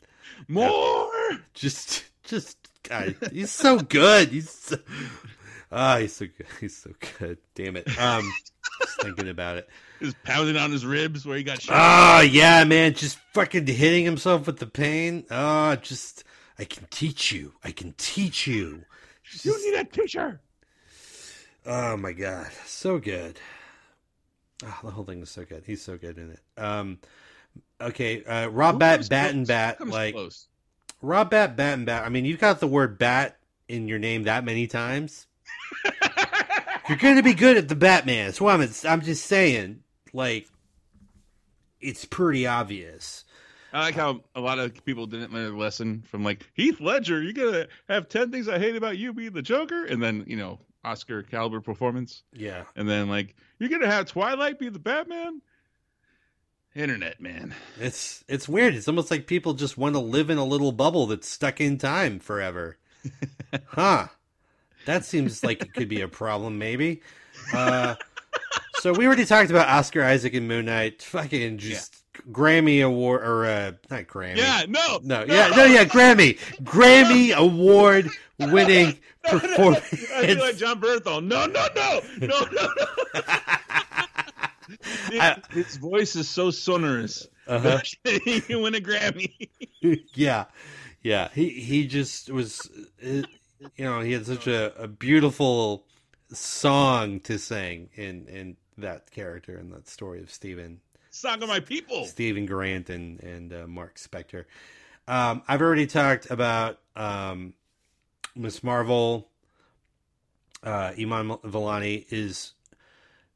[0.48, 1.10] More.
[1.54, 4.28] Just, just, God, he's so good.
[4.28, 4.76] He's, so,
[5.72, 6.46] ah, he's so good.
[6.60, 7.38] He's so good.
[7.54, 7.88] Damn it.
[7.98, 8.30] Um,
[8.80, 9.68] just thinking about it.
[10.00, 11.76] Just pounding on his ribs where he got shot.
[11.78, 15.24] Oh yeah, man, just fucking hitting himself with the pain.
[15.30, 16.24] Oh, just
[16.58, 17.52] I can teach you.
[17.62, 18.82] I can teach you.
[19.44, 20.40] you need a teacher.
[21.64, 23.38] Oh my god, so good.
[24.64, 25.62] Oh, the whole thing is so good.
[25.64, 26.40] He's so good in it.
[26.60, 26.98] Um,
[27.80, 30.48] okay, uh, Rob Bat Bat and Bat like close.
[31.00, 32.04] Rob Bat Bat and Bat.
[32.04, 33.36] I mean, you've got the word bat
[33.68, 35.28] in your name that many times.
[36.88, 38.26] You're going to be good at the Batman.
[38.26, 38.68] That's what I'm.
[38.88, 39.82] I'm just saying.
[40.12, 40.48] Like,
[41.80, 43.24] it's pretty obvious.
[43.72, 47.22] I like how a lot of people didn't learn a lesson from like Heath Ledger.
[47.22, 50.36] You're gonna have ten things I hate about you being the Joker, and then you
[50.36, 52.64] know Oscar caliber performance, Yeah.
[52.76, 55.40] and then like you're gonna have Twilight be the Batman.
[56.74, 58.74] Internet man, It's it's weird.
[58.74, 61.78] It's almost like people just want to live in a little bubble that's stuck in
[61.78, 62.76] time forever.
[63.68, 64.08] huh.
[64.86, 67.02] That seems like it could be a problem, maybe.
[67.52, 67.94] Uh,
[68.80, 71.02] so we already talked about Oscar Isaac and Moon Knight.
[71.02, 74.36] Fucking just Grammy award or uh, not Grammy.
[74.36, 79.84] yeah, no, No, yeah, no, yeah, Grammy, Grammy award winning I performance.
[79.86, 81.24] feel like Jon Bernthal.
[81.24, 83.22] No, no, no, no, no, no.
[85.12, 87.26] I- His voice is so sonorous.
[87.46, 87.80] Uh-huh.
[88.24, 89.32] he can win a Grammy.
[90.14, 90.44] yeah,
[91.02, 91.28] yeah.
[91.34, 92.70] He he just was,
[93.04, 93.22] uh,
[93.76, 95.84] you know, he had such a, a beautiful
[96.32, 100.80] song to sing in in that character and that story of Stephen
[101.10, 102.04] Song of my people.
[102.06, 104.44] Steven Grant and and uh, Mark Spector.
[105.06, 107.54] Um, I've already talked about um,
[108.34, 109.28] Miss Marvel.
[110.62, 112.52] Uh, Iman Vellani is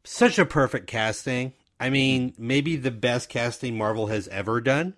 [0.04, 1.52] such a perfect casting.
[1.78, 4.94] I mean, maybe the best casting Marvel has ever done.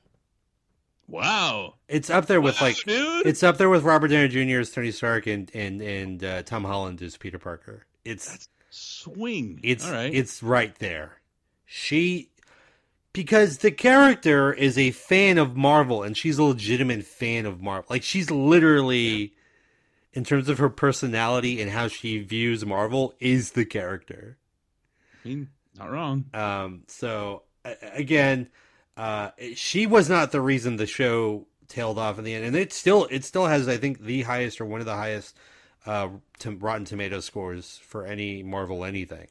[1.09, 1.74] Wow.
[1.89, 3.26] It's up there with like dude.
[3.26, 4.60] it's up there with Robert Downey Jr.
[4.60, 7.86] as Tony Stark and and and uh, Tom Holland as Peter Parker.
[8.05, 9.59] It's That's swing.
[9.64, 10.14] it's all right.
[10.14, 11.20] it's right there.
[11.64, 12.30] She
[13.14, 17.86] because the character is a fan of Marvel and she's a legitimate fan of Marvel.
[17.89, 19.32] Like she's literally
[20.12, 24.36] in terms of her personality and how she views Marvel is the character.
[25.24, 25.48] I mean,
[25.78, 26.26] not wrong.
[26.35, 28.48] Um, so again,
[28.99, 32.73] uh, she was not the reason the show tailed off in the end, and it
[32.73, 35.37] still it still has I think the highest or one of the highest
[35.87, 36.09] uh,
[36.41, 39.29] to Rotten Tomato scores for any Marvel anything.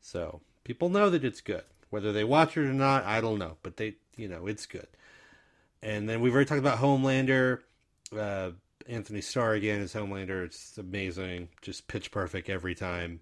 [0.00, 3.58] So people know that it's good, whether they watch it or not, I don't know,
[3.62, 4.88] but they you know it's good.
[5.82, 7.60] And then we've already talked about Homelander.
[8.14, 8.50] Uh,
[8.88, 10.44] Anthony Starr again as Homelander.
[10.44, 13.20] It's amazing, just pitch perfect every time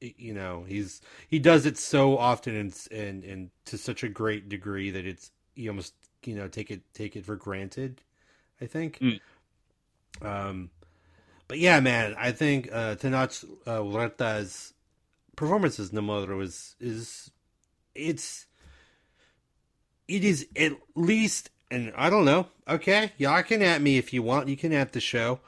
[0.00, 4.48] you know he's he does it so often and and and to such a great
[4.48, 5.94] degree that it's you almost
[6.24, 8.02] you know take it take it for granted
[8.60, 9.20] i think Mm.
[10.22, 10.70] um
[11.50, 14.72] but yeah, man, I think uh, Tenoch uh, Huerta's
[15.34, 17.32] performance as Namor is is
[17.92, 18.46] it's
[20.06, 22.46] it is at least, and I don't know.
[22.68, 24.46] Okay, y'all can at me if you want.
[24.46, 25.40] You can at the show.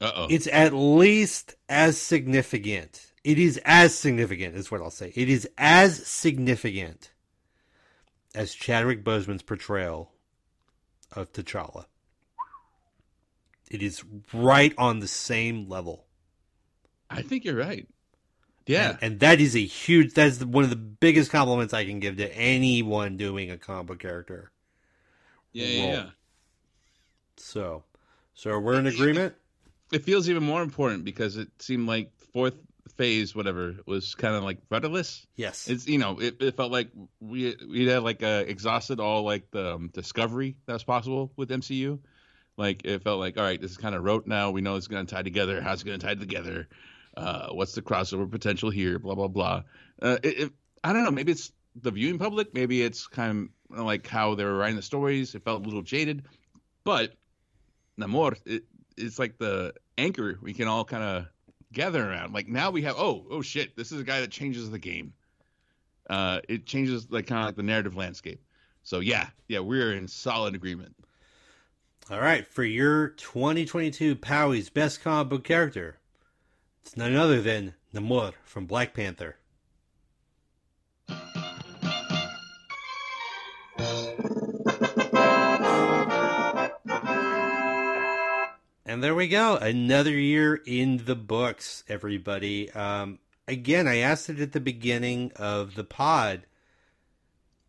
[0.00, 0.26] Uh oh.
[0.30, 3.07] It's at least as significant.
[3.28, 5.12] It is as significant, is what I'll say.
[5.14, 7.10] It is as significant
[8.34, 10.12] as Chadwick Boseman's portrayal
[11.12, 11.84] of T'Challa.
[13.70, 14.02] It is
[14.32, 16.06] right on the same level.
[17.10, 17.86] I think you're right.
[18.64, 18.92] Yeah.
[18.92, 22.16] And, and that is a huge, that's one of the biggest compliments I can give
[22.16, 24.52] to anyone doing a comic character.
[25.52, 26.06] yeah, yeah, yeah.
[27.36, 27.84] So,
[28.32, 29.34] so we're in agreement?
[29.92, 32.54] It feels even more important because it seemed like fourth
[32.92, 35.26] phase, whatever, was kind of like rudderless.
[35.36, 35.68] Yes.
[35.68, 36.90] It's you know, it, it felt like
[37.20, 41.50] we we had like uh, exhausted all like the um, discovery that was possible with
[41.50, 41.98] MCU.
[42.56, 44.50] Like it felt like all right, this is kind of rote now.
[44.50, 45.60] We know it's going to tie together.
[45.60, 46.68] How's it going to tie together?
[47.16, 48.98] Uh, what's the crossover potential here?
[48.98, 49.62] Blah blah blah.
[50.00, 50.52] Uh, it, it,
[50.82, 51.10] I don't know.
[51.10, 52.54] Maybe it's the viewing public.
[52.54, 55.34] Maybe it's kind of like how they were writing the stories.
[55.34, 56.24] It felt a little jaded,
[56.84, 57.14] but
[57.98, 58.64] Namor, it,
[58.96, 61.26] it's like the anchor we can all kind of
[61.72, 62.32] gather around.
[62.32, 65.12] Like now we have oh oh shit, this is a guy that changes the game.
[66.08, 68.40] Uh, it changes like kind of like the narrative landscape.
[68.82, 70.94] So yeah, yeah, we're in solid agreement.
[72.10, 75.98] All right, for your 2022 Powie's best comic book character,
[76.82, 79.36] it's none other than Namor from Black Panther.
[88.88, 89.56] And there we go.
[89.56, 92.70] Another year in the books, everybody.
[92.70, 96.46] Um, again, I asked it at the beginning of the pod.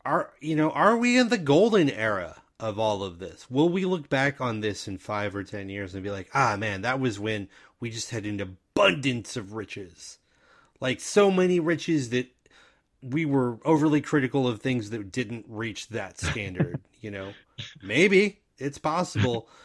[0.06, 3.52] Are you know, are we in the golden era of all of this?
[3.52, 6.56] Will we look back on this in five or ten years and be like, ah
[6.56, 7.50] man, that was when
[7.82, 10.20] we just had an abundance of riches.
[10.80, 12.28] Like so many riches that
[13.02, 17.34] we were overly critical of things that didn't reach that standard, you know?
[17.84, 18.40] Maybe.
[18.58, 19.50] It's possible.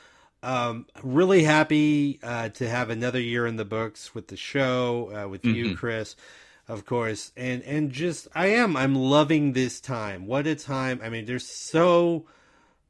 [0.45, 5.29] Um, really happy uh, to have another year in the books with the show, uh,
[5.29, 5.77] with you, Mhm.
[5.79, 6.16] Chris,
[6.69, 10.27] of course, and and just I am I'm loving this time.
[10.27, 11.01] What a time!
[11.03, 12.27] I mean, there's so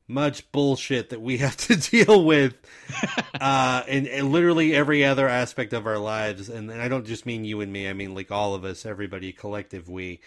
[0.09, 2.55] much bullshit that we have to deal with,
[3.41, 7.25] uh, in, in literally every other aspect of our lives, and, and I don't just
[7.25, 7.89] mean you and me.
[7.89, 10.21] I mean like all of us, everybody, collective we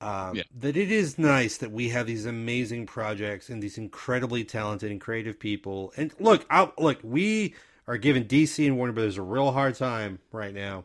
[0.00, 0.44] um, Yeah.
[0.58, 5.00] that it is nice that we have these amazing projects and these incredibly talented and
[5.00, 5.92] creative people.
[5.96, 7.54] And look, I, look, we
[7.86, 10.84] are giving DC and Warner Brothers a real hard time right now.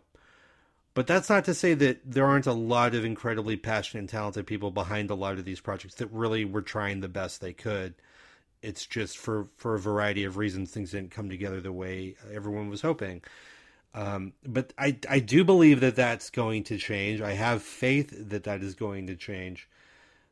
[0.94, 4.48] But that's not to say that there aren't a lot of incredibly passionate and talented
[4.48, 7.96] people behind a lot of these projects that really were trying the best they could.
[8.62, 12.70] It's just for for a variety of reasons things didn't come together the way everyone
[12.70, 13.22] was hoping.
[13.96, 17.22] Um, but I I do believe that that's going to change.
[17.22, 19.70] I have faith that that is going to change.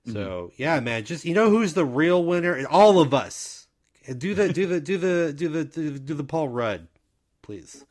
[0.05, 2.67] So yeah, man, just you know who's the real winner?
[2.67, 3.67] All of us.
[4.17, 6.89] Do the do the do the do the do the, do the Paul Rudd,
[7.41, 7.85] please.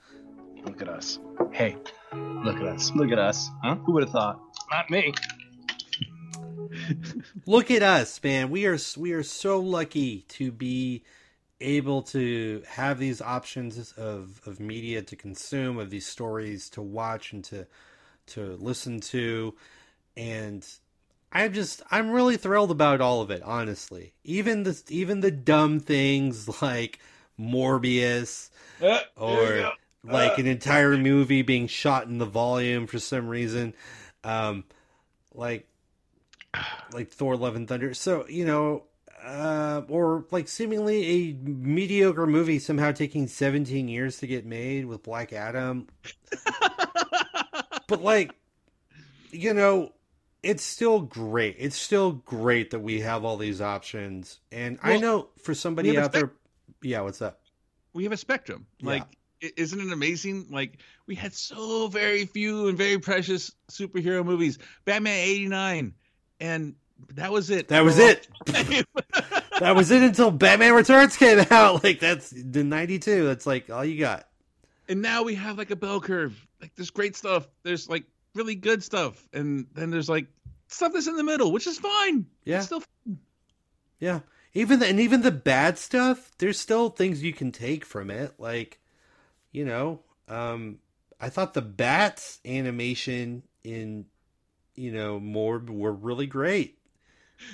[0.66, 1.19] Look at us.
[1.53, 1.77] Hey,
[2.12, 2.93] look at us.
[2.94, 3.49] Look at us.
[3.65, 3.77] Huh?
[3.77, 4.40] Who would have thought?
[4.70, 5.15] Not me.
[7.47, 8.51] Look at us, man.
[8.51, 11.03] We are we are so lucky to be
[11.62, 17.32] able to have these options of of media to consume, of these stories to watch
[17.32, 17.66] and to
[18.26, 19.55] to listen to,
[20.16, 20.66] and
[21.32, 23.43] I'm just I'm really thrilled about all of it.
[23.43, 26.98] Honestly, even the even the dumb things like
[27.39, 28.51] Morbius
[29.16, 29.72] or
[30.05, 33.74] like an entire movie being shot in the volume for some reason,
[34.24, 34.64] um,
[35.34, 35.66] like
[36.93, 37.94] like Thor: Love and Thunder.
[37.94, 38.84] So you know,
[39.24, 45.03] uh, or like seemingly a mediocre movie somehow taking 17 years to get made with
[45.03, 45.86] Black Adam.
[47.86, 48.35] but like,
[49.31, 49.93] you know,
[50.43, 51.57] it's still great.
[51.59, 54.40] It's still great that we have all these options.
[54.51, 56.32] And I know for somebody out there,
[56.82, 57.43] yeah, what's up?
[57.93, 58.66] we have a spectrum.
[58.81, 59.05] Like,
[59.40, 60.47] isn't it amazing?
[60.51, 64.59] Like, we had so very few and very precious superhero movies.
[64.85, 65.94] Batman '89,
[66.40, 66.74] and
[67.15, 67.69] that was it.
[67.69, 68.27] That was it.
[68.47, 71.83] that was it until Batman Returns came out.
[71.85, 73.24] Like that's the '92.
[73.27, 74.29] That's like all you got.
[74.89, 76.47] and now we have like a bell curve.
[76.61, 77.49] Like, there's great stuff.
[77.62, 78.05] There's like
[78.35, 80.27] really good stuff, and then there's like
[80.69, 82.27] stuff that's in the middle, which is fine.
[82.45, 82.59] Yeah.
[82.59, 82.83] It's still
[83.99, 84.20] Yeah.
[84.55, 88.35] Even the, and even the bad stuff, there's still things you can take from it.
[88.39, 88.79] Like,
[89.51, 90.79] you know, um,
[91.19, 94.05] I thought the bats animation in,
[94.74, 96.77] you know, Morb were really great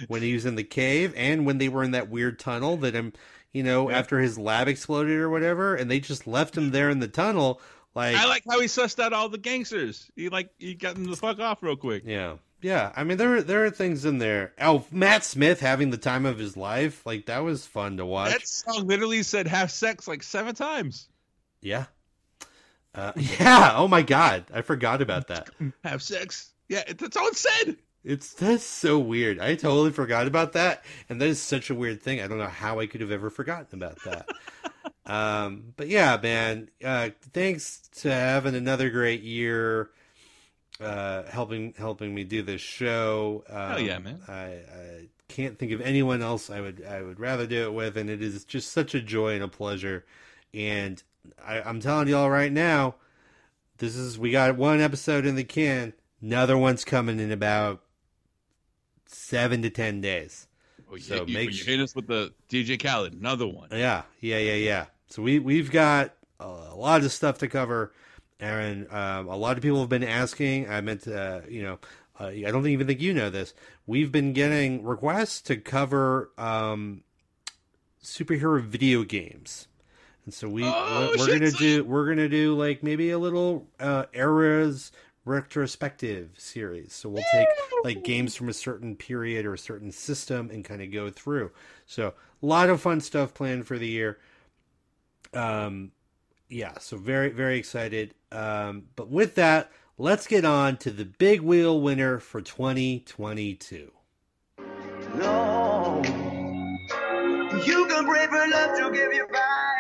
[0.09, 2.95] when he was in the cave and when they were in that weird tunnel that
[2.97, 3.13] I'm,
[3.53, 3.99] you know, Yeah.
[3.99, 7.61] after his lab exploded or whatever, and they just left him there in the tunnel.
[7.95, 10.11] Like, I like how he sussed out all the gangsters.
[10.15, 12.03] He like he got them the fuck off real quick.
[12.07, 12.93] yeah, yeah.
[12.95, 14.53] I mean, there there are things in there.
[14.61, 18.31] Oh, Matt Smith having the time of his life, like that was fun to watch.
[18.33, 21.09] That song literally said "have sex" like seven times.
[21.61, 21.87] Yeah.
[22.95, 23.73] Uh, yeah.
[23.75, 25.51] Oh my God, I forgot about that.
[25.83, 26.53] Have sex.
[26.69, 27.77] Yeah, that's all it said.
[28.09, 29.39] It's that's so weird.
[29.39, 32.23] I totally forgot about that, and that is such a weird thing.
[32.23, 34.31] I don't know how I could have ever forgotten about that.
[35.07, 36.71] um, but yeah, man.
[36.83, 39.91] Uh, thanks to having another great year,
[40.81, 43.45] uh, helping helping me do this show.
[43.47, 44.23] Um, Hell yeah, man.
[44.27, 47.99] I, I can't think of anyone else I would I would rather do it with,
[47.99, 50.07] and it is just such a joy and a pleasure.
[50.55, 51.03] And
[51.47, 52.95] I, I'm telling y'all right now,
[53.77, 55.93] this is we got one episode in the can.
[56.23, 57.83] Another one's coming in about
[59.09, 60.47] seven to ten days.
[60.91, 63.69] Oh, So you, make you hit us with the DJ Khaled, another one.
[63.73, 64.87] Yeah, yeah, yeah, yeah.
[65.09, 67.93] So we we've got a, a lot of stuff to cover,
[68.41, 68.87] Aaron.
[68.91, 70.69] um, a lot of people have been asking.
[70.71, 71.79] I meant to, uh, you know,
[72.21, 73.55] uh, I don't even think you know this.
[73.87, 77.03] We've been getting requests to cover um,
[78.03, 79.69] superhero video games,
[80.25, 83.67] and so we Oh, we're, we're gonna do we're gonna do like maybe a little
[83.81, 84.93] uh, eras
[85.29, 86.93] retrospective series.
[86.93, 87.49] So we'll take
[87.85, 91.51] like games from a certain period or a certain system and kind of go through.
[91.87, 94.19] So a lot of fun stuff planned for the year.
[95.35, 95.93] Um,
[96.49, 98.15] yeah, so very very excited.
[98.33, 103.93] Um, but with that, let's get on to the big wheel winner for 2022.
[105.17, 106.03] No.
[107.65, 109.79] You can pray for love to give you fire.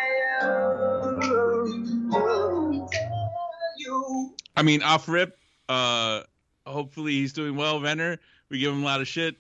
[3.79, 4.35] You.
[4.57, 5.38] I mean, off rip.
[5.69, 6.23] Uh,
[6.67, 8.19] hopefully he's doing well, Renner.
[8.49, 9.37] We give him a lot of shit,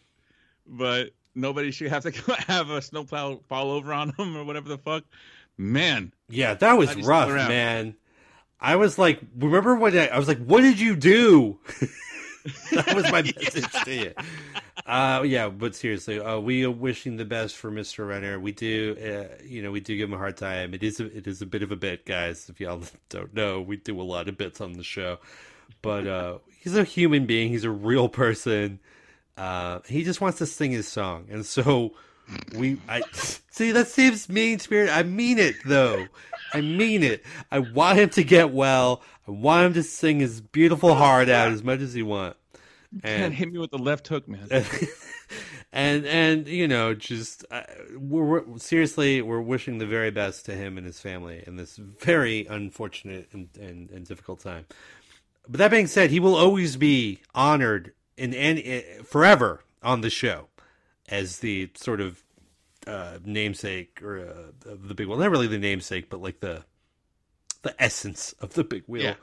[0.66, 2.10] but nobody should have to
[2.46, 5.04] have a snowplow fall over on him or whatever the fuck.
[5.56, 7.96] Man, Yeah, that was rough, man.
[8.60, 11.58] I was like, remember when I, I was like, what did you do?
[12.72, 14.12] that was my message to you.
[14.86, 18.08] Uh, yeah, but seriously, uh, we are wishing the best for Mr.
[18.08, 18.38] Renner.
[18.38, 20.74] We do, uh, you know, we do give him a hard time.
[20.74, 22.48] It is, a, it is a bit of a bit, guys.
[22.48, 25.18] If y'all don't know, we do a lot of bits on the show,
[25.82, 27.48] but uh, he's a human being.
[27.48, 28.80] He's a real person.
[29.36, 31.92] Uh, he just wants to sing his song, and so
[32.56, 32.78] we.
[32.88, 33.02] I
[33.50, 34.90] see that seems mean spirit.
[34.90, 36.06] I mean it though.
[36.52, 37.24] I mean it.
[37.50, 39.02] I want him to get well.
[39.26, 42.36] I want him to sing his beautiful heart out as much as he want.
[42.90, 44.48] man, And hit me with the left hook, man.
[45.72, 47.62] and and you know just uh,
[47.96, 51.76] we're, we're seriously we're wishing the very best to him and his family in this
[51.76, 54.64] very unfortunate and, and, and difficult time
[55.48, 60.48] but that being said he will always be honored in any forever on the show
[61.08, 62.22] as the sort of
[62.86, 66.64] uh, namesake or uh, the big wheel not really the namesake but like the
[67.62, 69.14] the essence of the big wheel Yeah.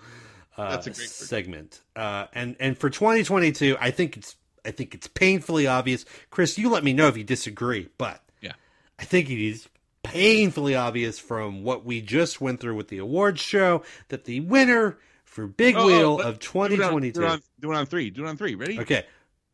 [0.57, 1.81] uh, That's a great segment.
[1.95, 4.35] Uh, and and for 2022, I think it's
[4.65, 6.06] I think it's painfully obvious.
[6.31, 8.53] Chris, you let me know if you disagree, but Yeah.
[8.99, 9.69] I think it is
[10.03, 14.97] painfully obvious from what we just went through with the awards show that the winner
[15.36, 17.20] for Big Oh, oh Wheel let- of Do it on- 2022.
[17.20, 18.10] Do it, on, do it on three.
[18.10, 18.56] Do it on three.
[18.56, 18.80] Ready?
[18.80, 19.06] Okay,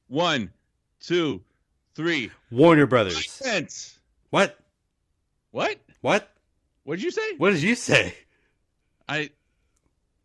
[0.08, 0.52] One,
[1.00, 1.42] two,
[1.96, 2.30] three.
[2.52, 3.28] Warner Brothers.
[3.32, 3.98] Cents.
[4.30, 4.60] What?
[5.50, 5.80] What?
[6.02, 6.30] What?
[6.84, 7.36] What did you say?
[7.38, 8.14] What did you say?
[9.10, 9.32] I.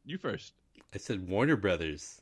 [0.05, 0.53] You first.
[0.95, 2.20] I said Warner Brothers.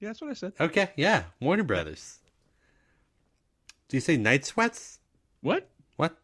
[0.00, 0.52] Yeah, that's what I said.
[0.60, 2.18] Okay, yeah, Warner Brothers.
[3.88, 4.98] Do you say Night Sweats?
[5.40, 5.68] What?
[5.96, 6.16] What?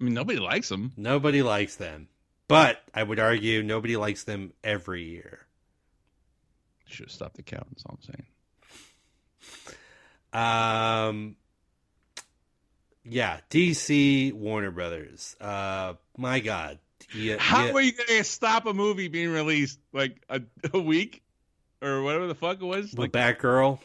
[0.00, 0.92] I mean, nobody likes them.
[0.96, 2.08] Nobody likes them.
[2.48, 5.40] But I would argue nobody likes them every year.
[6.86, 7.66] Should have stopped the count.
[7.70, 8.26] That's all I'm saying.
[10.32, 11.36] Um
[13.06, 15.36] yeah, DC Warner Brothers.
[15.40, 16.78] Uh my god.
[17.14, 17.72] Yeah, How yeah.
[17.72, 20.40] are you gonna stop a movie being released like a,
[20.72, 21.22] a week
[21.82, 22.92] or whatever the fuck it was?
[22.94, 23.78] Well, Like, Batgirl.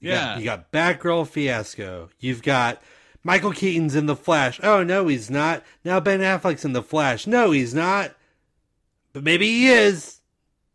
[0.00, 0.38] You got- Yeah.
[0.38, 2.10] you got Batgirl fiasco.
[2.18, 2.82] You've got
[3.24, 4.60] Michael Keaton's in the Flash.
[4.62, 5.64] Oh no, he's not.
[5.82, 7.26] Now Ben Affleck's in the Flash.
[7.26, 8.14] No, he's not.
[9.14, 10.20] But maybe he is.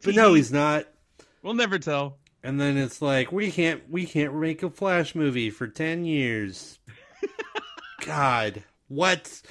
[0.03, 0.85] But no, he's not.
[1.43, 2.17] we'll never tell.
[2.43, 6.79] And then it's like we can't we can't make a Flash movie for ten years.
[8.05, 9.41] God, what?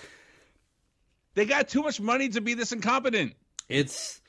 [1.34, 3.34] They got too much money to be this incompetent.
[3.68, 4.20] It's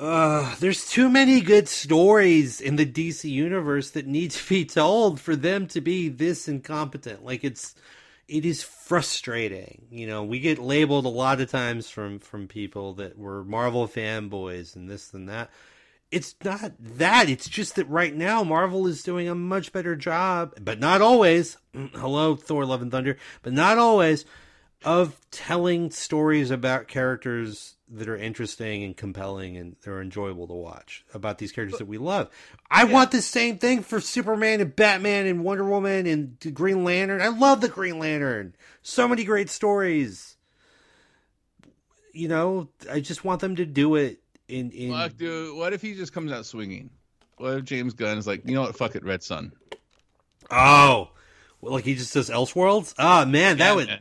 [0.00, 5.20] uh there's too many good stories in the DC universe that need to be told
[5.20, 7.24] for them to be this incompetent.
[7.24, 7.74] Like it's
[8.28, 9.86] it is frustrating.
[9.90, 13.88] You know, we get labeled a lot of times from from people that were Marvel
[13.88, 15.50] fanboys and this and that.
[16.10, 17.28] it's not that.
[17.28, 21.56] It's just that right now Marvel is doing a much better job, but not always.
[21.94, 24.24] Hello, Thor: Love and Thunder, but not always
[24.84, 31.04] of telling stories about characters that are interesting and compelling and they're enjoyable to watch
[31.14, 32.28] about these characters that we love.
[32.70, 37.22] I want the same thing for Superman and Batman and Wonder Woman and Green Lantern.
[37.22, 38.54] I love the Green Lantern.
[38.82, 40.36] So many great stories.
[42.12, 45.56] You know, I just want them to do it in in Fuck, dude.
[45.56, 46.90] What if he just comes out swinging?
[47.36, 48.76] What if James Gunn is like, you know what?
[48.76, 49.52] Fuck it, Red Sun.
[50.50, 51.10] Oh,
[51.60, 52.94] well, like he just does Elseworlds.
[52.98, 53.86] Ah, man, that Yeah, would.
[53.88, 54.00] man.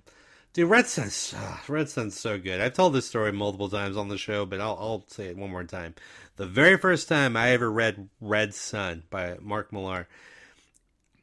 [0.57, 2.59] Dude, Red Sun's ah, Red Sun's so good.
[2.59, 5.51] I've told this story multiple times on the show, but I'll I'll say it one
[5.51, 5.93] more time.
[6.38, 10.07] The very first time I ever read Red Sun by Mark Millar,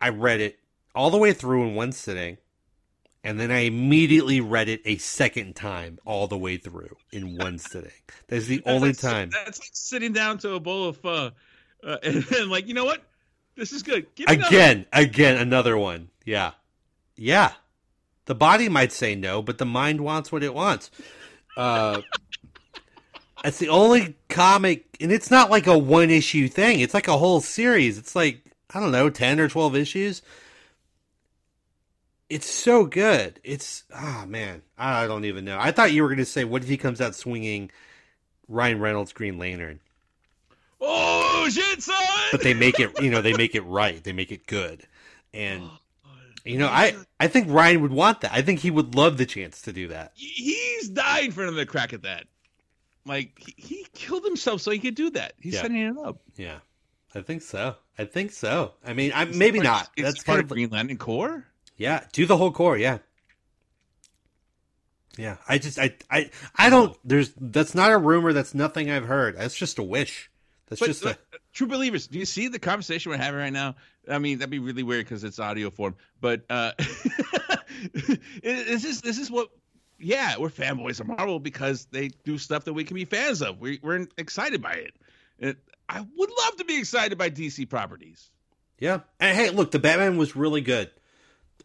[0.00, 0.60] I read it
[0.94, 2.38] all the way through in one sitting,
[3.24, 7.58] and then I immediately read it a second time all the way through in one
[7.58, 7.90] sitting.
[8.28, 9.30] That's the That's only like time.
[9.30, 11.32] That's like sitting down to a bowl of pho,
[11.82, 13.02] uh, and then like, you know what?
[13.56, 14.06] This is good.
[14.14, 14.46] Give me another.
[14.46, 16.10] Again, again, another one.
[16.24, 16.52] Yeah.
[17.16, 17.50] Yeah.
[18.26, 20.90] The body might say no, but the mind wants what it wants.
[21.56, 22.00] Uh,
[23.44, 26.80] it's the only comic, and it's not like a one issue thing.
[26.80, 27.98] It's like a whole series.
[27.98, 28.42] It's like,
[28.72, 30.22] I don't know, 10 or 12 issues.
[32.30, 33.40] It's so good.
[33.44, 34.62] It's, ah, man.
[34.78, 35.58] I don't even know.
[35.60, 37.70] I thought you were going to say, what if he comes out swinging
[38.48, 39.80] Ryan Reynolds' Green Lantern?
[40.80, 41.96] Oh shit, son!
[42.34, 44.82] but they make it you know they make it right they make it good
[45.32, 45.62] and
[46.44, 48.32] you know i i think ryan would want that.
[48.32, 50.12] I think he would love the chance to do that.
[50.14, 52.26] He's dying for another crack at that.
[53.06, 55.34] Like he, he killed himself so he could do that.
[55.40, 55.62] He's Yeah.
[55.62, 56.18] setting it up.
[56.36, 56.58] yeah.
[57.14, 57.76] I think so.
[57.98, 58.72] I think so.
[58.84, 59.90] I mean i maybe Part not.
[59.96, 61.46] That's part kind of of Green Lantern Corps.
[61.76, 62.04] yeah.
[62.12, 62.98] Do the whole core yeah.
[65.16, 65.36] Yeah.
[65.48, 68.32] I just i i i don't there's that's not a rumor.
[68.32, 69.36] That's nothing i've heard.
[69.36, 70.30] That's just a wish.
[70.68, 71.16] That's But, just a
[71.52, 73.76] true believers, do you see the conversation we're having right now?
[74.08, 75.96] I mean, that'd be really weird because it's audio form.
[76.20, 76.72] But uh,
[78.42, 79.48] this is this is what.
[79.96, 83.60] Yeah, we're fanboys of Marvel because they do stuff that we can be fans of.
[83.60, 84.86] We, we're excited by
[85.38, 85.56] it.
[85.88, 88.30] I would love to be excited by DC properties.
[88.78, 89.00] Yeah.
[89.20, 90.90] And hey, look, the Batman was really good.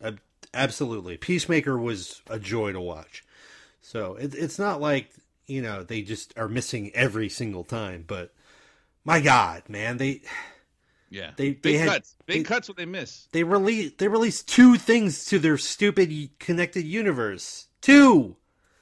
[0.02, 0.14] Uh,
[0.53, 1.18] absolutely.
[1.18, 3.24] Peacemaker was a joy to watch.
[3.82, 5.10] So it, it's not like,
[5.48, 8.03] you know, they just are missing every single time.
[8.07, 8.34] But
[9.03, 10.22] my God, man, they
[11.11, 12.68] Yeah, They- big they had- cuts, big they- cuts.
[12.68, 13.27] What they miss.
[13.31, 17.68] they release they released two things to their stupid connected universe.
[17.81, 18.36] Two.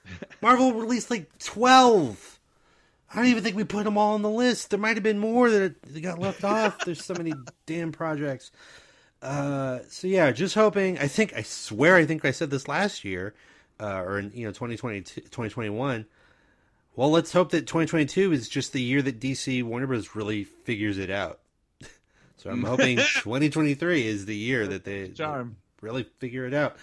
[0.42, 2.40] Marvel released like twelve.
[3.12, 4.70] I don't even think we put them all on the list.
[4.70, 6.84] There might have been more that got left off.
[6.86, 7.34] There's so many
[7.66, 8.52] damn projects.
[9.22, 11.00] Uh, so yeah, just hoping.
[11.00, 13.34] I think I swear I think I said this last year,
[13.80, 16.06] uh, or in you know 2020 2021.
[16.96, 20.16] Well, let's hope that 2022 is just the year that DC Warner Bros.
[20.16, 21.40] really figures it out.
[22.38, 25.08] So I'm hoping 2023 is the year that they
[25.82, 26.78] really figure it out.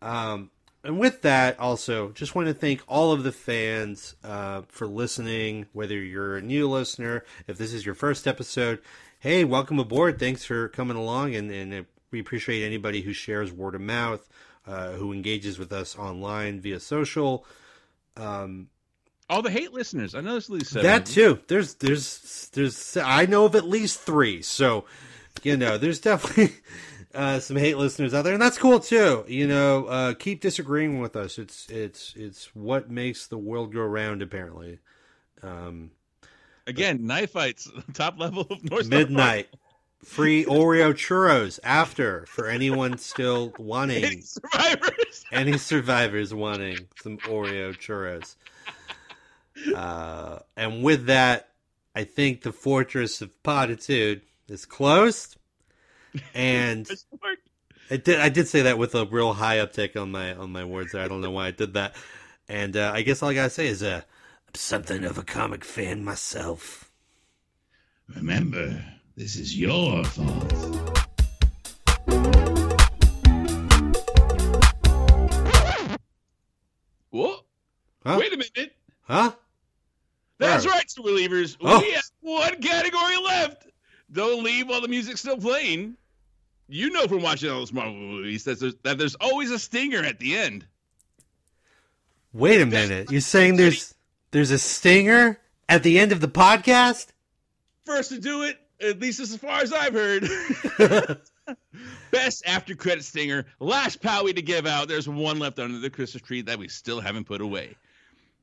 [0.00, 0.50] Um,
[0.84, 5.66] and with that, also, just want to thank all of the fans uh, for listening.
[5.72, 8.80] Whether you're a new listener, if this is your first episode,
[9.18, 10.18] hey, welcome aboard.
[10.18, 14.28] Thanks for coming along, and, and we appreciate anybody who shares word of mouth,
[14.66, 17.46] uh, who engages with us online via social.
[18.16, 18.68] Um,
[19.30, 20.14] All the hate listeners.
[20.14, 20.84] I know there's at least seven.
[20.84, 21.38] that too.
[21.48, 24.42] There's there's there's I know of at least three.
[24.42, 24.84] So
[25.42, 26.54] you know, there's definitely
[27.14, 29.24] uh, some hate listeners out there, and that's cool too.
[29.26, 31.38] You know, uh, keep disagreeing with us.
[31.38, 34.20] It's it's it's what makes the world go round.
[34.22, 34.78] Apparently,
[35.42, 35.90] um,
[36.66, 39.48] Again, knife fights, top level of North midnight.
[40.04, 45.24] Free Oreo churros after for anyone still wanting Any survivors.
[45.32, 48.36] any survivors wanting some Oreo churros.
[49.74, 51.48] Uh, and with that,
[51.94, 55.36] I think the fortress of potitude is closed.
[56.34, 56.88] And
[57.90, 60.64] I did I did say that with a real high uptick on my on my
[60.64, 61.04] words there.
[61.04, 61.94] I don't know why I did that.
[62.48, 64.02] And uh, I guess all I gotta say is uh,
[64.48, 66.90] I'm something of a comic fan myself.
[68.14, 68.84] Remember,
[69.16, 70.52] this is your fault.
[77.10, 77.44] What?
[78.04, 78.16] Huh?
[78.18, 78.76] Wait a minute.
[79.02, 79.32] Huh?
[80.38, 81.56] That's right, Super Believers.
[81.60, 81.80] Oh.
[81.80, 83.66] We have one category left.
[84.10, 85.96] Don't leave while the music's still playing.
[86.68, 90.02] You know from watching all those Marvel movies that there's, that there's always a stinger
[90.02, 90.66] at the end.
[92.32, 93.10] Wait a minute.
[93.10, 93.94] You're saying there's
[94.30, 95.38] there's a stinger
[95.68, 97.08] at the end of the podcast?
[97.84, 100.28] First to do it, at least as far as I've heard.
[102.10, 103.44] Best after credit stinger.
[103.60, 104.88] Last Powie to give out.
[104.88, 107.76] There's one left under the Christmas tree that we still haven't put away.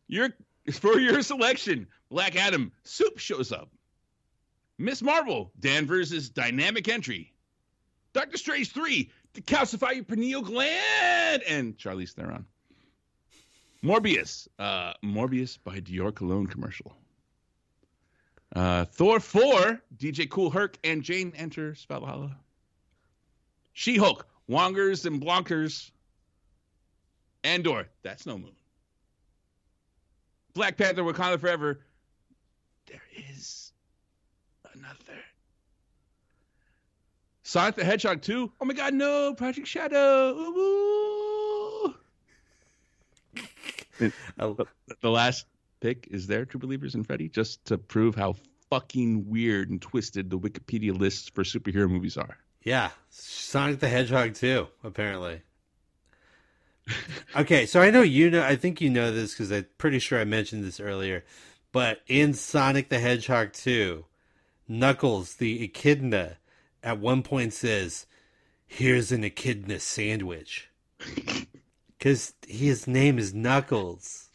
[0.08, 0.30] Your
[0.74, 3.70] for your selection, Black Adam soup shows up.
[4.78, 7.34] Miss Marvel, Danvers' dynamic entry.
[8.14, 12.46] Doctor Strange 3, to calcify your pineal gland, and Charlize Theron.
[13.84, 16.94] Morbius, uh, Morbius by Dior Cologne commercial.
[18.56, 22.38] Uh, Thor 4, DJ Cool Herc and Jane enter Valhalla.
[23.74, 25.92] She Hulk, Wongers and Blonkers.
[27.44, 28.52] Andor, that's no moon.
[30.54, 31.80] Black Panther, Wakanda Forever.
[32.88, 33.72] There is
[34.74, 35.20] another.
[37.44, 38.52] Sonic the Hedgehog 2.
[38.62, 39.34] Oh my god, no!
[39.34, 40.34] Project Shadow.
[40.36, 41.94] Ooh,
[43.38, 44.12] ooh.
[44.40, 44.56] I-
[45.02, 45.46] the last
[45.80, 48.36] pick is there, True Believers and Freddy, just to prove how
[48.70, 52.38] fucking weird and twisted the Wikipedia lists for superhero movies are.
[52.64, 54.68] Yeah, Sonic the Hedgehog too.
[54.84, 55.42] Apparently.
[57.36, 58.44] Okay, so I know you know.
[58.44, 61.24] I think you know this because I'm pretty sure I mentioned this earlier.
[61.72, 64.06] But in Sonic the Hedgehog 2,
[64.68, 66.38] Knuckles, the echidna,
[66.84, 68.06] at one point says,
[68.68, 70.70] "Here's an echidna sandwich,"
[71.98, 74.30] because his name is Knuckles.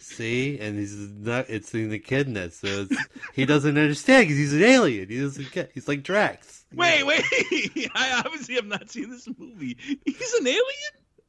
[0.00, 1.48] See, and he's not.
[1.48, 2.96] It's an echidna, so it's,
[3.32, 5.08] he doesn't understand because he's an alien.
[5.08, 5.70] He doesn't get.
[5.72, 6.66] He's like Drax.
[6.74, 7.22] Wait, wait!
[7.94, 9.76] I obviously have not seen this movie.
[10.04, 10.62] He's an alien.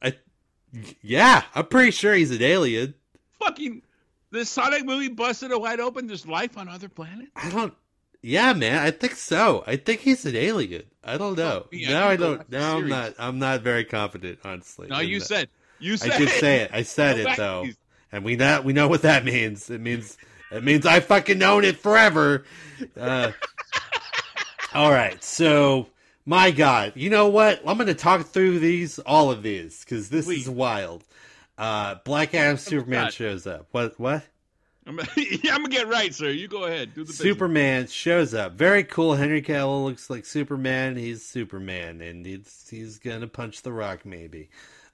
[0.02, 0.14] I,
[1.02, 2.94] yeah, I'm pretty sure he's an alien.
[3.40, 3.82] Fucking
[4.30, 6.06] the Sonic movie busted it wide open.
[6.06, 7.30] There's life on other planets.
[7.36, 7.74] I don't.
[8.22, 9.62] Yeah, man, I think so.
[9.66, 10.84] I think he's an alien.
[11.04, 11.66] I don't know.
[11.70, 12.50] Yeah, now I don't.
[12.50, 13.14] Now I'm not.
[13.18, 14.88] I'm not very confident, honestly.
[14.88, 15.26] No, you that.
[15.26, 15.48] said
[15.78, 16.70] you said I did say it.
[16.72, 17.66] I said it though,
[18.10, 19.68] and we know we know what that means.
[19.70, 20.16] It means
[20.50, 22.44] it means I fucking known it forever.
[22.98, 23.32] Uh,
[24.74, 25.88] all right, so
[26.26, 27.60] my God, you know what?
[27.66, 30.42] I'm going to talk through these, all of these, because this Please.
[30.44, 31.04] is wild.
[31.58, 33.12] Uh, Black Adam Superman God.
[33.12, 33.66] shows up.
[33.70, 33.98] What?
[34.00, 34.24] What?
[34.86, 36.28] I'm, yeah, I'm gonna get right, sir.
[36.28, 36.90] You go ahead.
[36.94, 37.16] Do the business.
[37.18, 38.52] Superman shows up.
[38.52, 39.14] Very cool.
[39.14, 40.96] Henry Cavill looks like Superman.
[40.96, 44.50] He's Superman, and he's he's gonna punch the Rock maybe.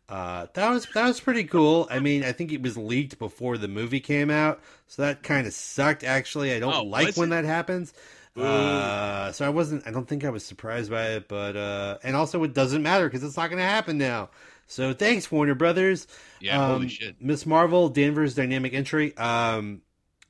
[0.09, 1.89] Uh, that was that was pretty cool.
[1.91, 5.47] I mean, I think it was leaked before the movie came out, so that kind
[5.47, 6.05] of sucked.
[6.05, 7.43] Actually, I don't Oh, like when it?
[7.43, 7.93] that happens.
[8.37, 9.87] Uh, so I wasn't.
[9.87, 13.07] I don't think I was surprised by it, but uh, and also it doesn't matter
[13.09, 14.31] because it's not gonna happen now.
[14.67, 16.07] So thanks, Warner Brothers.
[16.39, 17.17] Yeah, holy Um, shit.
[17.21, 19.17] Miss Marvel, Danvers dynamic entry.
[19.17, 19.83] Um,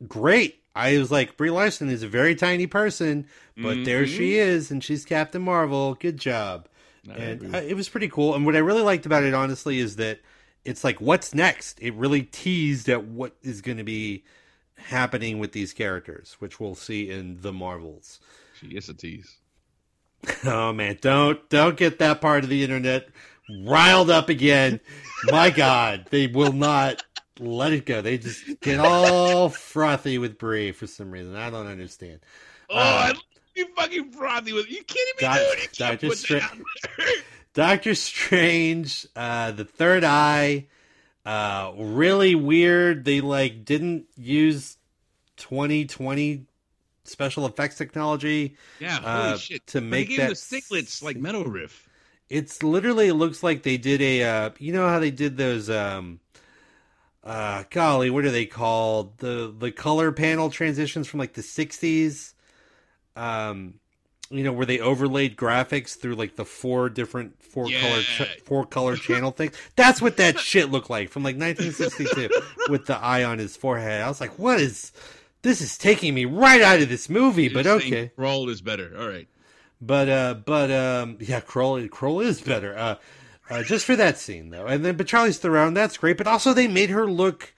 [0.07, 0.57] great.
[0.75, 3.27] I was like, Brie Larson is a very tiny person,
[3.61, 4.17] but there Mm-hmm.
[4.17, 5.95] she is, and she's Captain Marvel.
[5.95, 6.69] Good job.
[7.09, 7.51] I and agree.
[7.53, 8.35] uh, it was pretty cool.
[8.35, 10.21] And what I really liked about it, honestly, is that
[10.65, 11.81] it's like, what's next?
[11.83, 14.25] It really teased at what is going to be
[14.89, 18.21] happening with these characters, which we'll see in the Marvels.
[18.61, 19.37] She is a tease.
[20.45, 23.09] Oh man, don't don't get that part of the internet
[23.65, 24.79] riled up again.
[25.31, 27.03] My God, they will not
[27.39, 28.03] let it go.
[28.03, 31.37] They just get all frothy with Brie for some reason.
[31.37, 32.21] I don't understand.
[32.69, 33.15] Oh, Uh,
[33.57, 35.39] you fucking frothy with you kidding me, Doc-?
[35.41, 36.59] You can't Doctor put that Stra- out
[36.99, 37.07] there.
[37.55, 40.67] Doctor Strange, uh, the Third Eye,
[41.25, 43.05] uh, really weird.
[43.05, 44.79] They like didn't use
[45.37, 46.47] 2020
[47.05, 48.57] special effects technology.
[48.79, 49.67] Yeah, holy Uh, shit.
[49.69, 51.89] to make he gave that the like metal riff.
[52.29, 55.69] It's literally it looks like they did a uh you know how they did those
[55.69, 56.21] um
[57.23, 59.19] uh golly, what are they called?
[59.19, 62.35] The the color panel transitions from like the 60s
[63.17, 63.80] um
[64.31, 68.65] you know where they overlaid graphics through like the four different four color ch- four
[68.65, 69.55] color channel things.
[69.77, 72.31] That's what that shit looked like from like 1962
[72.69, 74.03] with the eye on his forehead.
[74.03, 74.93] I was like, "What is
[75.43, 78.61] this is taking me right out of this movie, but You're saying okay." Roll is
[78.61, 78.95] better.
[78.99, 79.27] All right.
[79.81, 82.77] But uh, but um, yeah, Kroll Kroll is better.
[82.77, 82.95] Uh,
[83.49, 86.17] uh, just for that scene though, and then but Charlize Theron, that's great.
[86.19, 87.53] But also they made her look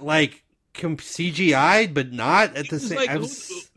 [0.00, 0.42] like
[0.74, 2.98] CGI'd, but not at the same.
[2.98, 3.67] like, I was-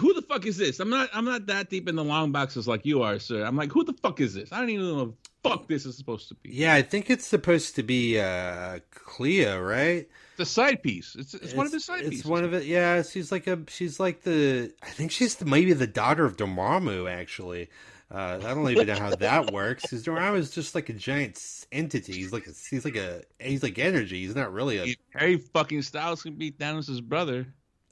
[0.00, 0.80] who the fuck is this?
[0.80, 1.10] I'm not.
[1.12, 3.44] I'm not that deep in the long boxes like you are, sir.
[3.44, 4.52] I'm like, who the fuck is this?
[4.52, 6.50] I don't even know what the fuck this is supposed to be.
[6.50, 10.08] yeah, I think it's supposed to be uh, Clea, right?
[10.36, 11.16] The side piece.
[11.18, 12.26] It's it's, one of the side It's pieces.
[12.26, 12.64] one of it.
[12.64, 13.58] Yeah, she's like a.
[13.68, 14.72] She's like the.
[14.82, 17.10] I think she's the, maybe the daughter of Dormammu.
[17.10, 17.70] Actually,
[18.10, 19.82] uh, I don't even know how that works.
[19.82, 21.42] Because Dormammu is just like a giant
[21.72, 22.12] entity.
[22.12, 22.52] He's like a.
[22.68, 23.22] He's like a.
[23.40, 24.26] He's like energy.
[24.26, 24.96] He's not really a.
[25.14, 27.46] Harry fucking Styles can beat Thanos' brother.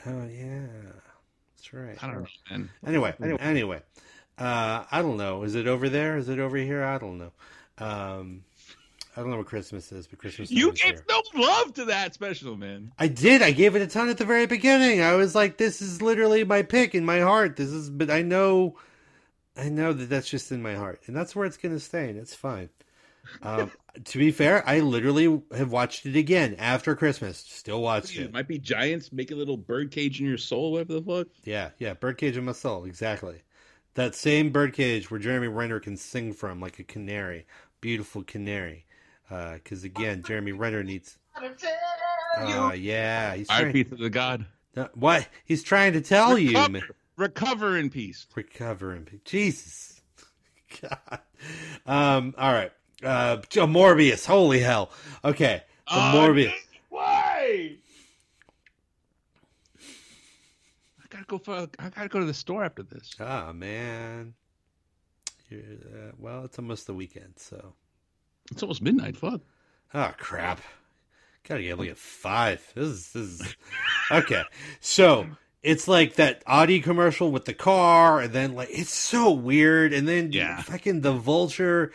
[0.07, 0.67] Oh yeah,
[1.65, 2.03] that's right.
[2.03, 2.71] I don't know, man.
[2.87, 3.83] Anyway, anyway, anyway.
[4.37, 5.45] Uh, I don't know.
[5.45, 6.17] Is it over there?
[6.17, 6.85] Is it over here?
[6.85, 7.33] I don't know.
[7.79, 8.45] Um,
[9.17, 10.51] I don't know what Christmas is, but Christmas.
[10.51, 11.05] You gave here.
[11.09, 12.93] no love to that special, man.
[12.99, 13.43] I did.
[13.43, 15.01] I gave it a ton at the very beginning.
[15.01, 18.23] I was like, "This is literally my pick in my heart." This is, but I
[18.23, 18.77] know,
[19.57, 22.11] I know that that's just in my heart, and that's where it's going to stay,
[22.11, 22.71] and it's fine.
[23.43, 23.71] Um,
[24.03, 27.39] To be fair, I literally have watched it again after Christmas.
[27.39, 28.33] Still watched It it.
[28.33, 31.29] might be giants make a little bird cage in your soul, whatever the fuck.
[31.45, 33.43] Yeah, yeah, birdcage in my soul, exactly.
[33.95, 37.47] That same birdcage where Jeremy Renner can sing from like a canary,
[37.81, 38.87] beautiful canary.
[39.29, 41.17] Because again, Jeremy Renner needs.
[42.37, 43.65] Uh, yeah, he's trying.
[43.67, 43.85] R.I.P.
[43.85, 44.47] to the god.
[44.77, 46.73] No, what he's trying to tell you, man.
[46.73, 48.27] Recover, recover in peace.
[48.35, 50.01] Recover in be- Jesus.
[50.83, 51.21] God.
[51.87, 52.35] Um.
[52.37, 52.73] All right.
[53.05, 53.43] Uh.
[53.49, 54.27] Joe Morbius.
[54.27, 54.91] Holy hell.
[55.25, 55.63] Okay.
[55.89, 56.53] The Oh, Morbius.
[56.89, 57.77] Why?
[61.03, 61.69] I gotta go for.
[61.79, 63.15] I gotta go to the store after this.
[63.21, 64.35] Ah man.
[65.53, 67.75] Uh, well, it's almost the weekend, so.
[68.51, 69.17] It's almost midnight.
[69.17, 69.41] Fuck.
[69.93, 70.61] Oh crap!
[71.49, 72.61] Gotta get like at five.
[72.75, 73.57] This is this is
[74.11, 74.43] okay.
[74.81, 75.27] So
[75.63, 80.09] it's like that Audi commercial with the car, and then like it's so weird, and
[80.09, 80.61] then Yeah.
[80.63, 81.93] fucking the vulture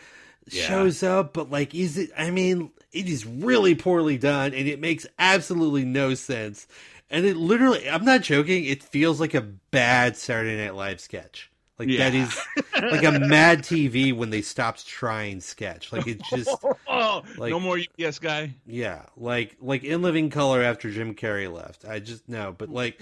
[0.52, 0.66] Yeah.
[0.68, 2.10] shows up, but like is it?
[2.16, 6.66] I mean, it is really poorly done, and it makes absolutely no sense.
[7.10, 8.64] And it literally, I'm not joking.
[8.64, 11.50] It feels like a bad Saturday Night Live sketch.
[11.78, 12.24] Like that Yeah.
[12.26, 12.38] is
[12.74, 15.92] like a Mad TV when they stopped trying sketch.
[15.92, 16.50] Like it just.
[16.88, 18.54] oh, like- no more UPS guy.
[18.66, 21.84] Yeah, like like in living color after Jim Carrey left.
[21.86, 23.00] I just no, but like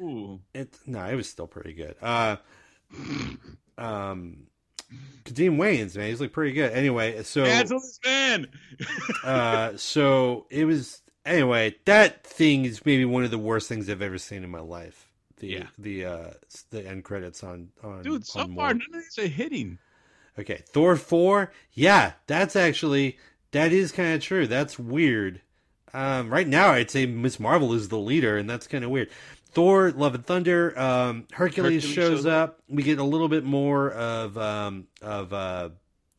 [0.00, 0.40] Ooh.
[0.52, 1.96] it no, it was still pretty good.
[2.02, 2.36] Uh
[3.78, 4.47] um
[5.24, 6.72] Kadeem Wayans, man, he's like pretty good.
[6.72, 8.46] Anyway, so Cancel this man.
[9.24, 14.02] uh so it was anyway, that thing is maybe one of the worst things I've
[14.02, 15.10] ever seen in my life.
[15.38, 15.66] The Yeah.
[15.78, 16.30] the uh
[16.70, 19.78] the end credits on on Dude, so far none of these are hitting.
[20.38, 21.52] Okay, Thor 4.
[21.72, 23.18] Yeah, that's actually
[23.50, 24.46] that is kind of true.
[24.46, 25.40] That's weird.
[25.94, 29.10] Um, right now I'd say Miss Marvel is the leader and that's kind of weird.
[29.52, 32.60] Thor, Love and Thunder, um, Hercules, Hercules shows shows up.
[32.68, 35.70] We get a little bit more of um, of uh,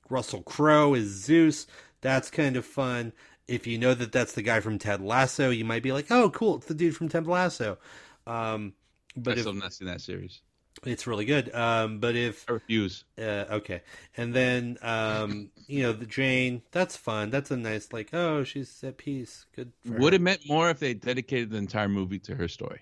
[0.09, 1.67] Russell Crowe as Zeus.
[2.01, 3.13] That's kind of fun.
[3.47, 6.29] If you know that that's the guy from Ted Lasso, you might be like, "Oh,
[6.29, 7.77] cool, it's the dude from Ted Lasso."
[8.27, 8.73] Um,
[9.15, 10.41] But I if, still not seen that series.
[10.85, 11.53] it's really good.
[11.53, 13.03] Um, but if I refuse.
[13.17, 13.81] uh, okay,
[14.17, 16.61] and then um, you know the Jane.
[16.71, 17.29] That's fun.
[17.31, 18.09] That's a nice like.
[18.13, 19.45] Oh, she's at peace.
[19.55, 19.71] Good.
[19.85, 20.15] Would her.
[20.15, 22.81] have meant more if they dedicated the entire movie to her story.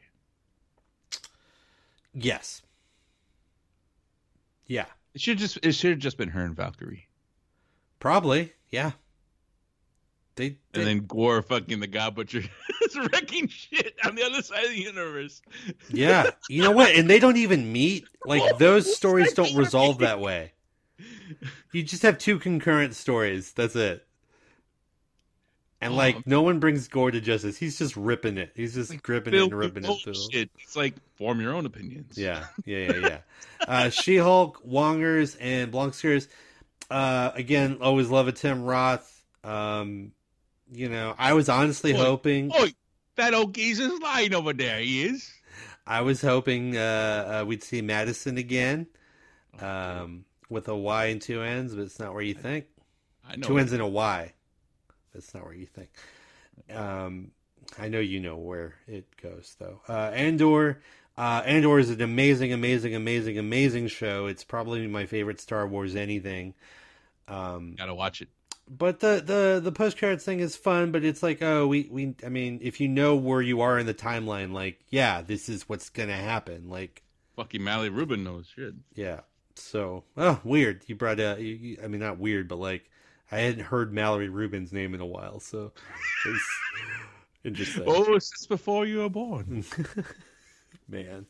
[2.20, 2.64] Yes.
[4.66, 4.86] Yeah.
[5.14, 7.08] It should just it should have just been her and Valkyrie.
[8.00, 8.54] Probably.
[8.70, 8.92] Yeah.
[10.36, 10.50] They.
[10.50, 12.40] they And then Gorr fucking the God Butcher
[12.82, 15.42] is wrecking shit on the other side of the universe.
[15.90, 16.32] yeah.
[16.50, 16.96] You know what?
[16.96, 18.06] And they don't even meet.
[18.26, 20.54] Like those stories don't resolve that way.
[21.72, 23.54] You just have two concurrent stories.
[23.54, 24.07] That's it.
[25.80, 26.24] And like Oh.
[26.26, 27.56] no one brings Gorr to justice.
[27.58, 28.52] He's just ripping it.
[28.56, 30.00] He's just gripping it and ripping it.
[30.02, 30.14] Through.
[30.14, 30.50] bullshit.
[30.60, 32.18] It's like form your own opinions.
[32.18, 33.18] Yeah, yeah, yeah, yeah.
[33.68, 36.28] uh, She Hulk, Wongers, and Blankskers.
[36.90, 39.24] Uh, again, always love a Tim Roth.
[39.44, 40.14] Um,
[40.72, 42.52] you know, I was honestly Oi, hoping.
[42.54, 42.68] Oh,
[43.16, 44.80] that old geezer's lying over there.
[44.80, 45.32] He is.
[45.86, 48.88] I was hoping uh, uh, we'd see Madison again,
[49.60, 52.66] um, with a Y and two N's, but it's not where you think.
[53.30, 53.48] I know.
[53.48, 54.34] Two N's and a Y.
[55.18, 55.90] That's not where you think.
[56.74, 57.32] Um,
[57.80, 59.82] I know you know where it goes though.
[59.90, 60.80] Uh, Andor.
[61.18, 64.28] Uh, Andor is an amazing, amazing, amazing, amazing show.
[64.28, 66.54] It's probably my favorite Star Wars anything.
[67.28, 68.30] Um, Gotta watch it.
[68.70, 70.92] but the the the post credits thing is fun.
[70.92, 72.14] But it's like, oh, we we.
[72.24, 75.68] I mean, if you know where you are in the timeline, like, yeah, this is
[75.68, 76.70] what's gonna happen.
[76.70, 77.02] Like,
[77.36, 78.76] Fucking Mally Rubin knows shit.
[78.94, 79.22] yeah.
[79.56, 80.84] So, oh, weird.
[80.86, 81.36] You brought a.
[81.40, 82.90] You, you- I mean, not weird, but like,
[83.32, 85.74] I hadn't heard Mallory Rubin's name in a while, so
[86.26, 86.60] it's
[87.44, 87.84] interesting.
[87.86, 89.66] Oh, since before you were born.
[90.90, 91.26] Man,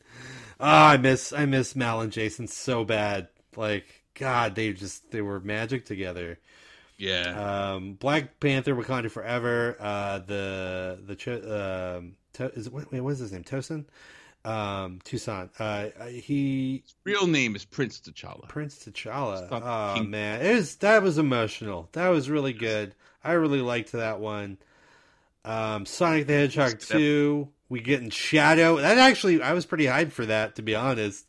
[0.60, 3.28] ah, I miss I miss Mal and Jason so bad.
[3.56, 6.38] Like, God, they just they were magic together.
[6.96, 7.72] Yeah.
[7.72, 9.76] Um, Black Panther, Wakanda Forever.
[9.80, 13.44] Uh, the the um, to, is it, wait, what is his name?
[13.44, 13.86] Toussaint,
[14.44, 15.50] um, Toussaint.
[15.58, 18.48] Uh, he Real name is Prince T'Challa.
[18.48, 19.48] Prince T'Challa.
[19.50, 20.10] Oh king.
[20.10, 21.88] man, it was that was emotional.
[21.92, 22.94] That was really good.
[23.22, 24.58] I really liked that one.
[25.44, 27.48] Um, Sonic the Hedgehog two.
[27.68, 28.76] We get in Shadow.
[28.76, 31.26] That actually, I was pretty hyped for that to be honest.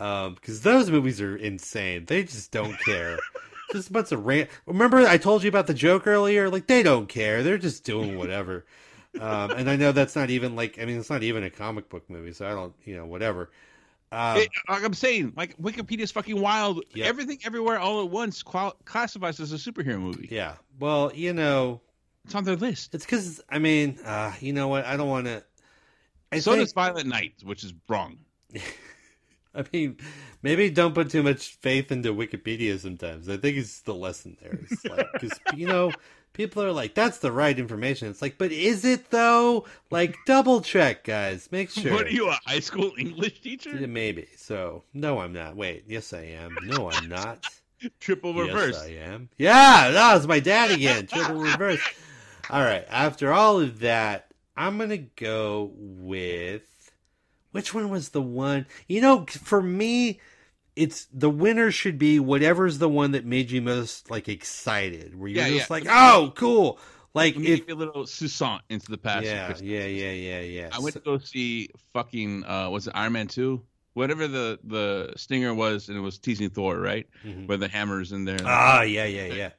[0.00, 2.04] Um, because those movies are insane.
[2.06, 3.18] They just don't care.
[3.72, 4.48] just a bunch of rant.
[4.66, 6.48] Remember, I told you about the joke earlier.
[6.48, 7.42] Like they don't care.
[7.42, 8.64] They're just doing whatever.
[9.20, 10.78] um, and I know that's not even like.
[10.80, 12.74] I mean, it's not even a comic book movie, so I don't.
[12.84, 13.50] You know, whatever.
[14.10, 16.82] Um, It- like I'm saying, like Wikipedia's fucking wild.
[16.94, 17.06] Yeah.
[17.06, 20.28] Everything, everywhere, all at once qual- classifies as a superhero movie.
[20.30, 20.54] yeah.
[20.80, 21.80] Well, you know,
[22.24, 22.94] It's on their list.
[22.94, 24.84] It's because I mean, uh, you know what?
[24.86, 25.42] I don't want to.
[26.40, 28.18] So think, does Violent Night, which is wrong.
[29.54, 29.96] I mean,
[30.42, 33.28] Maybe don't put too much faith into Wikipedia sometimes.
[33.28, 34.58] I think it's the lesson there.
[34.70, 35.90] It's like, because, you know,
[36.38, 38.08] people are like, that's the right information.
[38.08, 39.66] It's like, but is it though?
[39.90, 41.50] Like, double check, guys.
[41.50, 41.92] Make sure.
[41.92, 43.76] What are you, a high school English teacher?
[43.76, 44.28] Yeah, Maybe.
[44.36, 45.56] So, no, I'm not.
[45.56, 46.56] Wait, yes, I am.
[46.62, 47.44] No, I'm not.
[48.00, 48.76] Triple reverse.
[48.76, 49.28] Yes, I am.
[49.36, 51.08] Yeah, that was my dad again.
[51.08, 51.80] Triple reverse.
[52.50, 52.86] All right.
[52.88, 56.92] After all of that, I'm gonna go with
[57.50, 58.66] which one was the one?
[58.86, 60.18] You know, for me,
[60.78, 65.18] it's the winner should be whatever's the one that made you most like excited.
[65.18, 65.74] Where you're Yeah, just yeah.
[65.74, 66.78] like, oh, cool.
[67.14, 69.24] Like if you a little Sussant into the past.
[69.24, 70.68] yeah, yeah, yeah, yeah, yeah.
[70.72, 73.60] I went to go see fucking uh was it Iron Man 2?
[73.94, 77.06] Whatever the the stinger was and it was teasing Thor, right?
[77.26, 77.48] Mhm.
[77.48, 78.38] Where the hammer's in there.
[78.44, 79.50] Ah, yeah, yeah, yeah.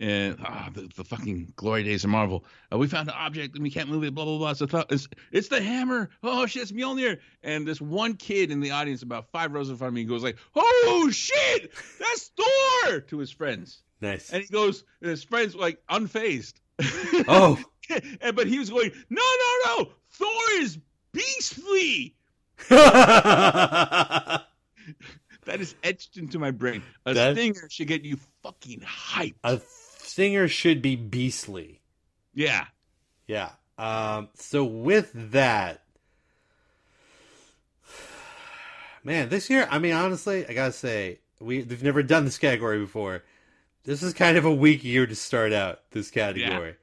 [0.00, 2.44] And ah, the, the fucking glory days of Marvel.
[2.72, 4.14] Uh, we found an object and we can't move it.
[4.14, 4.52] Blah blah blah.
[4.52, 6.10] So th- it's it's the hammer.
[6.22, 7.18] Oh shit, it's Mjolnir.
[7.42, 10.22] And this one kid in the audience, about five rows in front of me, goes
[10.22, 14.30] like, "Oh shit, that's Thor!" to his friends, Nice.
[14.32, 16.54] and he goes, and his friends were, like unfazed.
[17.26, 17.58] Oh,
[18.20, 20.30] and but he was going, "No, no, no, Thor
[20.60, 20.78] is
[21.12, 22.14] beastly."
[25.44, 26.82] That is etched into my brain.
[27.06, 29.34] A That- stinger should get you fucking hyped.
[30.08, 31.80] Singer should be beastly.
[32.34, 32.66] yeah.
[33.26, 33.50] Yeah.
[33.76, 35.82] Um, so with that,
[39.04, 42.80] man, this year, I mean, honestly, I gotta say, we we've never done this category
[42.80, 43.22] before.
[43.84, 46.74] This is kind of a weak year to start out this category,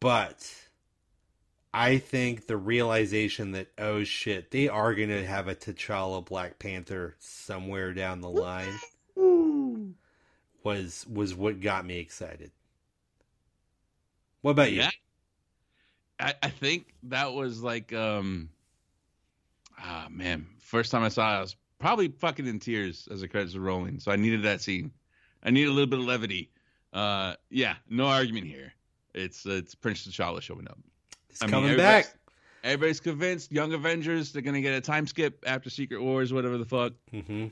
[0.00, 0.50] but
[1.74, 7.16] I think the realization that oh shit, they are gonna have a T'Challa Black Panther
[7.18, 8.78] somewhere down the line
[10.64, 12.50] was was what got me excited.
[14.42, 14.78] What about you?
[14.80, 14.90] Yeah.
[16.18, 18.48] I, I think that was like um
[19.78, 20.46] ah man.
[20.60, 23.60] First time I saw it, I was probably fucking in tears as the credits were
[23.60, 23.98] rolling.
[24.00, 24.92] So I needed that scene.
[25.42, 26.50] I need a little bit of levity.
[26.92, 28.72] Uh yeah, no argument here.
[29.14, 30.78] It's it's Prince T'Challa showing up.
[31.30, 32.16] It's I mean, coming everybody's- back.
[32.64, 36.64] Everybody's convinced Young Avengers they're gonna get a time skip after Secret Wars, whatever the
[36.64, 36.92] fuck.
[37.10, 37.48] hmm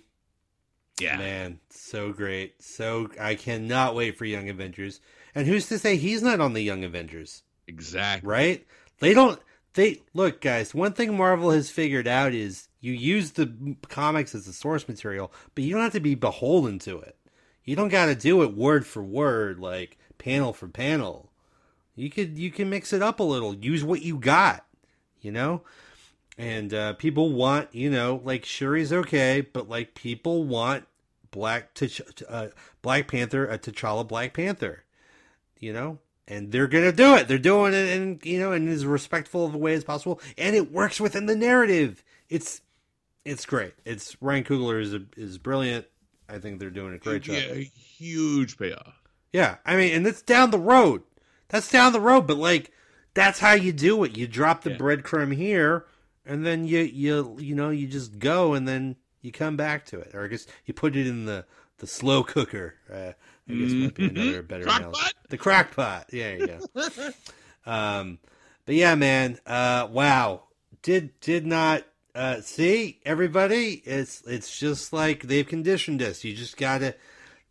[1.01, 1.16] Yeah.
[1.18, 2.62] Man, so great.
[2.62, 5.01] So I cannot wait for Young Avengers.
[5.35, 8.28] And who's to say he's not on the Young Avengers, Exactly.
[8.28, 8.66] right?
[8.98, 9.40] They don't
[9.74, 14.47] they look guys, one thing Marvel has figured out is you use the comics as
[14.47, 17.16] the source material, but you don't have to be beholden to it.
[17.64, 21.31] You don't got to do it word for word like panel for panel.
[21.94, 23.55] You could you can mix it up a little.
[23.55, 24.64] Use what you got,
[25.20, 25.62] you know?
[26.39, 30.85] And uh, people want, you know, like Shuri's okay, but like people want
[31.31, 32.48] Black T'Ch- uh,
[32.82, 34.85] Black Panther, a T'Challa Black Panther,
[35.59, 37.28] you know, and they're gonna do it.
[37.28, 40.55] They're doing it in you know in as respectful of a way as possible, and
[40.57, 42.02] it works within the narrative.
[42.28, 42.61] It's
[43.24, 43.74] it's great.
[43.85, 45.86] It's Ryan Coogler is is brilliant.
[46.28, 47.36] I think they're doing a great job.
[47.36, 49.01] Yeah, huge payoff.
[49.32, 51.02] Yeah, I mean, and it's down the road.
[51.48, 52.70] That's down the road, but like
[53.15, 54.16] that's how you do it.
[54.16, 54.77] You drop the Yeah.
[54.77, 55.86] breadcrumb here,
[56.24, 60.01] and then you you you know you just go, and then you come back to
[60.01, 61.44] it, or I guess you put it in the
[61.78, 62.74] the slow cooker.
[62.92, 63.12] Uh,
[63.48, 65.01] I guess might be another better Crock analogy.
[65.01, 65.12] pot?
[65.28, 66.06] The crock pot.
[66.12, 67.10] Yeah, you go.
[67.66, 68.18] um,
[68.66, 69.38] but yeah, man.
[69.47, 70.44] Uh, wow.
[70.82, 71.84] Did did not
[72.14, 73.82] uh, see everybody?
[73.84, 76.24] It's it's just like they've conditioned us.
[76.24, 76.94] You just gotta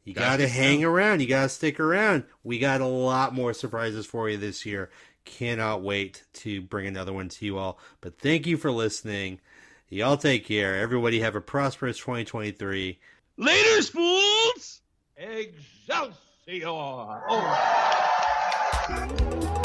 [0.03, 1.21] you Gotta gotta hang around.
[1.21, 2.23] You gotta stick around.
[2.43, 4.89] We got a lot more surprises for you this year.
[5.25, 7.77] Cannot wait to bring another one to you all.
[8.01, 9.39] But thank you for listening.
[9.91, 10.75] Y'all take care.
[10.75, 12.99] Everybody have a prosperous 2023.
[13.37, 14.81] Later, fools!
[15.17, 16.13] Excelsior!
[18.87, 19.55] Oh.